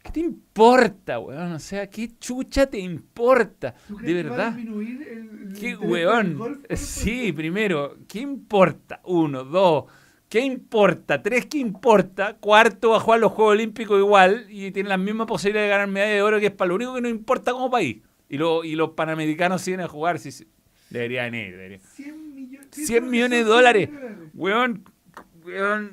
¿Qué 0.03 0.11
te 0.11 0.19
importa, 0.21 1.19
weón? 1.19 1.51
O 1.53 1.59
sea, 1.59 1.87
¿qué 1.89 2.11
chucha 2.17 2.65
te 2.65 2.79
importa? 2.79 3.75
¿Tú 3.87 3.97
De 3.97 4.13
verdad. 4.13 4.53
disminuir 4.53 5.01
el- 5.07 5.47
el 5.51 5.53
¿Qué 5.59 5.75
weón? 5.75 6.37
golf 6.37 6.59
Sí, 6.75 7.31
primero, 7.33 7.97
¿qué 8.07 8.19
importa? 8.21 9.01
Uno, 9.03 9.43
dos, 9.43 9.85
¿qué 10.29 10.39
importa? 10.39 11.21
Tres, 11.21 11.45
¿qué 11.47 11.57
importa? 11.57 12.37
Cuarto, 12.39 12.91
va 12.91 12.97
a 12.97 12.99
jugar 13.01 13.19
los 13.19 13.33
Juegos 13.33 13.51
Olímpicos 13.53 13.99
igual 13.99 14.45
y 14.49 14.71
tiene 14.71 14.87
la 14.89 14.97
misma 14.97 15.25
posibilidad 15.25 15.63
de 15.63 15.69
ganar 15.69 15.87
medalla 15.89 16.13
de 16.13 16.21
oro, 16.21 16.39
que 16.39 16.45
es 16.47 16.51
para 16.53 16.69
lo 16.69 16.75
único 16.75 16.95
que 16.95 17.01
nos 17.01 17.11
importa 17.11 17.51
como 17.51 17.69
país. 17.69 17.97
Y, 18.29 18.37
lo- 18.37 18.63
y 18.63 18.75
los 18.75 18.91
panamericanos 18.91 19.61
siguen 19.61 19.81
a 19.81 19.87
jugar, 19.87 20.19
sí, 20.19 20.31
sí. 20.31 20.47
deberían 20.89 21.35
ir, 21.35 21.51
deberían. 21.51 21.81
100 21.81 22.33
millones, 22.33 22.67
100 22.71 23.09
millones 23.09 23.39
de 23.39 23.43
dólares. 23.43 23.89
Weón, 24.33 24.85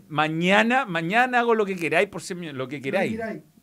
mañana, 0.08 0.84
mañana 0.86 1.40
hago 1.40 1.54
lo 1.54 1.64
que 1.66 1.76
queráis 1.76 2.08
por 2.08 2.22
100 2.22 2.38
millones, 2.40 2.58
lo 2.58 2.68
que 2.68 2.80
queráis. 2.80 3.18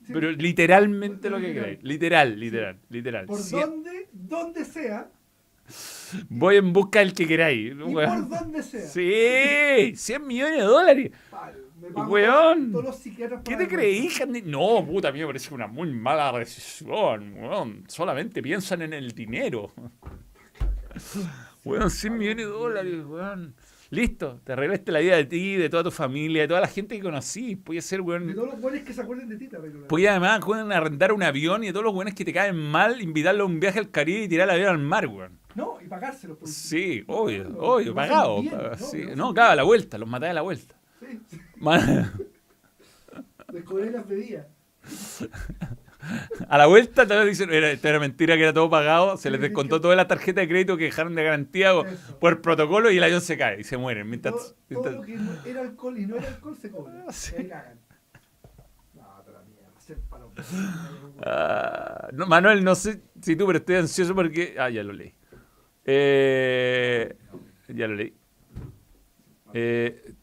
Sí. 0.06 0.14
Pero 0.14 0.32
literalmente 0.32 1.30
Lo 1.30 1.38
que 1.38 1.48
que 1.48 1.54
queráis. 1.54 1.80
Literal, 1.84 2.40
literal, 2.40 2.80
literal. 2.90 3.26
Por 3.28 3.40
Cien- 3.40 3.62
donde, 3.62 4.10
donde 4.12 4.66
sea, 4.66 5.10
Voy 6.28 6.58
en 6.58 6.74
busca 6.74 7.00
del 7.00 7.14
que 7.14 7.26
queráis. 7.28 7.72
y 7.72 7.74
weón. 7.76 8.28
por 8.28 8.40
donde 8.40 8.64
sea. 8.64 8.82
Sí, 8.82 9.96
100 9.96 10.28
millones 10.28 10.58
de 10.58 10.64
dólares. 10.64 11.12
Vale, 11.32 11.58
me 11.80 11.90
pago 11.92 12.12
Weón. 12.12 12.72
Todos 12.74 12.86
los 12.86 12.96
psiquiatras 12.98 13.42
¿Qué 13.46 13.56
te 13.56 13.68
creí? 13.68 14.10
No, 14.46 14.86
puta, 14.86 15.10
a 15.10 15.12
mí 15.14 15.20
me 15.20 15.28
parece 15.28 15.54
una 15.54 15.68
muy 15.68 15.90
mala 15.94 16.38
decisión, 16.38 17.34
weón. 17.38 17.84
Solamente 17.88 18.42
piensan 18.42 18.82
en 18.82 18.94
el 18.94 19.12
dinero. 19.14 19.72
Weón, 21.64 21.90
100 21.92 22.18
millones 22.18 22.46
de 22.48 22.52
dólares, 22.52 23.06
weón. 23.06 23.56
Listo, 23.92 24.40
te 24.46 24.54
arreglaste 24.54 24.90
la 24.92 25.00
vida 25.00 25.18
de 25.18 25.26
ti, 25.26 25.56
de 25.58 25.70
toda 25.70 25.84
tu 25.84 25.92
familia, 25.92 26.44
de 26.44 26.48
toda 26.48 26.62
la 26.62 26.68
gente 26.68 26.96
que 26.96 27.02
conocí. 27.04 27.58
Puede 27.58 27.82
ser, 27.82 28.00
De 28.00 28.04
weón. 28.06 28.34
todos 28.34 28.48
los 28.52 28.62
buenos 28.62 28.82
que 28.84 28.94
se 28.94 29.02
acuerden 29.02 29.28
de 29.28 29.36
ti, 29.38 29.50
la 29.52 29.60
Puede 29.90 30.08
además 30.08 30.40
pueden 30.46 30.72
arrendar 30.72 31.12
un 31.12 31.22
avión 31.22 31.64
y 31.64 31.68
de 31.68 31.74
todos 31.74 31.84
los 31.84 31.94
weones 31.94 32.16
que 32.16 32.24
te 32.24 32.32
caen 32.32 32.56
mal, 32.56 33.02
invitarlo 33.02 33.44
a 33.44 33.48
un 33.48 33.60
viaje 33.60 33.80
al 33.80 33.92
Caribe 33.92 34.24
y 34.24 34.28
tirar 34.30 34.48
el 34.48 34.56
avión 34.56 34.70
al 34.70 34.78
mar, 34.80 35.08
weón. 35.08 35.38
No, 35.56 35.78
y 35.84 35.88
pagárselo. 35.88 36.38
por 36.38 36.48
Sí, 36.48 37.04
obvio, 37.08 37.50
no, 37.50 37.58
obvio, 37.60 37.94
pagado. 37.94 38.42
bien, 38.42 38.56
no, 38.58 38.78
sí. 38.78 39.04
No, 39.14 39.34
claro, 39.34 39.52
a 39.52 39.56
la 39.58 39.64
vuelta, 39.64 39.98
los 39.98 40.08
matáis 40.08 40.32
a 40.32 40.34
la 40.36 40.42
vuelta. 40.42 40.76
Sí, 41.02 41.20
sí. 41.28 41.38
Man- 41.58 42.14
Les 43.52 43.64
cobré 43.66 43.92
las 43.92 44.08
bebidas. 44.08 44.48
A 46.50 46.58
la 46.58 46.66
vuelta 46.68 47.08
todos 47.08 47.26
dicen, 47.26 47.52
era, 47.54 47.72
esto 47.72 47.88
era 47.88 48.00
mentira, 48.00 48.36
que 48.36 48.44
era 48.44 48.54
todo 48.54 48.70
pagado. 48.70 49.18
Se 49.18 49.30
les 49.30 49.40
descontó 49.42 49.80
toda 49.82 49.96
la 49.96 50.08
tarjeta 50.08 50.42
de 50.42 50.48
crédito 50.48 50.78
que 50.78 50.86
dejaron 50.86 51.16
de 51.16 51.24
garantía 51.24 51.76
o- 51.76 51.86
por 52.20 52.34
el 52.34 52.40
protocolo 52.40 52.90
y 52.92 52.98
el 52.98 53.04
avión 53.04 53.22
se 53.22 53.38
cae 53.38 53.60
y 53.62 53.64
se 53.64 53.78
mueren. 53.78 54.10
Mientras, 54.10 54.34
Todo, 54.34 54.82
todo 54.82 54.84
mientras- 54.84 54.96
lo 54.96 55.02
que 55.04 55.16
no 55.16 55.46
era 55.46 55.62
alcohol 55.62 55.98
y 56.00 56.06
no 56.06 56.16
era 56.18 56.28
alcohol 56.28 56.58
se 56.62 56.70
cobra. 56.72 57.06
Sí. 57.12 57.34
Y 57.38 57.42
ahí 57.42 57.48
cagan. 57.48 57.80
No, 58.96 59.04
mierda. 59.46 59.72
Ah, 61.24 62.10
Manuel, 62.28 62.64
no 62.64 62.76
sé 62.76 63.02
si 63.22 63.36
tú, 63.36 63.46
pero 63.46 63.60
estoy 63.60 63.76
ansioso 63.76 64.16
porque... 64.16 64.56
Ah, 64.58 64.70
ya 64.70 64.84
lo 64.84 64.94
leí. 64.94 65.14
Eh, 65.86 67.16
ya 67.68 67.88
lo 67.88 67.96
leí. 67.96 68.14
Eh, 69.54 70.14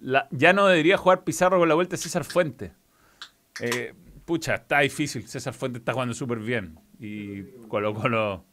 la- 0.00 0.28
ya 0.30 0.52
no 0.52 0.66
debería 0.66 0.96
jugar 0.96 1.24
Pizarro 1.24 1.58
con 1.58 1.68
la 1.68 1.74
vuelta 1.74 1.92
de 1.96 2.02
César 2.02 2.24
Fuente. 2.24 2.72
Eh, 3.60 3.94
pucha, 4.24 4.54
está 4.54 4.80
difícil. 4.80 5.26
César 5.26 5.54
Fuente 5.54 5.78
está 5.78 5.92
jugando 5.92 6.14
súper 6.14 6.38
bien. 6.38 6.78
Y 6.98 7.42
Colo 7.68 7.94
Colo 7.94 8.44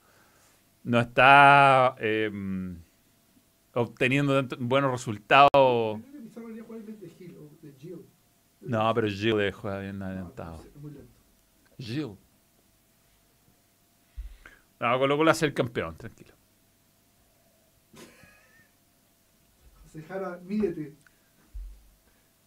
no 0.83 0.99
está 0.99 1.95
eh, 1.99 2.31
obteniendo 3.73 4.47
buenos 4.59 4.91
resultados. 4.91 5.49
Gil 7.61 7.75
Gil. 7.77 8.05
No, 8.61 8.93
pero 8.93 9.07
Gilles 9.07 9.55
juega 9.55 9.79
bien 9.79 10.01
adelantado. 10.01 10.63
Gilles. 11.77 12.17
No, 14.79 14.99
Colo 14.99 15.17
Colo 15.17 15.31
hace 15.31 15.45
el 15.45 15.53
campeón, 15.53 15.95
tranquilo. 15.95 16.33
José 19.83 20.03
Jara, 20.03 20.39
mídete 20.43 20.95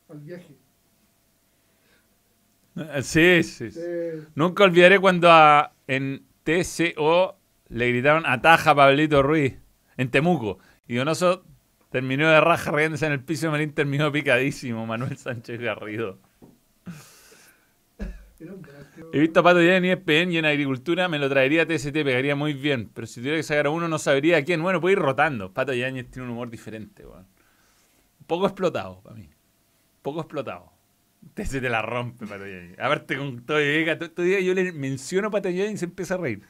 al 0.08 0.20
viaje. 0.20 0.56
Eh, 2.76 3.02
Sí, 3.02 3.42
sí. 3.42 3.70
sí. 3.70 3.80
Nunca 4.34 4.64
olvidaré 4.64 4.98
cuando 4.98 5.30
a- 5.30 5.72
en 5.86 6.24
TCO 6.44 7.36
le 7.68 7.88
gritaron 7.88 8.24
ataja 8.26 8.70
a 8.70 8.74
Pablito 8.74 9.22
Ruiz 9.22 9.56
en 9.96 10.10
Temuco. 10.10 10.58
Y 10.88 10.96
Donoso 10.96 11.44
terminó 11.90 12.28
de 12.30 12.40
raja 12.40 12.70
riéndose 12.72 13.06
en 13.06 13.12
el 13.12 13.20
piso 13.24 13.46
y 13.46 13.50
Marín 13.50 13.72
terminó 13.72 14.10
picadísimo. 14.12 14.86
Manuel 14.86 15.16
Sánchez 15.16 15.60
Garrido. 15.60 16.18
He 19.12 19.18
visto 19.20 19.40
a 19.40 19.42
Pato 19.42 19.62
ya 19.62 19.76
en 19.76 19.84
ESPN 19.84 20.32
y 20.32 20.38
en 20.38 20.44
Agricultura 20.44 21.08
me 21.08 21.18
lo 21.18 21.28
traería 21.30 21.62
a 21.62 21.66
TST, 21.66 21.92
pegaría 22.04 22.34
muy 22.36 22.52
bien. 22.52 22.90
Pero 22.92 23.06
si 23.06 23.20
tuviera 23.20 23.36
que 23.36 23.42
sacar 23.42 23.66
a 23.66 23.70
uno 23.70 23.88
no 23.88 23.98
sabría 23.98 24.38
a 24.38 24.42
quién. 24.42 24.60
Bueno, 24.62 24.80
puede 24.80 24.94
ir 24.94 24.98
rotando. 24.98 25.54
Pato 25.54 25.72
Yáñez 25.72 26.10
tiene 26.10 26.26
un 26.26 26.32
humor 26.34 26.50
diferente, 26.50 27.06
weón. 27.06 27.26
Poco 28.26 28.46
explotado 28.46 29.00
para 29.02 29.16
mí. 29.16 29.30
Poco 30.02 30.20
explotado. 30.20 30.72
TST 31.34 31.62
la 31.62 31.82
rompe, 31.82 32.26
Pato 32.26 32.46
Yáñez. 32.46 32.78
Aparte 32.78 33.16
con 33.16 33.44
todo 33.44 33.58
Vega, 33.58 33.98
todo, 33.98 34.10
todo 34.10 34.26
día 34.26 34.40
yo 34.40 34.54
le 34.54 34.72
menciono 34.72 35.28
a 35.28 35.30
Pato 35.30 35.48
Yáñez 35.48 35.74
y 35.74 35.78
se 35.78 35.84
empieza 35.86 36.14
a 36.14 36.18
reír. 36.18 36.42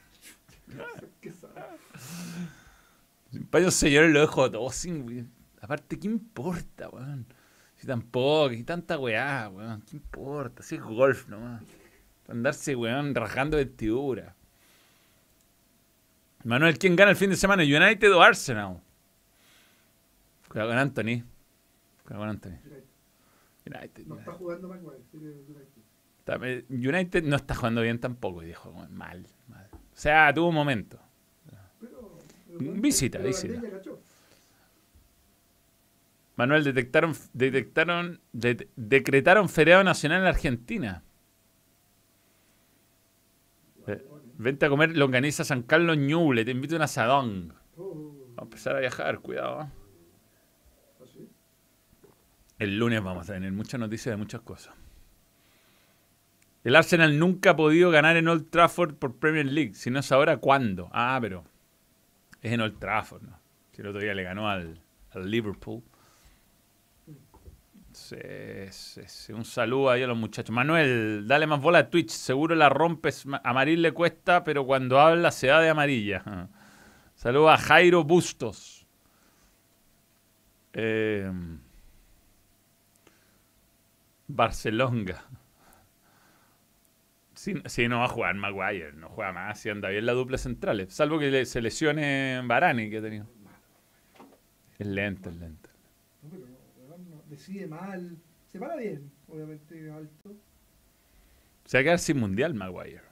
Payo 3.51 3.71
señores 3.71 4.13
lo 4.13 4.21
dejo 4.21 4.51
todo 4.51 4.71
sin. 4.71 5.31
Aparte, 5.61 5.99
¿qué 5.99 6.07
importa, 6.07 6.89
weón? 6.89 7.27
Si 7.77 7.87
tampoco, 7.87 8.53
y 8.53 8.63
tanta 8.63 8.99
weá, 8.99 9.49
weón. 9.49 9.83
¿Qué 9.83 9.97
importa? 9.97 10.63
Si 10.63 10.77
es 10.77 10.83
golf 10.83 11.29
nomás. 11.29 11.63
Andarse, 12.29 12.75
weón, 12.75 13.15
rajando 13.15 13.57
vestidura. 13.57 14.35
Manuel, 16.45 16.79
¿quién 16.79 16.95
gana 16.95 17.11
el 17.11 17.17
fin 17.17 17.31
de 17.31 17.37
semana? 17.37 17.63
¿United 17.63 18.15
o 18.15 18.23
Arsenal? 18.23 18.81
Cuidado 20.49 20.71
con 20.71 20.79
Anthony. 20.79 21.25
Cuidado 22.05 22.21
con 22.21 22.29
Anthony. 22.29 22.84
United. 23.67 24.07
No 24.07 24.19
está 24.19 24.33
jugando 24.33 24.69
Maguire. 24.69 24.99
United. 25.13 25.83
Eh, 26.47 26.65
United 26.71 27.23
no 27.25 27.37
está 27.37 27.55
jugando 27.55 27.83
bien 27.83 27.99
tampoco, 27.99 28.41
dijo. 28.43 28.71
weón, 28.71 28.95
Mal, 28.95 29.27
mal. 29.49 29.69
O 29.73 29.79
sea, 29.97 30.33
tuvo 30.35 30.49
un 30.49 30.55
momento. 30.55 30.99
Pero, 31.81 32.19
Visita, 32.59 33.19
pero 33.19 33.29
visita. 33.29 33.61
Manuel, 36.37 36.65
detectaron, 36.65 37.15
detectaron, 37.33 38.21
de- 38.33 38.69
decretaron 38.75 39.49
feriado 39.49 39.85
nacional 39.85 40.19
en 40.19 40.25
la 40.25 40.31
Argentina. 40.31 41.03
Eh, 43.87 44.05
Vente 44.37 44.67
a 44.67 44.69
comer 44.69 44.97
longaniza 44.97 45.45
San 45.45 45.63
Carlos 45.63 45.97
Ñuble, 45.97 46.45
te 46.45 46.51
invito 46.51 46.75
a 46.75 46.79
un 46.79 46.83
asadón. 46.83 47.55
Oh, 47.77 47.93
Vamos 48.35 48.39
a 48.39 48.43
empezar 48.43 48.77
a 48.77 48.81
viajar, 48.81 49.21
cuidado. 49.21 49.63
¿eh? 49.63 49.67
El 52.59 52.79
lunes 52.79 53.03
vamos 53.03 53.29
a 53.29 53.35
tener 53.35 53.53
muchas 53.53 53.81
noticias 53.81 54.13
de 54.13 54.17
muchas 54.17 54.41
cosas. 54.43 54.75
El 56.63 56.77
Arsenal 56.77 57.19
nunca 57.19 57.51
ha 57.51 57.57
podido 57.57 57.91
ganar 57.91 58.17
en 58.17 58.27
Old 58.27 58.49
Trafford 58.49 58.95
por 58.95 59.17
Premier 59.17 59.45
League. 59.45 59.75
Si 59.75 59.91
no 59.91 60.01
es 60.01 60.11
ahora, 60.13 60.39
¿cuándo? 60.39 60.89
Ah, 60.93 61.19
pero 61.21 61.45
es 62.41 62.53
en 62.53 62.61
Old 62.61 62.79
Trafford, 62.79 63.23
¿no? 63.23 63.39
Si 63.73 63.83
el 63.83 63.89
otro 63.89 64.01
día 64.01 64.15
le 64.15 64.23
ganó 64.23 64.49
al, 64.49 64.81
Liverpool. 65.15 65.83
Sí, 67.93 68.17
sí, 68.71 69.03
sí. 69.07 69.33
Un 69.33 69.45
saludo 69.45 69.91
ahí 69.91 70.03
a 70.03 70.07
los 70.07 70.17
muchachos. 70.17 70.55
Manuel, 70.55 71.25
dale 71.29 71.47
más 71.47 71.61
bola 71.61 71.81
a 71.81 71.91
Twitch. 71.91 72.11
Seguro 72.11 72.55
la 72.55 72.69
rompes. 72.69 73.25
A 73.45 73.53
Maril 73.53 73.83
le 73.83 73.93
cuesta, 73.93 74.43
pero 74.43 74.65
cuando 74.65 74.99
habla 74.99 75.31
se 75.31 75.49
da 75.49 75.61
de 75.61 75.69
amarilla. 75.69 76.49
Saludo 77.15 77.51
a 77.51 77.59
Jairo 77.59 78.03
Bustos. 78.05 78.87
Eh, 80.73 81.31
Barcelonga. 84.29 85.25
Sí, 87.35 87.55
sí, 87.67 87.89
no 87.89 87.99
va 87.99 88.05
a 88.05 88.09
jugar 88.09 88.35
Maguire, 88.37 88.93
no 88.93 89.09
juega 89.09 89.33
más, 89.33 89.59
si 89.59 89.69
anda 89.69 89.89
bien 89.89 90.07
la 90.07 90.13
dupla 90.13 90.39
centrales. 90.39 90.93
Salvo 90.95 91.19
que 91.19 91.31
le- 91.31 91.47
se 91.47 91.61
lesione 91.61 92.41
Barani 92.47 92.89
que 92.89 92.99
ha 92.99 93.03
tenido. 93.03 93.27
Es 94.79 94.87
lento, 94.87 95.31
es 95.31 95.37
lento. 95.37 95.69
No, 96.23 96.31
pero 96.31 96.99
no, 96.99 97.23
decide 97.29 97.67
mal. 97.67 98.17
Se 98.51 98.59
para 98.59 98.77
bien, 98.77 99.11
obviamente 99.29 99.91
alto. 99.91 100.33
Se 101.65 101.77
va 101.79 101.81
a 101.81 101.85
quedar 101.85 101.99
sin 101.99 102.19
mundial 102.21 102.55
Maguire. 102.55 103.03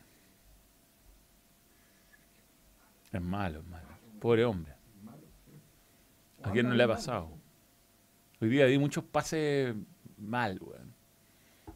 Es 3.13 3.21
malo, 3.21 3.61
es 3.61 3.67
malo. 3.67 3.89
Pobre 4.21 4.45
hombre. 4.45 4.73
Malo. 5.05 5.19
¿A 6.43 6.53
quién 6.53 6.69
no 6.69 6.75
le 6.75 6.83
ha 6.85 6.89
pasado? 6.89 7.31
Hoy 8.41 8.49
día 8.49 8.67
di 8.67 8.79
muchos 8.79 9.05
pases 9.05 9.75
mal, 10.17 10.59
weón. 10.61 10.82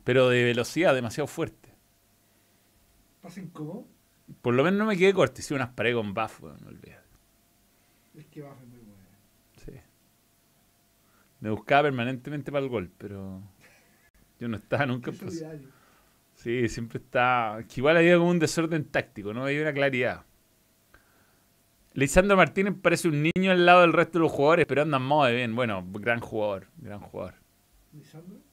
Pero 0.07 0.29
de 0.29 0.45
velocidad 0.45 0.95
demasiado 0.95 1.27
fuerte. 1.27 1.75
Pasen 3.21 3.49
como. 3.49 3.89
Por 4.41 4.55
lo 4.55 4.63
menos 4.63 4.79
no 4.79 4.87
me 4.87 4.97
quedé 4.97 5.13
corto. 5.13 5.41
Hice 5.41 5.53
unas 5.53 5.71
paredes 5.71 5.97
con 5.97 6.15
buff, 6.15 6.43
no 6.43 6.69
olvides. 6.69 7.01
Es 8.15 8.25
que 8.27 8.41
baja 8.41 8.65
muy 8.67 8.79
buena. 8.79 9.03
Sí. 9.57 9.73
Me 11.41 11.51
buscaba 11.51 11.83
permanentemente 11.83 12.53
para 12.53 12.63
el 12.63 12.71
gol, 12.71 12.89
pero 12.97 13.43
yo 14.39 14.47
no 14.47 14.59
estaba 14.59 14.87
nunca 14.87 15.11
en 15.11 15.19
posición. 15.19 15.73
Sí, 16.35 16.69
siempre 16.69 17.01
está. 17.01 17.59
Que 17.69 17.81
igual 17.81 17.97
había 17.97 18.17
como 18.17 18.31
un 18.31 18.39
desorden 18.39 18.85
táctico, 18.85 19.35
no 19.35 19.43
había 19.43 19.63
una 19.63 19.73
claridad. 19.73 20.25
Lisandro 21.95 22.37
Martínez 22.37 22.77
parece 22.81 23.09
un 23.09 23.25
niño 23.25 23.51
al 23.51 23.67
lado 23.67 23.81
del 23.81 23.93
resto 23.93 24.21
de 24.21 24.23
los 24.23 24.31
jugadores, 24.31 24.67
pero 24.67 24.83
anda 24.83 24.99
en 24.99 25.03
modo 25.03 25.27
de 25.27 25.35
bien. 25.35 25.57
Bueno, 25.57 25.85
gran 25.95 26.21
jugador, 26.21 26.69
gran 26.77 27.01
jugador. 27.01 27.35
Lisandro. 27.93 28.46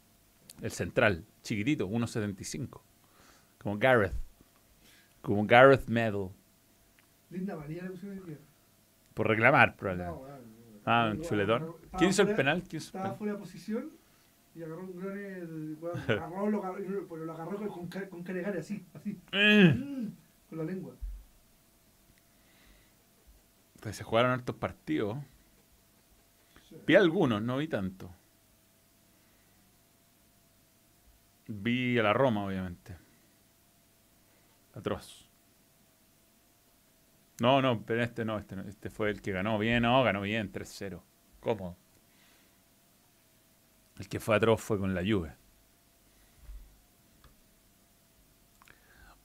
El 0.64 0.72
central, 0.72 1.26
chiquitito, 1.43 1.88
1.75. 1.88 2.82
Como 3.61 3.78
Gareth. 3.78 4.14
Como 5.22 5.45
Gareth 5.45 5.88
Medal. 5.88 6.30
Linda 7.30 7.55
María 7.55 7.84
le 7.84 7.89
pusieron 7.91 8.26
día. 8.26 8.38
Por 9.14 9.28
reclamar, 9.28 9.76
probablemente. 9.76 10.20
Ah, 10.86 11.09
un 11.14 11.22
chuletón. 11.22 11.64
estaba 11.84 11.97
¿Quién 11.99 12.09
hizo 12.09 12.22
el 12.24 12.36
penal? 12.36 12.64
¿Quién 12.64 12.78
hizo 12.82 12.86
el 12.88 12.88
Estaba 12.88 13.03
penal? 13.03 13.18
fuera 13.18 13.34
de 13.34 13.39
posición 13.39 13.89
y 14.55 14.64
agarró 14.64 14.82
un 14.84 14.97
gran. 14.99 15.18
el- 15.18 15.78
agarró, 16.09 16.49
lo 16.49 16.64
agarró, 16.64 17.07
pero 17.09 17.26
lo 17.26 17.34
agarró 17.34 17.68
con, 17.68 17.88
con 17.88 18.24
Calegari 18.24 18.59
así, 18.59 18.86
así. 18.93 19.20
Eh. 19.34 19.74
Mm, 19.78 20.07
con 20.49 20.57
la 20.57 20.64
lengua. 20.64 20.95
Pues 23.82 23.95
se 23.97 24.03
jugaron 24.03 24.32
hartos 24.32 24.55
partidos. 24.55 25.18
Vi 26.88 26.95
algunos, 26.95 27.41
no 27.41 27.57
vi 27.57 27.68
tanto. 27.68 28.09
Vi 31.48 31.98
a 32.00 32.04
la 32.04 32.14
Roma, 32.14 32.46
obviamente. 32.46 32.96
Atroz. 34.74 35.30
No, 37.39 37.62
no, 37.62 37.84
pero 37.86 38.04
este 38.04 38.24
no, 38.26 38.38
este 38.38 38.56
no. 38.56 38.64
Este 38.64 38.89
fue 38.89 39.10
el 39.10 39.22
que 39.22 39.32
ganó 39.32 39.58
bien, 39.58 39.84
no, 39.84 40.04
ganó 40.04 40.22
bien, 40.22 40.52
3-0. 40.52 41.02
¿Cómo? 41.39 41.76
El 44.00 44.08
que 44.08 44.20
fue 44.20 44.36
atroz 44.36 44.62
fue 44.62 44.80
con 44.80 44.94
la. 44.94 45.02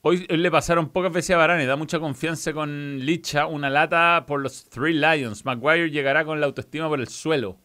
Hoy, 0.01 0.25
hoy 0.29 0.37
le 0.37 0.51
pasaron 0.51 0.89
pocas 0.89 1.11
veces 1.11 1.35
a 1.35 1.37
Varane, 1.37 1.65
da 1.65 1.75
mucha 1.75 1.99
confianza 1.99 2.53
con 2.53 2.99
Licha, 2.99 3.47
una 3.47 3.69
lata 3.69 4.25
por 4.27 4.41
los 4.41 4.69
Three 4.69 4.93
Lions. 4.93 5.45
Maguire 5.45 5.89
llegará 5.89 6.23
con 6.23 6.39
la 6.39 6.45
autoestima 6.45 6.87
por 6.87 6.99
el 6.99 7.07
suelo. 7.07 7.57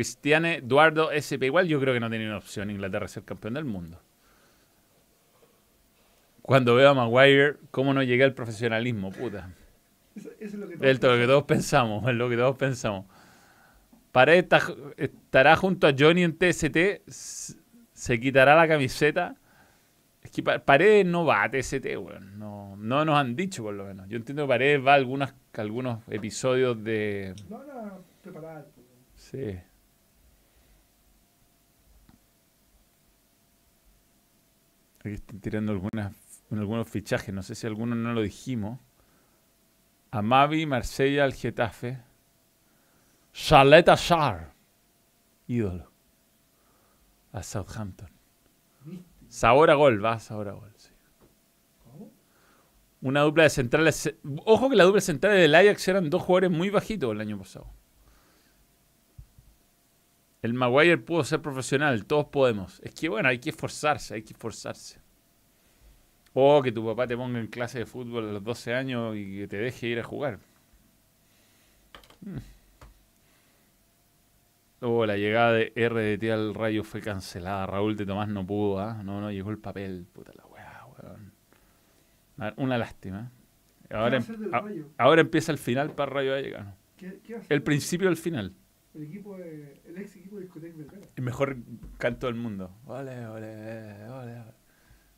Cristiane 0.00 0.54
Eduardo 0.56 1.10
SP. 1.12 1.44
Igual 1.44 1.68
yo 1.68 1.78
creo 1.78 1.92
que 1.92 2.00
no 2.00 2.08
tenía 2.08 2.26
una 2.28 2.38
opción 2.38 2.70
Inglaterra 2.70 3.06
ser 3.06 3.22
campeón 3.22 3.52
del 3.54 3.66
mundo. 3.66 4.00
cuando 6.42 6.74
veo 6.74 6.88
a 6.90 6.94
Maguire, 6.94 7.56
cómo 7.70 7.92
no 7.94 8.02
llegué 8.02 8.24
al 8.24 8.32
profesionalismo, 8.34 9.12
puta. 9.12 9.50
Eso, 10.16 10.30
eso 10.40 10.44
es 10.44 10.54
lo 10.54 10.66
que 10.68 10.74
Es 10.74 11.02
lo 11.02 11.16
que 11.16 11.26
todos 11.26 11.44
pensamos, 11.44 12.08
es 12.08 12.14
lo 12.14 12.28
que 12.30 12.36
todos 12.36 12.56
pensamos. 12.56 13.04
Está- 14.26 14.60
estará 14.96 15.54
junto 15.54 15.86
a 15.86 15.92
Johnny 15.96 16.24
en 16.24 16.36
TST, 16.36 17.02
se 17.92 18.18
quitará 18.18 18.56
la 18.56 18.66
camiseta. 18.66 19.36
Es 20.22 20.30
que 20.32 20.42
Pa- 20.42 20.58
Paredes 20.58 21.04
no 21.06 21.24
va 21.24 21.44
a 21.44 21.50
TST, 21.50 21.96
weón. 21.98 22.38
No, 22.38 22.74
no 22.76 23.04
nos 23.04 23.16
han 23.18 23.36
dicho, 23.36 23.62
por 23.62 23.74
lo 23.74 23.84
menos. 23.84 24.08
Yo 24.08 24.16
entiendo 24.16 24.44
que 24.44 24.48
Paredes 24.48 24.84
va 24.84 24.92
a 24.92 24.96
algunas, 24.96 25.34
algunos 25.54 26.00
episodios 26.08 26.82
de. 26.82 27.34
No 27.48 27.58
van 27.58 27.70
a 27.70 27.98
preparar. 28.22 28.66
pues. 28.74 28.86
Sí. 29.14 29.60
Aquí 35.00 35.14
están 35.14 35.40
tirando 35.40 35.72
algunas, 35.72 36.12
algunos 36.50 36.88
fichajes. 36.88 37.34
No 37.34 37.42
sé 37.42 37.54
si 37.54 37.66
algunos 37.66 37.96
no 37.98 38.12
lo 38.12 38.22
dijimos. 38.22 38.78
Amavi, 40.10 40.66
Marsella, 40.66 41.24
al 41.24 41.32
Getafe. 41.32 41.98
Charleta 43.32 43.94
Shar. 43.96 44.52
Ídolo. 45.46 45.90
A 47.32 47.42
Southampton. 47.42 48.10
Sabor 49.28 49.70
a 49.70 49.74
gol, 49.74 50.04
va 50.04 50.18
sabor 50.18 50.48
a 50.48 50.52
gol. 50.52 50.72
sí. 50.76 50.90
Una 53.00 53.22
dupla 53.22 53.44
de 53.44 53.50
centrales. 53.50 54.14
Ojo 54.44 54.68
que 54.68 54.76
la 54.76 54.84
dupla 54.84 54.98
de 54.98 55.06
centrales 55.06 55.40
del 55.40 55.54
Ajax 55.54 55.88
eran 55.88 56.10
dos 56.10 56.22
jugadores 56.22 56.50
muy 56.50 56.68
bajitos 56.68 57.12
el 57.12 57.20
año 57.20 57.38
pasado. 57.38 57.70
El 60.42 60.54
Maguire 60.54 60.98
pudo 60.98 61.22
ser 61.24 61.40
profesional, 61.42 62.06
todos 62.06 62.26
podemos. 62.26 62.80
Es 62.80 62.94
que 62.94 63.08
bueno, 63.08 63.28
hay 63.28 63.38
que 63.38 63.50
esforzarse, 63.50 64.14
hay 64.14 64.22
que 64.22 64.32
esforzarse. 64.32 65.00
O 66.32 66.62
que 66.62 66.72
tu 66.72 66.84
papá 66.86 67.06
te 67.06 67.16
ponga 67.16 67.40
en 67.40 67.48
clase 67.48 67.80
de 67.80 67.86
fútbol 67.86 68.28
a 68.28 68.32
los 68.32 68.44
12 68.44 68.74
años 68.74 69.16
y 69.16 69.38
que 69.40 69.48
te 69.48 69.56
deje 69.56 69.88
ir 69.88 69.98
a 70.00 70.04
jugar. 70.04 70.38
Mm. 72.20 72.36
Oh, 74.82 75.04
la 75.04 75.16
llegada 75.16 75.52
de 75.52 75.72
RDT 75.76 76.30
al 76.32 76.54
Rayo 76.54 76.84
fue 76.84 77.02
cancelada. 77.02 77.66
Raúl 77.66 77.96
de 77.96 78.06
Tomás 78.06 78.28
no 78.28 78.46
pudo, 78.46 78.78
¿ah? 78.78 79.02
No, 79.04 79.20
no 79.20 79.30
llegó 79.30 79.50
el 79.50 79.58
papel. 79.58 80.06
Puta 80.10 80.32
la 80.34 80.46
weá, 80.46 80.86
weón. 82.38 82.54
Una 82.56 82.78
lástima. 82.78 83.30
¿Qué 83.88 83.94
va 83.94 84.04
Ahora, 84.04 84.18
a 84.52 84.60
Rayo? 84.60 84.86
ahora 84.96 85.20
empieza 85.20 85.52
el 85.52 85.58
final 85.58 85.90
para 85.90 86.12
Rayo 86.12 86.30
Vallecano. 86.32 86.74
¿Qué, 86.96 87.20
El 87.50 87.62
principio 87.62 88.08
del 88.08 88.16
final. 88.16 88.54
El 88.94 89.02
equipo 89.04 89.36
de, 89.36 89.80
el 89.86 89.98
ex 89.98 90.16
equipo 90.16 90.36
de 90.36 90.42
Discoteca 90.42 90.76
Vergara? 90.76 91.06
El 91.16 91.22
mejor 91.24 91.56
canto 91.98 92.26
del 92.26 92.36
mundo. 92.36 92.70
Ole, 92.86 93.26
ole, 93.26 94.08
ole. 94.08 94.42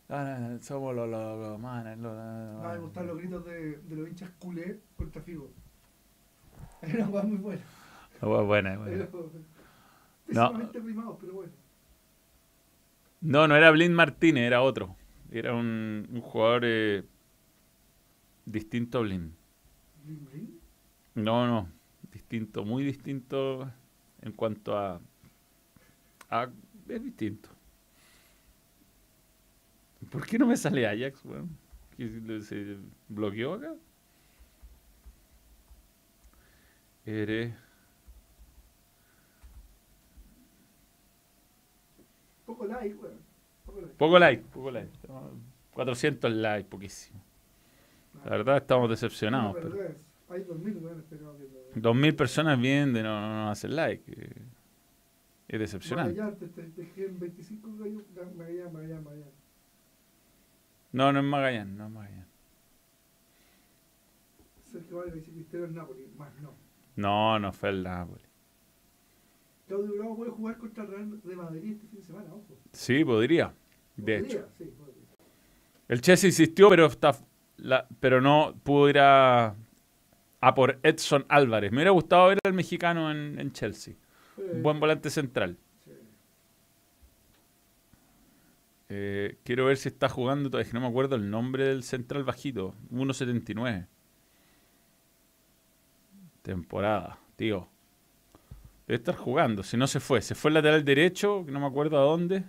ole. 0.09 0.62
Somos 0.62 0.95
los 0.95 1.09
locos, 1.09 1.59
manes. 1.59 1.99
Los, 1.99 2.12
Ah, 2.16 2.73
me 2.75 2.79
gustaban 2.81 3.09
los 3.09 3.18
gritos 3.18 3.45
de, 3.47 3.79
de 3.79 3.97
los 3.97 4.09
hinchas 4.09 4.31
culé 4.39 4.81
contra 4.97 5.23
Figo. 5.27 5.51
Era 6.83 7.05
una 7.05 7.09
hueá 7.09 7.23
muy 7.25 7.39
buena. 7.39 7.62
buena, 8.20 8.43
buena, 8.43 8.77
buena. 8.77 9.09
No. 10.29 10.53
pero 11.20 11.33
bueno. 11.35 11.53
No, 13.20 13.47
no 13.49 13.57
era 13.57 13.70
Blind 13.70 13.95
Martínez, 13.95 14.45
era 14.45 14.62
otro. 14.62 14.97
Era 15.31 15.55
un, 15.55 16.09
un 16.12 16.20
jugador 16.20 16.62
eh, 16.64 17.05
distinto 18.45 18.99
a 18.99 19.03
Blind. 19.03 19.33
Bling. 20.05 20.59
No, 21.14 21.47
no. 21.47 21.68
Distinto, 22.12 22.64
muy 22.64 22.84
distinto 22.84 23.70
en 24.20 24.32
cuanto 24.32 24.76
a. 24.76 25.00
a 26.28 26.50
es 26.88 27.02
distinto. 27.02 27.48
¿Por 30.10 30.26
qué 30.26 30.38
no 30.38 30.46
me 30.46 30.56
sale 30.56 30.86
Ajax, 30.86 31.24
weón? 31.24 31.56
¿Que 31.96 32.40
¿Se 32.42 32.76
bloqueó 33.08 33.54
acá? 33.54 33.74
Eres. 37.06 37.54
Poco 42.44 42.66
like, 42.66 42.94
weón. 42.94 43.18
Poco 43.64 43.80
like. 43.80 43.94
Poco 43.96 44.18
like, 44.18 44.42
poco 44.52 44.70
like. 44.70 44.92
400 45.72 46.30
likes, 46.32 46.68
poquísimo. 46.68 47.22
La 48.24 48.30
verdad 48.32 48.58
estamos 48.58 48.90
decepcionados. 48.90 49.54
No, 49.54 49.60
pero 49.60 50.11
Hay 50.33 50.45
2000 50.45 50.76
weones 50.78 51.05
pero 51.11 51.37
que 51.37 51.45
lo- 51.45 51.80
2000 51.83 52.14
personas 52.16 52.59
viendo 52.61 52.99
y 52.99 53.03
no, 53.03 53.20
no, 53.20 53.45
no 53.45 53.51
hacen 53.51 53.76
like. 53.76 54.11
eh, 54.11 54.43
Es 55.49 55.61
decepcionante. 55.61 56.14
Magallanes, 56.14 56.39
te, 56.41 56.48
te, 56.48 56.69
te 56.70 56.82
escriben 56.82 57.19
25 57.20 57.69
gallos, 57.78 58.02
Ga- 58.15 58.32
Magallanes, 58.35 58.73
Magallanes, 58.73 59.05
Magallanes. 59.05 59.35
No, 60.93 61.12
no 61.12 61.19
es 61.20 61.24
Magallanes, 61.24 61.74
no 61.77 61.86
es 61.86 61.90
Magallanes. 61.93 62.27
Sergio 64.70 64.97
Vargas 64.97 65.15
dice 65.15 65.31
Cristiano 65.32 65.66
en 65.66 65.74
Napoli, 65.74 66.06
más 66.16 66.31
no. 66.40 66.55
No, 66.97 67.39
no 67.39 67.52
fue 67.52 67.70
el 67.70 67.82
Napoli. 67.82 68.23
Claudio 69.69 69.94
Bravo 69.97 70.16
puede 70.16 70.31
jugar 70.31 70.59
contra 70.59 70.85
el 70.85 70.90
Real 70.90 71.20
de 71.23 71.36
Madrid 71.36 71.73
este 71.73 71.86
fin 71.89 72.01
de 72.01 72.05
semana, 72.06 72.27
ojo. 72.32 72.44
Sí, 72.73 73.05
podría. 73.05 73.52
De 73.97 74.19
Podría, 74.20 74.39
hecho. 74.39 74.48
Sí, 74.59 74.65
podría. 74.77 75.02
El 75.89 76.01
Chelsea 76.01 76.28
insistió, 76.28 76.69
pero 76.70 76.86
está 76.86 77.12
la- 77.59 77.86
pero 78.01 78.20
no 78.20 78.55
pudo 78.62 78.89
ir 78.89 78.98
a, 78.98 79.55
a 80.43 80.55
por 80.55 80.81
Edson 80.82 81.24
Álvarez. 81.28 81.70
Me 81.70 81.78
hubiera 81.78 81.93
gustado 81.93 82.28
ver 82.28 82.39
al 82.44 82.52
mexicano 82.52 83.10
en, 83.10 83.39
en 83.39 83.52
Chelsea. 83.52 83.94
Buen 84.60 84.81
volante 84.81 85.09
central. 85.09 85.56
sí. 85.85 85.93
Eh, 88.89 89.39
quiero 89.44 89.66
ver 89.66 89.77
si 89.77 89.89
está 89.89 90.09
jugando, 90.09 90.51
todavía 90.51 90.64
es 90.64 90.69
que 90.70 90.74
no 90.74 90.81
me 90.81 90.89
acuerdo 90.89 91.14
el 91.14 91.31
nombre 91.31 91.66
del 91.66 91.85
central 91.85 92.24
bajito. 92.24 92.74
1.79. 92.90 93.86
Temporada, 96.43 97.19
tío. 97.36 97.69
Debe 98.89 98.97
estar 98.97 99.14
jugando, 99.14 99.62
si 99.62 99.77
no 99.77 99.86
se 99.86 100.01
fue. 100.01 100.20
Se 100.23 100.35
fue 100.35 100.48
el 100.51 100.55
lateral 100.55 100.85
derecho, 100.85 101.44
que 101.47 101.52
no 101.52 101.60
me 101.60 101.66
acuerdo 101.66 101.98
a 101.98 102.02
dónde. 102.02 102.43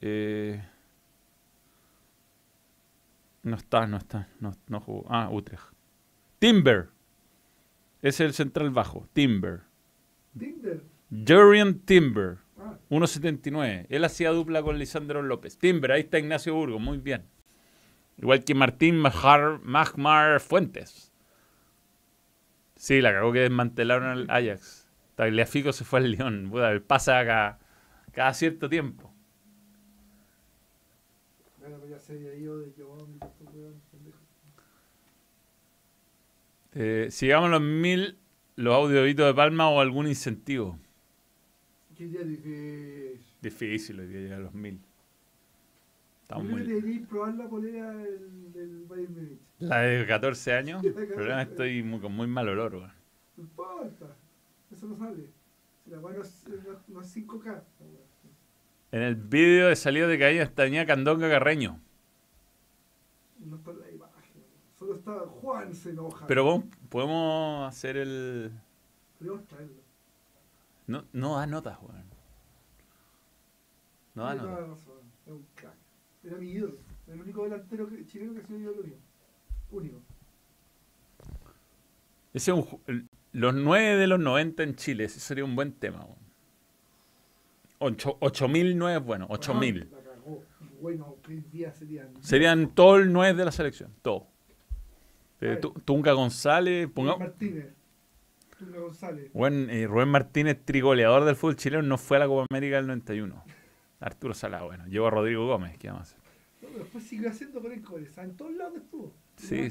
Eh, 0.00 0.60
no 3.44 3.54
está, 3.54 3.86
no 3.86 3.98
está. 3.98 4.28
No, 4.40 4.52
no 4.66 4.80
jugó. 4.80 5.06
Ah, 5.08 5.28
Utrecht. 5.30 5.73
Timber. 6.44 6.90
Ese 8.02 8.08
es 8.08 8.20
el 8.20 8.34
central 8.34 8.68
bajo. 8.68 9.08
Timber. 9.14 9.62
Tinder. 10.38 10.82
Jurian 11.26 11.78
Timber. 11.78 12.36
Ah, 12.58 12.76
1.79. 12.90 13.86
Él 13.88 14.04
hacía 14.04 14.28
dupla 14.28 14.62
con 14.62 14.78
Lisandro 14.78 15.22
López. 15.22 15.56
Timber, 15.56 15.92
ahí 15.92 16.02
está 16.02 16.18
Ignacio 16.18 16.54
Burgos, 16.54 16.82
muy 16.82 16.98
bien. 16.98 17.24
Igual 18.18 18.44
que 18.44 18.54
Martín 18.54 18.98
Magmar 18.98 20.38
Fuentes. 20.40 21.14
Sí, 22.76 23.00
la 23.00 23.14
cagó 23.14 23.32
que 23.32 23.40
desmantelaron 23.40 24.06
al 24.06 24.26
Ajax. 24.28 24.86
Tagliafico 25.14 25.72
se 25.72 25.84
fue 25.84 26.00
al 26.00 26.10
León. 26.10 26.48
Puta, 26.50 26.78
pasa 26.86 27.24
cada, 27.24 27.58
cada 28.12 28.34
cierto 28.34 28.68
tiempo. 28.68 29.10
bueno, 31.58 31.78
pues 31.78 31.90
ya 31.90 31.98
se 31.98 32.12
había 32.12 32.34
ido 32.34 32.58
de 32.58 32.70
Jovan 32.76 33.14
y 33.14 33.18
todo 33.18 33.30
esto, 33.30 33.44
weón, 33.54 33.80
pendejo. 33.90 34.24
Eh, 36.74 37.08
sigamos 37.10 37.50
los 37.50 37.60
mil, 37.60 38.18
los 38.56 38.74
audioditos 38.74 39.26
de 39.26 39.34
Palma 39.34 39.68
o 39.70 39.80
algún 39.80 40.06
incentivo. 40.08 40.78
¿Qué 41.96 42.06
día 42.06 42.22
dije? 42.22 43.20
Difícil 43.40 44.00
hoy 44.00 44.06
día 44.08 44.20
llegar 44.20 44.40
a 44.40 44.42
los 44.44 44.54
mil. 44.54 44.80
Estamos 46.22 46.44
muy... 46.46 46.98
probar 47.08 47.34
la 47.34 47.48
polera 47.48 47.92
del, 47.92 48.52
del 48.52 48.84
Bayern. 48.86 49.38
La 49.58 49.80
de 49.80 50.06
14 50.06 50.52
años. 50.54 50.84
El 50.84 50.92
problema 50.94 51.42
es 51.42 51.48
que 51.48 51.54
14. 51.54 51.68
estoy 51.74 51.82
muy- 51.82 52.00
con 52.00 52.12
muy 52.12 52.26
mal 52.26 52.48
olor. 52.48 52.74
weón. 52.74 52.92
No 53.36 53.42
importa. 53.44 54.16
Eso 54.72 54.86
no 54.86 54.96
sale. 54.96 55.26
Si 55.84 55.90
la 55.90 55.98
weá 55.98 56.16
no 56.16 56.22
es, 56.22 56.44
no, 56.48 56.78
no 56.88 57.00
es 57.02 57.16
5K. 57.16 57.44
la 57.44 57.52
weá. 57.52 58.04
En 58.92 59.02
el 59.02 59.16
vídeo 59.16 59.68
de 59.68 59.76
salida 59.76 60.06
de 60.08 60.18
caída 60.18 60.46
tenía 60.46 60.86
Candonga 60.86 61.28
Carreño. 61.28 61.80
No 63.44 63.56
está 63.56 63.70
en 63.72 63.80
la 63.80 63.90
imagen. 63.90 64.42
Juan 65.04 65.74
se 65.74 65.90
enoja. 65.90 66.26
Pero 66.26 66.44
vos- 66.44 66.64
podemos 66.88 67.68
hacer 67.68 67.96
el. 67.96 68.52
Traerlo. 69.48 69.82
No, 70.86 71.04
no 71.12 71.36
da 71.36 71.46
notas, 71.46 71.78
weón. 71.82 72.04
No 74.14 74.24
da 74.24 74.34
notas. 74.34 74.78
Es 75.26 75.32
un 75.32 75.46
crack. 75.54 75.74
Era 76.24 76.36
mi 76.36 76.50
ídolo. 76.50 76.76
El 77.06 77.20
único 77.20 77.44
delantero 77.44 77.88
chileno 78.06 78.34
que 78.34 78.40
ha 78.40 78.46
sido 78.46 78.58
ídolo 78.58 78.82
mío. 78.82 78.96
Único. 79.70 80.00
Ese 82.32 82.50
es 82.50 82.56
un 82.56 83.08
los 83.32 83.52
9 83.54 83.96
de 83.96 84.06
los 84.06 84.20
90 84.20 84.62
en 84.62 84.76
Chile, 84.76 85.04
ese 85.04 85.18
sería 85.20 85.44
un 85.44 85.56
buen 85.56 85.72
tema. 85.72 86.04
weón. 86.04 86.18
Ocho- 87.78 88.16
8000 88.20 88.78
9 88.78 88.98
bueno, 88.98 89.26
8000. 89.28 89.90
Ah, 89.92 89.98
bueno, 90.80 91.16
serían. 91.72 92.22
Serían 92.22 92.74
todos 92.74 93.00
el 93.00 93.12
9 93.12 93.36
de 93.36 93.44
la 93.44 93.52
selección, 93.52 93.92
todo. 94.02 94.28
Eh, 95.40 95.46
Vale. 95.48 95.56
Tu- 95.60 95.72
Tunga 95.84 96.12
González, 96.12 96.84
Rubén 96.84 96.94
ponga, 96.94 97.16
Martínez. 97.16 97.74
Tunga 98.58 98.78
González. 98.78 99.30
Bueno, 99.32 99.70
eh, 99.70 99.86
Rubén 99.86 100.08
Martínez, 100.08 100.58
trigoleador 100.64 101.24
del 101.24 101.36
fútbol 101.36 101.56
chileno, 101.56 101.82
no 101.82 101.98
fue 101.98 102.16
a 102.16 102.20
la 102.20 102.26
Copa 102.26 102.46
América 102.50 102.76
del 102.76 102.86
91. 102.86 103.44
Arturo 104.00 104.34
Salá, 104.34 104.62
bueno, 104.62 104.86
llegó 104.86 105.06
a 105.06 105.10
Rodrigo 105.10 105.46
Gómez, 105.46 105.76
¿qué 105.78 105.88
vamos 105.88 106.00
a 106.00 106.02
hacer? 106.04 106.18
pero 106.60 106.78
después 106.78 107.04
siguió 107.04 107.28
haciendo 107.28 107.60
con 107.60 107.72
el 107.72 107.82
core. 107.82 108.06
¿sabes? 108.10 108.30
En 108.30 108.36
todos 108.36 108.52
lados 108.54 108.76
estuvo. 108.76 109.14
Sí. 109.36 109.68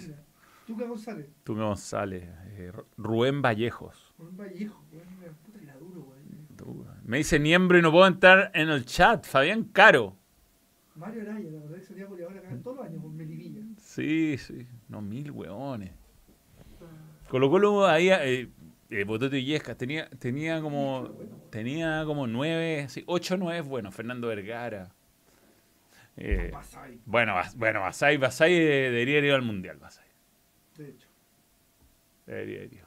Tuca 0.67 0.85
González. 0.85 1.27
Tuca 1.43 1.63
González, 1.63 2.23
eh, 2.57 2.71
Rubén 2.97 3.41
Vallejos. 3.41 4.13
Con 4.15 4.27
un 4.27 4.37
Vallejo, 4.37 4.83
weón. 4.91 5.07
mira, 5.19 5.31
Puta 5.43 5.59
que 5.59 5.65
la 5.65 5.75
duro, 5.77 6.01
weón. 6.01 6.47
Tu- 6.55 6.85
Me 7.05 7.17
dice 7.17 7.39
miembro 7.39 7.77
y 7.77 7.81
no 7.81 7.91
puedo 7.91 8.05
entrar 8.07 8.51
en 8.53 8.69
el 8.69 8.85
chat. 8.85 9.25
Fabián 9.25 9.63
Caro. 9.65 10.15
Mario 10.95 11.23
Araya, 11.23 11.49
la 11.49 11.59
verdad 11.61 11.75
que 11.77 11.83
salía 11.83 12.05
goleador 12.05 12.37
acá 12.37 12.55
todos 12.63 12.77
los 12.77 12.85
años 12.85 13.01
con 13.01 13.15
Melivilla. 13.17 13.61
Sí, 13.79 14.37
sí. 14.37 14.67
No, 14.93 15.01
mil 15.01 15.31
hueones. 15.31 15.89
Colo 17.27 17.49
Colo 17.49 17.87
ahí, 17.87 18.09
eh, 18.11 18.47
eh, 18.91 19.03
Bototo 19.05 19.35
y 19.35 19.43
Yescas, 19.43 19.75
tenía, 19.75 20.07
tenía 20.19 20.61
como 20.61 21.09
tenía 21.49 22.03
como 22.05 22.27
nueve, 22.27 22.85
sí, 22.89 23.03
ocho 23.07 23.35
nueve, 23.37 23.61
bueno, 23.61 23.91
Fernando 23.91 24.27
Vergara. 24.27 24.91
Eh, 26.15 26.51
bueno, 27.07 27.33
Bas- 27.33 27.55
bueno, 27.55 27.81
Basay, 27.81 28.17
Basay 28.17 28.53
eh, 28.53 28.91
debería 28.91 29.17
ido 29.17 29.33
al 29.35 29.41
Mundial, 29.41 29.77
Basay. 29.77 30.05
de 30.77 30.89
hecho. 30.89 31.07
Debería 32.27 32.65
ido. 32.65 32.85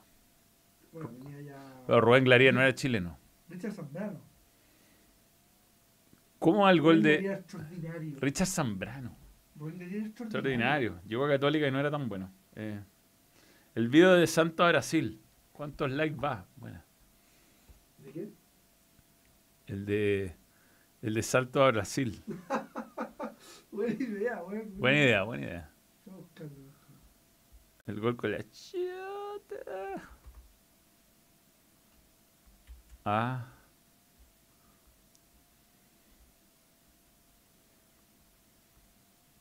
Bueno, 0.92 1.10
venía 1.24 1.40
ya. 1.40 1.82
Pero 1.88 2.00
Rubén 2.02 2.22
Glaría 2.22 2.52
no 2.52 2.60
era 2.60 2.72
chileno. 2.72 3.18
Richard 3.48 3.72
Zambrano. 3.72 4.20
¿Cómo 6.38 6.60
va 6.62 6.70
el 6.70 6.80
gol 6.80 7.02
de. 7.02 7.42
Richard 8.20 8.46
Zambrano? 8.46 9.16
Extraordinario. 9.56 10.06
Extraordinario. 10.06 11.00
Llegó 11.06 11.24
a 11.24 11.28
Católica 11.30 11.66
y 11.66 11.70
no 11.70 11.80
era 11.80 11.90
tan 11.90 12.08
bueno. 12.08 12.30
Eh, 12.54 12.80
el 13.74 13.88
video 13.88 14.14
de 14.14 14.26
Santo 14.26 14.64
a 14.64 14.68
Brasil. 14.68 15.20
¿Cuántos 15.52 15.90
likes 15.90 16.20
va? 16.20 16.46
Bueno, 16.56 16.82
¿De 17.98 18.12
qué? 18.12 18.28
el 19.66 19.86
de 19.86 20.36
el 21.00 21.14
de 21.14 21.22
Salto 21.22 21.62
a 21.64 21.70
Brasil. 21.70 22.22
Buena 23.70 23.94
idea, 23.94 24.42
weón. 24.42 24.78
Buena 24.78 24.98
idea, 24.98 25.22
buena 25.22 25.46
idea. 25.46 25.70
Estoy 25.98 26.48
buscando. 26.48 27.00
El 27.86 28.00
gol 28.00 28.16
con 28.16 28.32
la 28.32 28.38
chota. 28.50 30.02
Ah. 33.04 33.55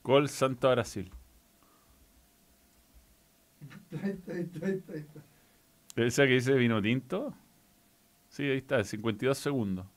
Gol 0.05 0.29
Santo 0.29 0.69
a 0.69 0.75
Brasil. 0.75 1.11
Ahí 4.03 4.11
está, 4.11 4.33
ahí 4.33 4.41
está, 4.41 4.67
ahí 4.67 4.99
está. 4.99 5.19
¿Esa 5.95 6.27
que 6.27 6.33
dice 6.33 6.53
vino 6.53 6.79
tinto? 6.79 7.33
Sí, 8.29 8.43
ahí 8.43 8.57
está, 8.57 8.83
52 8.83 9.35
segundos. 9.35 9.87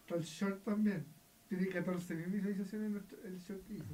Está 0.00 0.16
el 0.16 0.24
short 0.24 0.64
también. 0.64 1.06
Tiene 1.48 1.68
14.000 1.68 2.32
visualizaciones 2.32 3.02
el 3.24 3.38
short 3.38 3.64
que 3.68 3.74
hizo. 3.74 3.84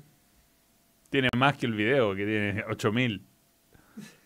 Tiene 1.10 1.28
más 1.36 1.58
que 1.58 1.66
el 1.66 1.74
video, 1.74 2.14
que 2.14 2.24
tiene 2.24 2.64
8000. 2.64 3.22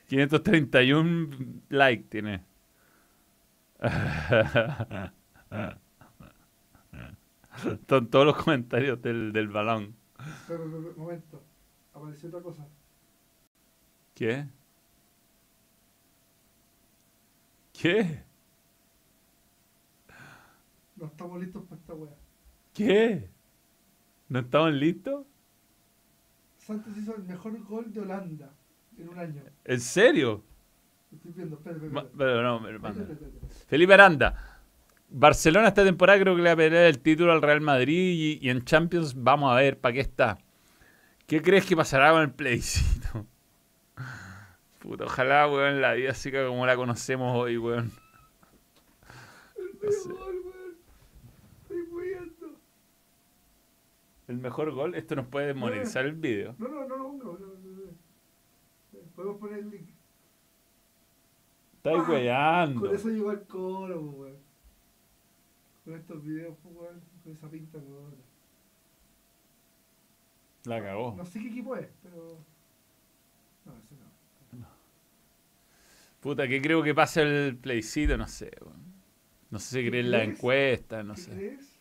531 0.07 1.63
likes 1.71 2.05
tiene. 2.09 2.45
Están 7.67 8.07
todos 8.07 8.25
los 8.25 8.37
comentarios 8.37 9.03
del, 9.03 9.33
del 9.33 9.49
balón. 9.49 9.97
Pero, 10.47 10.67
momento. 10.97 11.43
Apareció 11.95 12.29
otra 12.29 12.41
cosa. 12.43 12.67
¿Qué? 14.15 14.47
¿Qué? 17.73 18.23
No 20.97 21.07
estamos 21.07 21.41
listos 21.41 21.65
para 21.65 21.81
esta 21.81 21.95
weá. 21.95 22.13
¿Qué? 22.75 23.31
¿No 24.29 24.41
estamos 24.41 24.73
listos? 24.73 25.27
Santos 26.59 26.97
hizo 26.97 27.15
el 27.15 27.23
mejor 27.25 27.59
gol 27.65 27.93
de 27.93 28.01
Holanda 28.01 28.51
en 28.99 29.09
un 29.09 29.19
año. 29.19 29.43
¿En 29.65 29.81
serio? 29.81 30.43
Estoy 31.13 31.33
viendo. 31.33 31.61
Ma- 31.65 32.01
espera. 32.03 32.11
pero 32.19 32.43
no. 32.43 32.61
Felipe 33.69 33.95
Aranda. 33.95 34.48
Barcelona 35.11 35.69
esta 35.69 35.85
temporada 35.85 36.21
creo 36.21 36.37
que 36.37 36.43
le 36.43 36.49
va 36.51 36.53
a 36.53 36.57
pelear 36.57 36.85
el 36.85 36.99
título 37.01 37.33
al 37.33 37.43
Real 37.43 37.61
Madrid 37.61 38.13
y, 38.41 38.47
y 38.47 38.51
en 38.51 38.65
Champions 38.65 39.15
vamos 39.23 39.51
a 39.53 39.57
ver 39.57 39.79
para 39.79 39.95
qué 39.95 40.01
está. 40.01 40.39
¿Qué 41.27 41.43
crees 41.43 41.67
que 41.67 41.77
pasará 41.77 42.13
con 42.13 42.23
el 42.23 42.31
plebiscito? 42.31 43.27
Puta, 44.79 45.05
ojalá, 45.05 45.47
weón, 45.49 45.81
la 45.81 45.93
vida 45.95 46.15
siga 46.15 46.47
como 46.47 46.65
la 46.67 46.77
conocemos 46.77 47.37
hoy, 47.37 47.59
weón. 47.59 47.91
El 49.57 49.75
mejor 49.81 50.15
gol, 50.15 50.37
weón. 50.45 50.77
Estoy 51.63 51.83
muriendo. 51.91 52.47
El 54.29 54.39
mejor 54.39 54.73
gol, 54.73 54.95
esto 54.95 55.17
nos 55.17 55.27
puede 55.27 55.49
desmonetizar 55.49 56.05
el 56.07 56.13
vídeo. 56.15 56.55
No, 56.59 56.69
no, 56.69 56.85
no 56.87 56.97
lo 56.97 57.05
pongo. 57.05 57.39
No, 57.39 57.47
no, 57.47 57.55
no, 57.55 57.85
no. 58.93 59.01
Podemos 59.17 59.39
poner 59.39 59.59
el 59.61 59.71
link. 59.71 59.89
Estáis 61.77 61.99
Ah, 62.07 62.11
weyando. 62.11 62.81
Con 62.81 62.95
eso 62.95 63.09
llegó 63.09 63.31
al 63.31 63.47
coro, 63.47 64.01
weón. 64.01 64.48
Con 65.89 65.97
estos 65.97 66.23
videos, 66.23 66.55
weón. 66.65 67.01
Con 67.25 67.33
esa 67.33 67.49
pinta, 67.49 67.79
weón. 67.79 68.15
La 70.65 70.83
cagó. 70.83 71.15
No 71.17 71.25
sé 71.25 71.41
qué 71.41 71.49
equipo 71.49 71.75
es, 71.77 71.89
pero. 72.03 72.45
No, 73.65 73.73
ese 73.73 73.95
no. 74.53 74.67
Puta, 76.21 76.47
¿qué 76.47 76.61
creo 76.61 76.83
que 76.83 76.95
pase 76.95 77.23
el 77.23 77.57
plebiscito? 77.57 78.19
No 78.19 78.29
sé, 78.29 78.51
weón. 78.61 78.83
No 79.49 79.59
sé 79.59 79.79
si 79.79 79.85
¿Qué 79.85 79.89
crees 79.89 80.05
la 80.05 80.25
encuesta, 80.25 81.03
no 81.03 81.15
¿Qué 81.15 81.21
sé. 81.23 81.31
crees? 81.31 81.81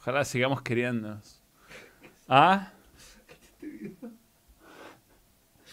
Ojalá 0.00 0.24
sigamos 0.24 0.62
queriéndonos. 0.62 1.40
¿Ah? 2.26 2.72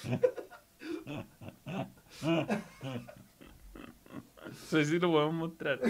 Video. 4.72 4.86
Sí, 4.86 5.00
lo 5.00 5.12
podemos 5.12 5.34
mostrar. 5.36 5.80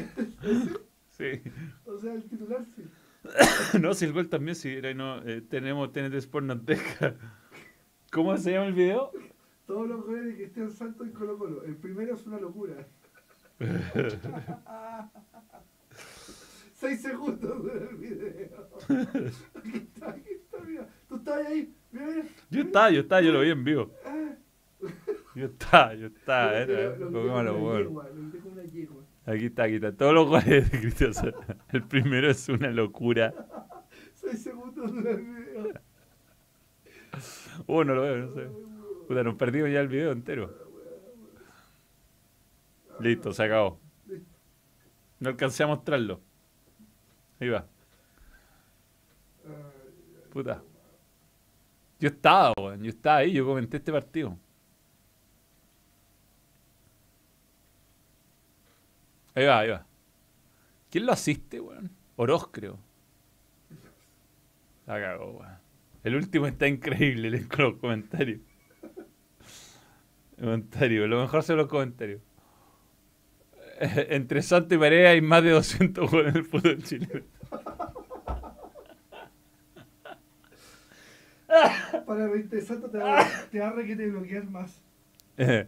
Sí. 1.20 1.42
O 1.84 1.98
sea, 1.98 2.14
el 2.14 2.24
titular 2.24 2.64
sí. 2.78 2.86
No, 3.82 3.94
si 3.94 4.06
el 4.06 4.14
gol 4.14 4.30
también, 4.30 4.56
sí. 4.56 4.78
no, 4.96 5.22
eh, 5.28 5.42
tenemos 5.42 5.92
TNT 5.92 6.14
Sport 6.14 6.46
nos 6.46 6.66
deja. 6.66 7.16
¿Cómo 8.10 8.38
se 8.38 8.54
llama 8.54 8.68
el 8.68 8.74
video? 8.74 9.12
Todos 9.68 9.90
los 9.90 10.06
goles 10.06 10.26
de 10.28 10.36
Cristian 10.36 10.72
Santos 10.72 11.06
en 11.08 11.14
Colo 11.14 11.38
Colo. 11.38 11.64
El 11.66 11.76
primero 11.76 12.16
es 12.16 12.26
una 12.26 12.40
locura. 12.40 12.88
Seis 16.74 17.02
segundos 17.02 17.64
dura 17.64 17.90
el 17.90 17.98
video. 17.98 18.70
Aquí 19.56 19.78
está, 19.78 20.12
aquí 20.12 20.30
está, 20.32 20.60
mira. 20.66 20.88
Tú 21.10 21.18
estabas 21.18 21.48
ahí. 21.48 21.76
Mira, 21.92 22.08
mira. 22.08 22.26
Yo 22.50 22.62
estaba, 22.62 22.90
yo 22.92 23.02
estaba, 23.02 23.22
yo 23.22 23.34
lo 23.34 23.42
vi 23.42 23.50
en 23.50 23.64
vivo. 23.66 23.92
Yo 25.40 25.46
estaba, 25.46 25.94
yo 25.96 26.08
estaba. 26.08 26.52
Lo- 26.52 26.58
Era, 26.58 26.96
lo- 26.98 27.10
lo 27.12 27.54
como 27.54 27.78
yegua, 27.78 28.10
una 28.52 28.64
yegua. 28.64 29.04
Aquí 29.26 29.46
está, 29.46 29.64
aquí 29.64 29.76
está. 29.76 29.96
Todos 29.96 30.14
los 30.14 30.28
goles 30.28 30.72
de 30.72 30.80
Cristian. 30.82 31.14
El 31.70 31.84
primero 31.84 32.30
es 32.30 32.50
una 32.50 32.72
locura. 32.72 33.34
Seis 34.14 34.44
segundos 34.44 34.92
el 34.92 35.22
video. 35.22 35.74
Uh, 37.68 37.84
no 37.84 37.96
lo 37.96 38.02
veo, 38.02 38.18
no 38.18 38.34
sé. 38.34 38.48
Puta, 39.08 39.24
nos 39.24 39.36
perdimos 39.36 39.70
ya 39.72 39.80
el 39.82 39.88
video 39.88 40.12
entero. 40.12 40.54
Listo, 43.00 43.32
se 43.32 43.44
acabó. 43.44 43.80
No 45.20 45.30
alcancé 45.30 45.64
a 45.64 45.68
mostrarlo. 45.68 46.20
Ahí 47.40 47.50
va. 47.50 47.66
Puta. 50.32 50.62
Yo 52.00 52.08
estaba, 52.10 52.54
weón. 52.58 52.82
Yo 52.84 52.90
estaba 52.90 53.18
ahí, 53.18 53.34
yo 53.34 53.46
comenté 53.46 53.78
este 53.78 53.92
partido. 53.92 54.38
Ahí 59.36 59.46
va, 59.46 59.60
ahí 59.60 59.70
va. 59.70 59.86
¿Quién 60.90 61.06
lo 61.06 61.12
asiste, 61.12 61.60
weón? 61.60 61.92
Oroz, 62.16 62.50
creo. 62.52 62.80
La 64.86 65.00
cagó, 65.00 65.32
weón. 65.32 65.58
El 66.04 66.16
último 66.16 66.48
está 66.48 66.68
increíble, 66.68 67.30
leen 67.30 67.48
con 67.48 67.66
los 67.66 67.78
comentarios. 67.78 68.42
Comentarios, 70.40 71.10
lo 71.10 71.22
mejor 71.22 71.44
son 71.44 71.58
los 71.58 71.68
comentarios. 71.68 72.22
Eh, 73.82 74.08
Entre 74.12 74.42
Santo 74.42 74.76
y 74.76 74.78
Marea 74.78 75.12
hay 75.12 75.22
más 75.22 75.44
de 75.44 75.52
200 75.52 76.10
goles 76.10 76.34
en 76.34 76.38
el 76.38 76.46
fútbol 76.46 76.84
chileno. 76.84 77.24
Para 82.06 82.28
lo 82.28 82.38
interesante 82.38 82.90
te 82.90 82.98
va, 82.98 83.28
te 83.52 83.60
va 83.60 83.70
a 83.70 83.74
bloquear 83.74 84.46
más. 84.50 84.82
Eh, 85.38 85.68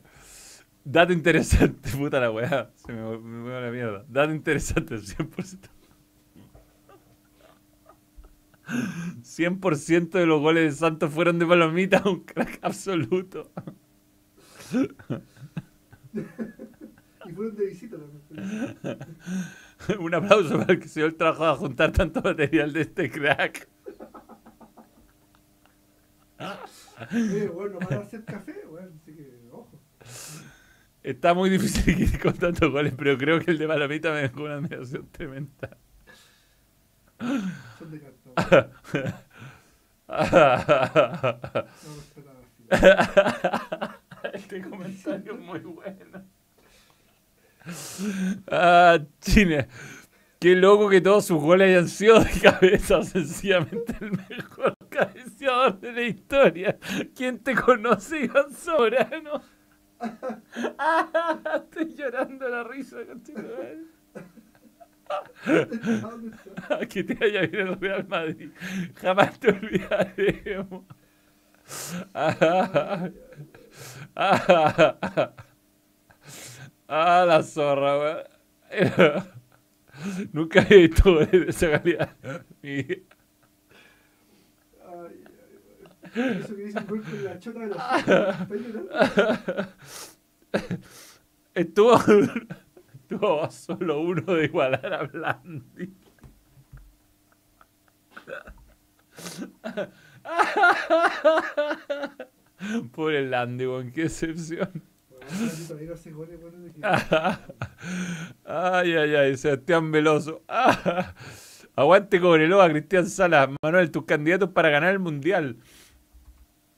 dato 0.84 1.14
interesante, 1.14 1.90
puta 1.98 2.20
la 2.20 2.32
weá. 2.32 2.72
Se 2.76 2.92
me, 2.92 3.02
me 3.18 3.40
mueve 3.40 3.62
la 3.62 3.72
mierda. 3.72 4.06
Dato 4.08 4.34
interesante, 4.34 4.96
100%. 4.96 5.70
100% 9.22 10.10
de 10.12 10.26
los 10.26 10.42
goles 10.42 10.74
de 10.74 10.78
Santos 10.78 11.12
fueron 11.12 11.40
de 11.40 11.46
Palomita, 11.46 12.02
un 12.10 12.22
crack 12.22 12.60
absoluto. 12.62 13.52
Y 17.26 17.34
fueron 17.34 17.56
de 17.56 17.66
visita. 17.66 17.98
Un 20.00 20.14
aplauso 20.14 20.60
para 20.60 20.74
el 20.74 20.80
que 20.80 20.88
se 20.88 21.00
dio 21.00 21.08
el 21.08 21.16
trabajo 21.16 21.54
de 21.54 21.58
juntar 21.58 21.92
tanto 21.92 22.22
material 22.22 22.72
de 22.72 22.82
este 22.82 23.10
crack. 23.10 23.68
Oye, 27.12 27.48
bueno, 27.48 27.80
no 27.80 27.88
van 27.88 28.00
a 28.00 28.02
hacer 28.04 28.24
café, 28.26 28.64
weón, 28.68 28.94
así 29.02 29.16
que, 29.16 29.50
ojo. 29.52 29.82
Está 31.04 31.34
muy 31.34 31.50
difícil 31.50 32.00
ir 32.00 32.20
con 32.20 32.34
tantos 32.34 32.72
goles, 32.72 32.94
pero 32.96 33.18
creo 33.18 33.40
que 33.40 33.52
el 33.52 33.58
de 33.58 33.68
Palomita 33.68 34.12
me 34.12 34.22
dejó 34.22 34.44
una 34.44 34.56
admiración 34.56 35.08
tremenda. 35.12 35.78
Son 37.80 37.92
de 37.92 38.02
cartón. 38.02 38.74
Este 44.34 44.62
comentario 44.62 45.34
es 45.34 45.40
muy 45.40 45.60
bueno. 45.60 46.24
Ah, 48.48 49.00
China. 49.20 49.68
Qué 50.40 50.56
loco 50.56 50.90
que 50.90 51.02
todos 51.02 51.26
sus 51.26 51.40
goles 51.40 51.70
hayan 51.70 51.88
sido 51.88 52.20
de 52.24 52.32
cabeza, 52.40 53.04
sencillamente 53.04 53.96
el 54.02 54.12
mejor 54.12 54.74
cabeceador 54.90 55.80
de 55.80 55.92
la 55.92 56.02
historia. 56.02 56.80
¿Quién 57.16 57.40
te 57.40 57.54
conoce, 57.56 58.26
Iván 58.26 58.52
Sobrano? 58.52 59.44
Ah, 60.78 61.62
estoy 61.64 61.94
llorando 61.96 62.48
la 62.50 62.64
risa, 62.64 62.98
conchetumare. 63.06 63.80
¿Dónde 66.02 66.36
está? 66.36 66.80
que 66.88 67.04
te 67.04 67.14
vaya 67.16 67.42
bien 67.48 67.68
el 67.68 67.80
Real 67.80 68.08
Madrid. 68.08 68.52
Jamás 68.96 69.40
te 69.40 69.50
olvidaremos. 69.50 70.84
Ah, 72.14 73.10
ah, 76.88 77.26
la 77.28 77.44
zorra, 77.44 77.98
weón. 78.00 78.24
Nunca 80.34 80.66
he 80.70 80.88
visto 80.88 81.20
esa 81.22 81.72
calidad. 81.72 82.16
Mi- 82.62 82.70
Ay, 82.80 83.04
ay, 84.86 85.24
ay. 86.01 86.01
Eso 86.16 86.56
que 86.56 86.64
dicen 86.64 86.86
gol 86.88 87.02
con 87.04 87.24
la 87.24 87.40
chota 87.40 87.60
de 87.60 87.68
los 87.68 87.78
¿Está 87.78 88.56
llorando? 88.56 88.92
Estuvo, 91.54 91.96
estuvo 92.94 93.44
a 93.44 93.52
solo 93.52 94.02
uno 94.02 94.22
de 94.36 94.46
igualar 94.46 94.94
a 94.94 95.04
Blandi. 95.04 95.94
Pobre 102.92 103.28
Landy, 103.28 103.66
weón, 103.66 103.92
qué 103.92 104.04
excepción. 104.04 104.84
Blandi 105.70 106.82
Ay, 108.46 108.94
ay, 108.94 109.16
ay, 109.16 109.38
Sebastián 109.38 109.92
Veloso. 109.92 110.44
Ah, 110.48 111.14
aguante 111.76 112.20
Cobreloa, 112.20 112.70
Cristian 112.70 113.08
Salas. 113.08 113.50
Manuel, 113.62 113.92
tus 113.92 114.06
candidatos 114.06 114.50
para 114.50 114.70
ganar 114.70 114.92
el 114.92 115.00
mundial. 115.00 115.58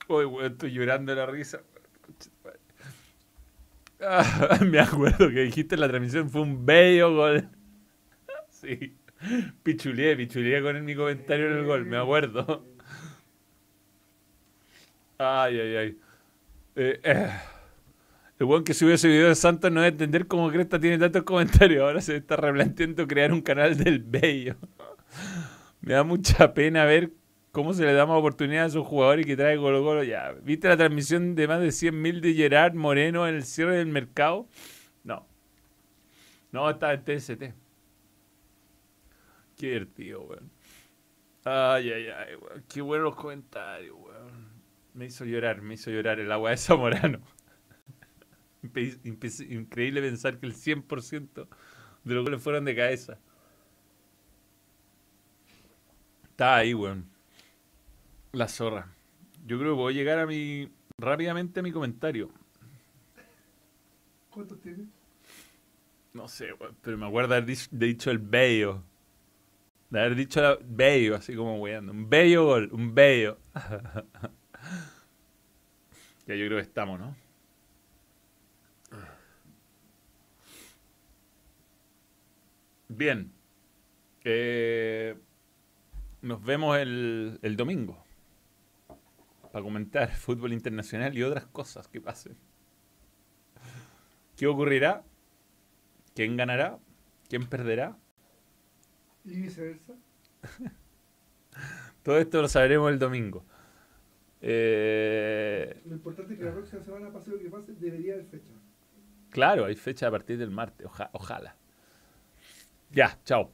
Uy, 0.08 0.24
weón, 0.24 0.52
estoy 0.52 0.72
llorando 0.72 1.14
de 1.14 1.16
la 1.20 1.26
risa. 1.26 1.60
Ah, 4.00 4.58
me 4.66 4.80
acuerdo 4.80 5.28
que 5.30 5.44
dijiste 5.44 5.74
en 5.76 5.80
la 5.80 5.88
transmisión 5.88 6.30
fue 6.30 6.42
un 6.42 6.64
bello 6.66 7.14
gol. 7.14 7.48
Sí. 8.50 8.96
Pichulié, 9.62 10.16
pichulié 10.16 10.62
con 10.62 10.82
mi 10.84 10.94
comentario 10.94 11.50
en 11.50 11.58
el 11.58 11.64
gol, 11.66 11.84
me 11.84 11.98
acuerdo. 11.98 12.64
Ay, 15.18 15.60
ay, 15.60 15.76
ay. 15.76 15.98
Eh, 16.76 17.00
eh. 17.02 17.30
El 18.38 18.46
weón 18.46 18.64
que 18.64 18.74
subió 18.74 18.94
ese 18.94 19.08
video 19.08 19.28
de 19.28 19.34
Santos 19.34 19.70
no 19.70 19.80
debe 19.80 19.92
entender 19.92 20.26
cómo 20.26 20.50
Cresta 20.50 20.80
tiene 20.80 20.98
tantos 20.98 21.22
comentarios. 21.22 21.82
Ahora 21.82 22.00
se 22.00 22.16
está 22.16 22.36
replanteando 22.36 23.06
crear 23.06 23.32
un 23.32 23.42
canal 23.42 23.76
del 23.76 24.00
Bello. 24.00 24.56
Me 25.80 25.94
da 25.94 26.02
mucha 26.04 26.54
pena 26.54 26.84
ver 26.84 27.12
cómo 27.54 27.72
se 27.72 27.84
le 27.84 27.92
da 27.92 28.04
más 28.04 28.18
oportunidad 28.18 28.64
a 28.64 28.66
esos 28.66 28.84
jugadores 28.84 29.24
que 29.24 29.36
trae 29.36 29.56
Colo 29.56 29.80
Colo. 29.84 30.02
Ya, 30.02 30.32
¿viste 30.42 30.68
la 30.68 30.76
transmisión 30.76 31.36
de 31.36 31.46
más 31.46 31.60
de 31.60 31.68
100.000 31.68 32.20
de 32.20 32.34
Gerard 32.34 32.74
Moreno 32.74 33.28
en 33.28 33.36
el 33.36 33.44
cierre 33.44 33.76
del 33.76 33.86
mercado? 33.86 34.48
No. 35.04 35.24
No, 36.50 36.68
estaba 36.68 36.94
en 36.94 37.04
TST. 37.04 37.54
Qué 39.56 39.66
divertido, 39.68 40.22
weón. 40.22 40.50
Ay, 41.44 41.92
ay, 41.92 42.08
ay, 42.08 42.34
weón. 42.34 42.64
Qué 42.68 42.82
buenos 42.82 43.14
comentarios, 43.14 43.96
weón. 44.00 44.48
Me 44.92 45.04
hizo 45.06 45.24
llorar, 45.24 45.62
me 45.62 45.74
hizo 45.74 45.92
llorar 45.92 46.18
el 46.18 46.32
agua 46.32 46.50
de 46.50 46.56
Zamorano. 46.56 47.20
Increíble 49.48 50.00
pensar 50.02 50.40
que 50.40 50.46
el 50.46 50.54
100% 50.54 51.46
de 52.02 52.14
los 52.14 52.24
goles 52.24 52.42
fueron 52.42 52.64
de 52.64 52.74
cabeza. 52.74 53.20
Está 56.24 56.56
ahí, 56.56 56.74
weón. 56.74 57.13
La 58.34 58.48
zorra. 58.48 58.88
Yo 59.46 59.58
creo 59.58 59.72
que 59.72 59.76
puedo 59.76 59.90
llegar 59.90 60.18
a 60.18 60.26
mi. 60.26 60.68
rápidamente 60.98 61.60
a 61.60 61.62
mi 61.62 61.72
comentario. 61.72 62.30
¿Cuántos 64.30 64.60
tiene? 64.60 64.86
No 66.12 66.28
sé, 66.28 66.48
pero 66.82 66.96
me 66.98 67.06
acuerdo 67.06 67.30
de 67.30 67.36
haber 67.38 67.56
de 67.56 67.86
dicho 67.86 68.10
el 68.10 68.18
bello. 68.18 68.82
De 69.90 70.00
haber 70.00 70.14
dicho 70.16 70.40
la- 70.42 70.58
bello, 70.64 71.14
así 71.16 71.34
como 71.36 71.58
weando. 71.60 71.92
Un 71.92 72.08
bello 72.08 72.44
gol, 72.46 72.68
un 72.72 72.94
bello. 72.94 73.38
ya 76.26 76.34
yo 76.34 76.46
creo 76.46 76.56
que 76.58 76.62
estamos, 76.62 76.98
¿no? 76.98 77.14
Bien. 82.88 83.32
Eh, 84.24 85.16
nos 86.22 86.42
vemos 86.42 86.78
el, 86.78 87.38
el 87.42 87.56
domingo. 87.56 88.03
Para 89.54 89.62
comentar 89.62 90.10
fútbol 90.26 90.52
internacional 90.52 91.16
y 91.16 91.22
otras 91.22 91.46
cosas 91.46 91.86
que 91.86 92.00
pasen. 92.00 92.36
¿Qué 94.36 94.48
ocurrirá? 94.48 95.04
¿Quién 96.12 96.36
ganará? 96.36 96.80
¿Quién 97.28 97.46
perderá? 97.46 97.96
Y 99.24 99.42
viceversa. 99.42 99.92
Todo 102.02 102.18
esto 102.18 102.42
lo 102.42 102.48
sabremos 102.48 102.90
el 102.90 102.98
domingo. 102.98 103.44
Eh, 104.40 105.80
Lo 105.86 105.94
importante 105.94 106.32
es 106.32 106.38
que 106.40 106.44
la 106.46 106.52
próxima 106.52 106.82
semana, 106.82 107.12
pase 107.12 107.30
lo 107.30 107.38
que 107.38 107.48
pase, 107.48 107.74
debería 107.74 108.14
haber 108.14 108.26
fecha. 108.26 108.50
claro, 109.30 109.66
hay 109.66 109.76
fecha 109.76 110.08
a 110.08 110.10
partir 110.10 110.36
del 110.36 110.50
martes, 110.50 110.84
oja- 110.84 111.10
ojalá. 111.12 111.56
Ya, 112.90 113.20
chao. 113.24 113.52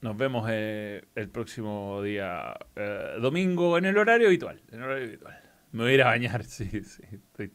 Nos 0.00 0.16
vemos 0.16 0.46
eh, 0.48 1.04
el 1.16 1.28
próximo 1.28 2.02
día 2.02 2.56
eh, 2.76 3.16
domingo 3.20 3.76
en 3.78 3.84
el 3.84 3.98
horario 3.98 4.28
habitual. 4.28 4.62
En 4.70 4.78
el 4.78 4.84
horario 4.84 5.06
habitual. 5.08 5.40
Me 5.72 5.82
voy 5.82 5.92
a 5.92 5.94
ir 5.94 6.02
a 6.02 6.06
bañar, 6.06 6.44
sí, 6.44 6.68
sí, 6.84 7.02
estoy. 7.10 7.50